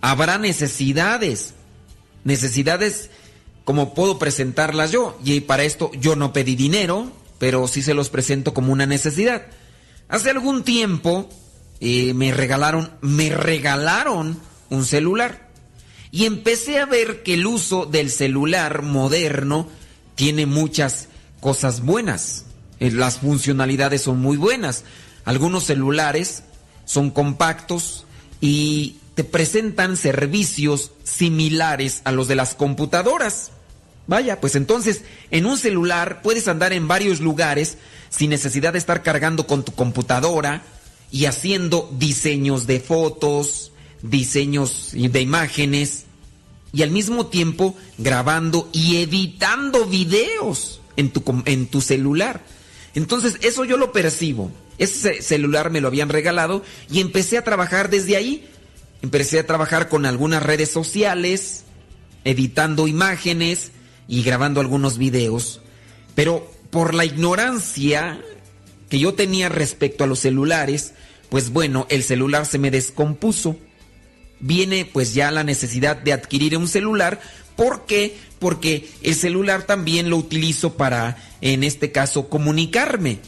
Habrá 0.00 0.38
necesidades, 0.38 1.54
necesidades 2.22 3.10
como 3.64 3.92
puedo 3.92 4.20
presentarlas 4.20 4.92
yo, 4.92 5.18
y 5.24 5.40
para 5.40 5.64
esto 5.64 5.90
yo 5.98 6.14
no 6.14 6.32
pedí 6.32 6.54
dinero, 6.54 7.10
pero 7.40 7.66
sí 7.66 7.82
se 7.82 7.92
los 7.92 8.08
presento 8.08 8.54
como 8.54 8.72
una 8.72 8.86
necesidad. 8.86 9.46
Hace 10.08 10.30
algún 10.30 10.62
tiempo 10.62 11.28
eh, 11.80 12.14
me 12.14 12.30
regalaron, 12.32 12.92
me 13.00 13.30
regalaron 13.30 14.38
un 14.70 14.84
celular. 14.84 15.45
Y 16.10 16.24
empecé 16.24 16.78
a 16.78 16.86
ver 16.86 17.22
que 17.22 17.34
el 17.34 17.46
uso 17.46 17.86
del 17.86 18.10
celular 18.10 18.82
moderno 18.82 19.68
tiene 20.14 20.46
muchas 20.46 21.08
cosas 21.40 21.82
buenas. 21.82 22.44
Eh, 22.80 22.90
las 22.90 23.18
funcionalidades 23.18 24.02
son 24.02 24.20
muy 24.20 24.36
buenas. 24.36 24.84
Algunos 25.24 25.64
celulares 25.64 26.42
son 26.84 27.10
compactos 27.10 28.06
y 28.40 28.96
te 29.14 29.24
presentan 29.24 29.96
servicios 29.96 30.92
similares 31.04 32.02
a 32.04 32.12
los 32.12 32.28
de 32.28 32.36
las 32.36 32.54
computadoras. 32.54 33.50
Vaya, 34.06 34.40
pues 34.40 34.54
entonces 34.54 35.02
en 35.30 35.46
un 35.46 35.58
celular 35.58 36.22
puedes 36.22 36.46
andar 36.48 36.72
en 36.72 36.86
varios 36.86 37.20
lugares 37.20 37.78
sin 38.08 38.30
necesidad 38.30 38.72
de 38.72 38.78
estar 38.78 39.02
cargando 39.02 39.46
con 39.46 39.64
tu 39.64 39.72
computadora 39.72 40.62
y 41.10 41.24
haciendo 41.24 41.90
diseños 41.98 42.66
de 42.66 42.78
fotos, 42.78 43.72
diseños 44.02 44.90
de 44.92 45.20
imágenes 45.20 46.04
y 46.72 46.82
al 46.82 46.90
mismo 46.90 47.26
tiempo 47.26 47.76
grabando 47.98 48.68
y 48.72 48.98
editando 48.98 49.86
videos 49.86 50.80
en 50.96 51.10
tu, 51.10 51.22
en 51.46 51.66
tu 51.66 51.80
celular. 51.80 52.42
Entonces 52.94 53.36
eso 53.42 53.64
yo 53.64 53.76
lo 53.76 53.92
percibo. 53.92 54.50
Ese 54.78 55.22
celular 55.22 55.70
me 55.70 55.80
lo 55.80 55.88
habían 55.88 56.08
regalado 56.08 56.62
y 56.90 57.00
empecé 57.00 57.38
a 57.38 57.44
trabajar 57.44 57.90
desde 57.90 58.16
ahí. 58.16 58.46
Empecé 59.02 59.38
a 59.38 59.46
trabajar 59.46 59.88
con 59.88 60.06
algunas 60.06 60.42
redes 60.42 60.70
sociales, 60.70 61.64
editando 62.24 62.88
imágenes 62.88 63.70
y 64.08 64.22
grabando 64.22 64.60
algunos 64.60 64.98
videos. 64.98 65.60
Pero 66.14 66.50
por 66.70 66.94
la 66.94 67.04
ignorancia 67.04 68.20
que 68.88 68.98
yo 68.98 69.14
tenía 69.14 69.48
respecto 69.48 70.04
a 70.04 70.06
los 70.06 70.20
celulares, 70.20 70.94
pues 71.28 71.50
bueno, 71.50 71.86
el 71.88 72.02
celular 72.02 72.46
se 72.46 72.58
me 72.58 72.70
descompuso. 72.70 73.56
Viene 74.40 74.84
pues 74.84 75.14
ya 75.14 75.30
la 75.30 75.44
necesidad 75.44 75.96
de 75.96 76.12
adquirir 76.12 76.56
un 76.56 76.68
celular. 76.68 77.20
¿Por 77.56 77.86
qué? 77.86 78.16
Porque 78.38 78.90
el 79.02 79.14
celular 79.14 79.64
también 79.64 80.10
lo 80.10 80.16
utilizo 80.18 80.74
para, 80.74 81.16
en 81.40 81.64
este 81.64 81.92
caso, 81.92 82.28
comunicarme. 82.28 83.18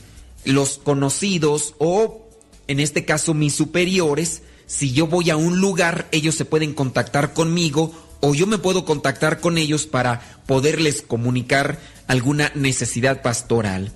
Los 0.45 0.79
conocidos 0.79 1.75
o, 1.79 2.29
en 2.69 2.81
este 2.81 3.05
caso, 3.05 3.35
mis 3.35 3.55
superiores, 3.55 4.43
si 4.67 4.93
yo 4.93 5.07
voy 5.07 5.31
a 5.31 5.37
un 5.37 5.61
lugar, 5.61 6.09
ellos 6.13 6.35
se 6.35 6.45
pueden 6.45 6.75
contactar 6.75 7.33
conmigo 7.33 7.93
o 8.21 8.35
yo 8.35 8.47
me 8.47 8.59
puedo 8.59 8.85
contactar 8.85 9.41
con 9.41 9.57
ellos 9.57 9.87
para 9.87 10.21
poderles 10.47 11.03
comunicar 11.03 11.79
alguna 12.07 12.53
necesidad 12.55 13.23
pastoral. 13.23 13.93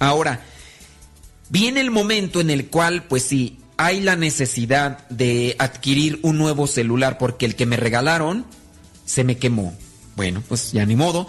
Ahora, 0.00 0.44
viene 1.48 1.80
el 1.80 1.90
momento 1.90 2.40
en 2.40 2.50
el 2.50 2.66
cual, 2.66 3.04
pues 3.04 3.22
sí, 3.22 3.59
hay 3.80 4.02
la 4.02 4.14
necesidad 4.14 5.08
de 5.08 5.56
adquirir 5.58 6.20
un 6.20 6.36
nuevo 6.36 6.66
celular 6.66 7.16
porque 7.16 7.46
el 7.46 7.56
que 7.56 7.64
me 7.64 7.78
regalaron 7.78 8.44
se 9.06 9.24
me 9.24 9.38
quemó. 9.38 9.74
Bueno, 10.16 10.42
pues 10.46 10.72
ya 10.72 10.84
ni 10.84 10.96
modo. 10.96 11.28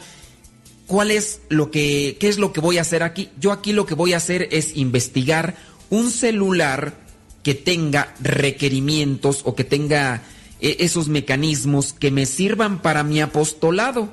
¿Cuál 0.86 1.12
es 1.12 1.39
lo 1.47 1.72
que 1.72 2.18
qué 2.20 2.28
es 2.28 2.38
lo 2.38 2.52
que 2.52 2.60
voy 2.60 2.78
a 2.78 2.82
hacer 2.82 3.04
aquí? 3.04 3.30
Yo 3.39 3.54
aquí 3.54 3.72
lo 3.72 3.86
que 3.86 3.95
voy 3.95 4.12
a 4.12 4.18
hacer 4.18 4.49
es 4.52 4.76
investigar 4.76 5.56
un 5.89 6.12
celular 6.12 6.97
que 7.41 7.56
tenga 7.56 8.14
requerimientos 8.20 9.43
o 9.45 9.56
que 9.56 9.64
tenga 9.64 10.22
eh, 10.60 10.76
esos 10.80 11.08
mecanismos 11.08 11.93
que 11.93 12.12
me 12.12 12.26
sirvan 12.26 12.82
para 12.82 13.06
mi 13.06 13.22
apostolado. 13.22 14.10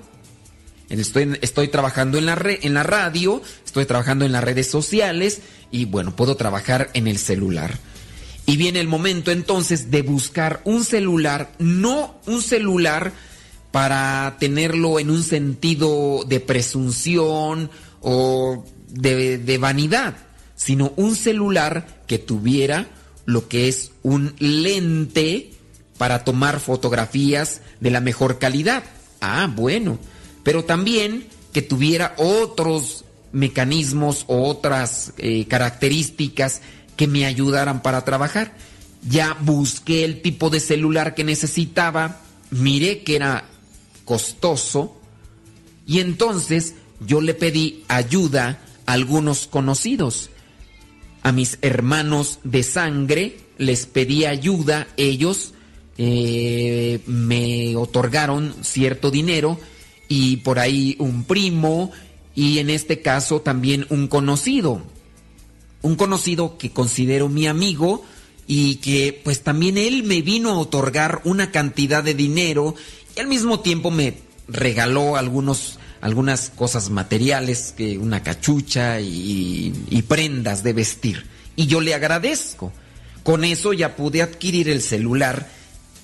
Estoy, 0.90 1.36
estoy 1.42 1.66
trabajando 1.66 2.18
en 2.18 2.26
la, 2.26 2.38
en 2.40 2.72
la 2.72 2.84
radio, 2.84 3.42
estoy 3.66 3.84
trabajando 3.84 4.24
en 4.24 4.30
las 4.30 4.44
redes 4.44 4.70
sociales 4.70 5.40
y 5.72 5.86
bueno, 5.86 6.14
puedo 6.14 6.36
trabajar 6.36 6.88
en 6.94 7.08
el 7.08 7.18
celular. 7.18 7.80
Y 8.48 8.56
viene 8.56 8.80
el 8.80 8.88
momento 8.88 9.30
entonces 9.30 9.90
de 9.90 10.00
buscar 10.00 10.62
un 10.64 10.82
celular, 10.82 11.52
no 11.58 12.18
un 12.24 12.40
celular 12.40 13.12
para 13.72 14.38
tenerlo 14.40 14.98
en 14.98 15.10
un 15.10 15.22
sentido 15.22 16.24
de 16.26 16.40
presunción 16.40 17.70
o 18.00 18.64
de, 18.88 19.58
vanidad, 19.60 20.16
sino 20.56 20.94
un 20.96 21.14
celular 21.14 22.02
que 22.06 22.18
tuviera 22.18 22.86
lo 23.26 23.48
que 23.48 23.68
es 23.68 23.90
un 24.02 24.34
lente 24.38 25.50
para 25.98 26.24
tomar 26.24 26.58
fotografías 26.58 27.60
de 27.80 27.90
la 27.90 28.00
mejor 28.00 28.38
calidad. 28.38 28.82
Ah, 29.20 29.52
bueno, 29.54 29.98
pero 30.42 30.64
también 30.64 31.26
que 31.52 31.60
tuviera 31.60 32.14
otros 32.16 33.04
mecanismos 33.30 34.24
o 34.26 34.48
otras 34.48 35.12
eh, 35.18 35.44
características 35.46 36.62
que 36.98 37.06
me 37.06 37.24
ayudaran 37.24 37.80
para 37.80 38.04
trabajar. 38.04 38.52
Ya 39.08 39.38
busqué 39.40 40.04
el 40.04 40.20
tipo 40.20 40.50
de 40.50 40.60
celular 40.60 41.14
que 41.14 41.24
necesitaba, 41.24 42.20
miré 42.50 43.04
que 43.04 43.16
era 43.16 43.44
costoso 44.04 45.00
y 45.86 46.00
entonces 46.00 46.74
yo 47.06 47.20
le 47.20 47.32
pedí 47.32 47.84
ayuda 47.88 48.58
a 48.84 48.92
algunos 48.92 49.46
conocidos. 49.46 50.28
A 51.22 51.30
mis 51.32 51.58
hermanos 51.62 52.40
de 52.42 52.62
sangre 52.64 53.38
les 53.56 53.86
pedí 53.86 54.24
ayuda, 54.24 54.88
ellos 54.96 55.54
eh, 55.98 57.00
me 57.06 57.76
otorgaron 57.76 58.54
cierto 58.62 59.10
dinero 59.10 59.58
y 60.08 60.38
por 60.38 60.58
ahí 60.58 60.96
un 60.98 61.24
primo 61.24 61.92
y 62.34 62.58
en 62.58 62.70
este 62.70 63.02
caso 63.02 63.40
también 63.40 63.86
un 63.90 64.08
conocido. 64.08 64.82
Un 65.82 65.96
conocido 65.96 66.58
que 66.58 66.70
considero 66.70 67.28
mi 67.28 67.46
amigo 67.46 68.04
y 68.46 68.76
que 68.76 69.20
pues 69.24 69.42
también 69.42 69.78
él 69.78 70.02
me 70.02 70.22
vino 70.22 70.50
a 70.50 70.58
otorgar 70.58 71.20
una 71.24 71.50
cantidad 71.50 72.02
de 72.02 72.14
dinero 72.14 72.74
y 73.16 73.20
al 73.20 73.26
mismo 73.26 73.60
tiempo 73.60 73.90
me 73.90 74.18
regaló 74.48 75.16
algunos 75.16 75.78
algunas 76.00 76.50
cosas 76.50 76.90
materiales, 76.90 77.74
que 77.76 77.98
una 77.98 78.22
cachucha 78.22 79.00
y, 79.00 79.74
y 79.90 80.02
prendas 80.02 80.62
de 80.62 80.72
vestir. 80.72 81.26
Y 81.56 81.66
yo 81.66 81.80
le 81.80 81.94
agradezco. 81.94 82.72
Con 83.24 83.44
eso 83.44 83.72
ya 83.72 83.96
pude 83.96 84.22
adquirir 84.22 84.68
el 84.68 84.80
celular 84.80 85.48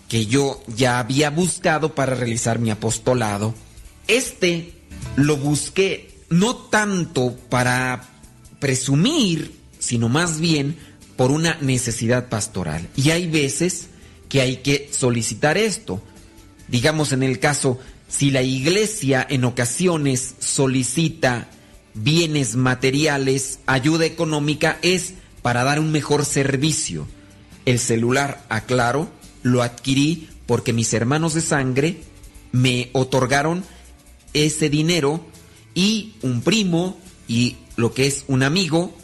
que 0.08 0.26
yo 0.26 0.62
ya 0.76 0.98
había 0.98 1.30
buscado 1.30 1.94
para 1.94 2.14
realizar 2.14 2.58
mi 2.58 2.70
apostolado. 2.70 3.54
Este 4.06 4.72
lo 5.16 5.36
busqué 5.36 6.10
no 6.28 6.56
tanto 6.56 7.36
para 7.48 8.10
presumir, 8.58 9.52
sino 9.85 10.09
más 10.09 10.41
bien 10.41 10.76
por 11.16 11.30
una 11.30 11.59
necesidad 11.61 12.28
pastoral. 12.28 12.89
Y 12.97 13.11
hay 13.11 13.28
veces 13.28 13.89
que 14.28 14.41
hay 14.41 14.57
que 14.57 14.89
solicitar 14.91 15.59
esto. 15.59 16.03
Digamos 16.68 17.12
en 17.12 17.22
el 17.22 17.39
caso, 17.39 17.78
si 18.09 18.30
la 18.30 18.43
iglesia 18.43 19.26
en 19.28 19.45
ocasiones 19.45 20.35
solicita 20.39 21.49
bienes 21.93 22.57
materiales, 22.57 23.61
ayuda 23.66 24.07
económica, 24.07 24.78
es 24.82 25.14
para 25.43 25.62
dar 25.62 25.78
un 25.78 25.93
mejor 25.93 26.24
servicio. 26.24 27.07
El 27.66 27.78
celular, 27.78 28.45
aclaro, 28.49 29.09
lo 29.43 29.62
adquirí 29.62 30.28
porque 30.47 30.72
mis 30.72 30.93
hermanos 30.95 31.35
de 31.35 31.43
sangre 31.43 31.99
me 32.53 32.91
otorgaron 32.93 33.64
ese 34.32 34.70
dinero 34.70 35.24
y 35.74 36.14
un 36.22 36.41
primo 36.41 36.99
y 37.28 37.57
lo 37.76 37.95
que 37.95 38.07
es 38.07 38.24
un 38.26 38.43
amigo 38.43 38.97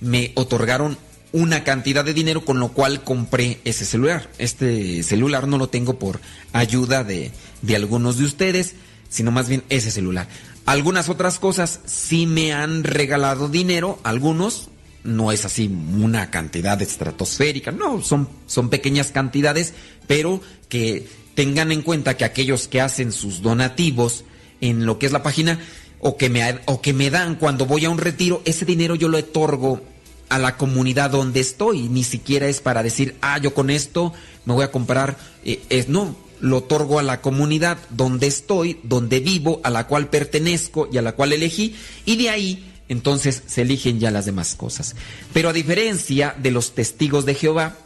me 0.00 0.32
otorgaron 0.34 0.98
una 1.32 1.64
cantidad 1.64 2.04
de 2.04 2.14
dinero 2.14 2.44
con 2.44 2.60
lo 2.60 2.68
cual 2.68 3.02
compré 3.02 3.60
ese 3.64 3.84
celular. 3.84 4.30
Este 4.38 5.02
celular 5.02 5.48
no 5.48 5.58
lo 5.58 5.68
tengo 5.68 5.98
por 5.98 6.20
ayuda 6.52 7.04
de, 7.04 7.30
de 7.62 7.76
algunos 7.76 8.18
de 8.18 8.24
ustedes, 8.24 8.74
sino 9.08 9.30
más 9.30 9.48
bien 9.48 9.62
ese 9.68 9.90
celular. 9.90 10.28
Algunas 10.64 11.08
otras 11.08 11.38
cosas 11.38 11.80
sí 11.86 12.26
me 12.26 12.52
han 12.52 12.84
regalado 12.84 13.48
dinero, 13.48 14.00
algunos, 14.02 14.68
no 15.04 15.30
es 15.30 15.44
así 15.44 15.68
una 15.68 16.30
cantidad 16.30 16.80
estratosférica, 16.82 17.70
no, 17.70 18.02
son, 18.02 18.28
son 18.46 18.68
pequeñas 18.68 19.12
cantidades, 19.12 19.74
pero 20.08 20.40
que 20.68 21.06
tengan 21.34 21.70
en 21.70 21.82
cuenta 21.82 22.16
que 22.16 22.24
aquellos 22.24 22.66
que 22.66 22.80
hacen 22.80 23.12
sus 23.12 23.42
donativos 23.42 24.24
en 24.60 24.86
lo 24.86 24.98
que 24.98 25.06
es 25.06 25.12
la 25.12 25.22
página 25.22 25.60
o 26.06 26.16
que 26.16 26.30
me, 26.30 26.60
o 26.66 26.80
que 26.80 26.92
me 26.92 27.10
dan 27.10 27.34
cuando 27.34 27.66
voy 27.66 27.84
a 27.84 27.90
un 27.90 27.98
retiro, 27.98 28.40
ese 28.44 28.64
dinero 28.64 28.94
yo 28.94 29.08
lo 29.08 29.18
otorgo 29.18 29.80
a 30.28 30.38
la 30.38 30.56
comunidad 30.56 31.10
donde 31.10 31.40
estoy, 31.40 31.88
ni 31.88 32.04
siquiera 32.04 32.46
es 32.46 32.60
para 32.60 32.84
decir, 32.84 33.16
ah, 33.22 33.38
yo 33.38 33.54
con 33.54 33.70
esto 33.70 34.12
me 34.44 34.54
voy 34.54 34.62
a 34.62 34.70
comprar, 34.70 35.18
eh, 35.44 35.60
es, 35.68 35.88
no, 35.88 36.14
lo 36.38 36.58
otorgo 36.58 37.00
a 37.00 37.02
la 37.02 37.20
comunidad 37.20 37.78
donde 37.90 38.28
estoy, 38.28 38.78
donde 38.84 39.18
vivo, 39.18 39.60
a 39.64 39.70
la 39.70 39.88
cual 39.88 40.08
pertenezco 40.08 40.88
y 40.92 40.98
a 40.98 41.02
la 41.02 41.16
cual 41.16 41.32
elegí, 41.32 41.74
y 42.04 42.14
de 42.14 42.30
ahí 42.30 42.72
entonces 42.88 43.42
se 43.48 43.62
eligen 43.62 43.98
ya 43.98 44.12
las 44.12 44.26
demás 44.26 44.54
cosas. 44.54 44.94
Pero 45.32 45.48
a 45.48 45.52
diferencia 45.52 46.36
de 46.38 46.52
los 46.52 46.76
testigos 46.76 47.26
de 47.26 47.34
Jehová, 47.34 47.76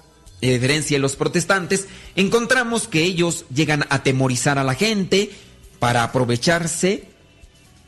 a 0.42 0.46
diferencia 0.46 0.98
de 0.98 1.02
los 1.02 1.16
protestantes, 1.16 1.86
encontramos 2.16 2.86
que 2.86 3.02
ellos 3.02 3.46
llegan 3.54 3.86
a 3.88 4.02
temorizar 4.02 4.58
a 4.58 4.64
la 4.64 4.74
gente 4.74 5.30
para 5.78 6.02
aprovecharse 6.04 7.09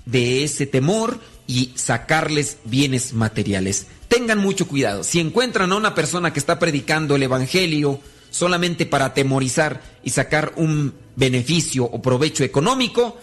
de 0.07 0.45
ese 0.45 0.67
temor 0.67 1.19
y 1.47 1.73
sacarles 1.75 2.59
bienes 2.65 3.13
materiales. 3.13 3.87
Tengan 4.09 4.39
mucho 4.39 4.67
cuidado. 4.69 5.05
Si 5.05 5.21
encuentran 5.21 5.73
a 5.73 5.77
una 5.77 5.95
persona 5.95 6.33
que 6.33 6.39
está 6.39 6.59
predicando 6.59 7.17
el 7.17 7.23
Evangelio 7.23 8.01
solamente 8.31 8.87
para 8.87 9.07
atemorizar 9.07 9.83
y 10.03 10.11
sacar 10.11 10.53
un 10.57 10.95
beneficio 11.17 11.85
o 11.85 12.03
provecho 12.03 12.45
económico, 12.45 13.19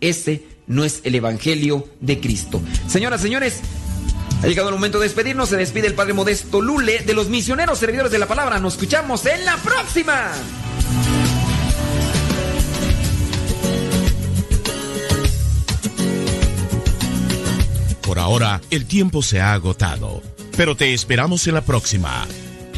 ese 0.00 0.44
no 0.66 0.84
es 0.84 1.00
el 1.04 1.14
Evangelio 1.14 1.88
de 2.00 2.20
Cristo. 2.20 2.60
Señoras, 2.86 3.20
señores, 3.20 3.60
ha 4.42 4.46
llegado 4.46 4.68
el 4.68 4.74
momento 4.74 4.98
de 4.98 5.04
despedirnos. 5.04 5.48
Se 5.48 5.56
despide 5.56 5.86
el 5.86 5.94
Padre 5.94 6.14
Modesto 6.14 6.60
Lule 6.60 7.00
de 7.00 7.14
los 7.14 7.28
misioneros 7.28 7.78
servidores 7.78 8.12
de 8.12 8.18
la 8.18 8.26
palabra. 8.26 8.58
Nos 8.58 8.74
escuchamos 8.74 9.26
en 9.26 9.44
la 9.44 9.56
próxima. 9.56 10.32
Por 18.10 18.18
ahora, 18.18 18.60
el 18.72 18.86
tiempo 18.86 19.22
se 19.22 19.40
ha 19.40 19.52
agotado, 19.52 20.20
pero 20.56 20.74
te 20.74 20.92
esperamos 20.92 21.46
en 21.46 21.54
la 21.54 21.60
próxima, 21.60 22.26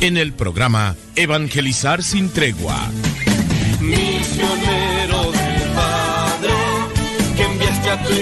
en 0.03 0.19
el 0.19 0.35
programa 0.35 0.95
Evangelizar 1.17 2.03
sin 2.03 2.29
tregua. 2.29 2.91
Misionero 3.81 5.33
del 5.33 5.71
Padre, 5.75 6.51
que 7.35 7.45
enviaste 7.45 7.89
a 7.89 8.03
tu 8.03 8.13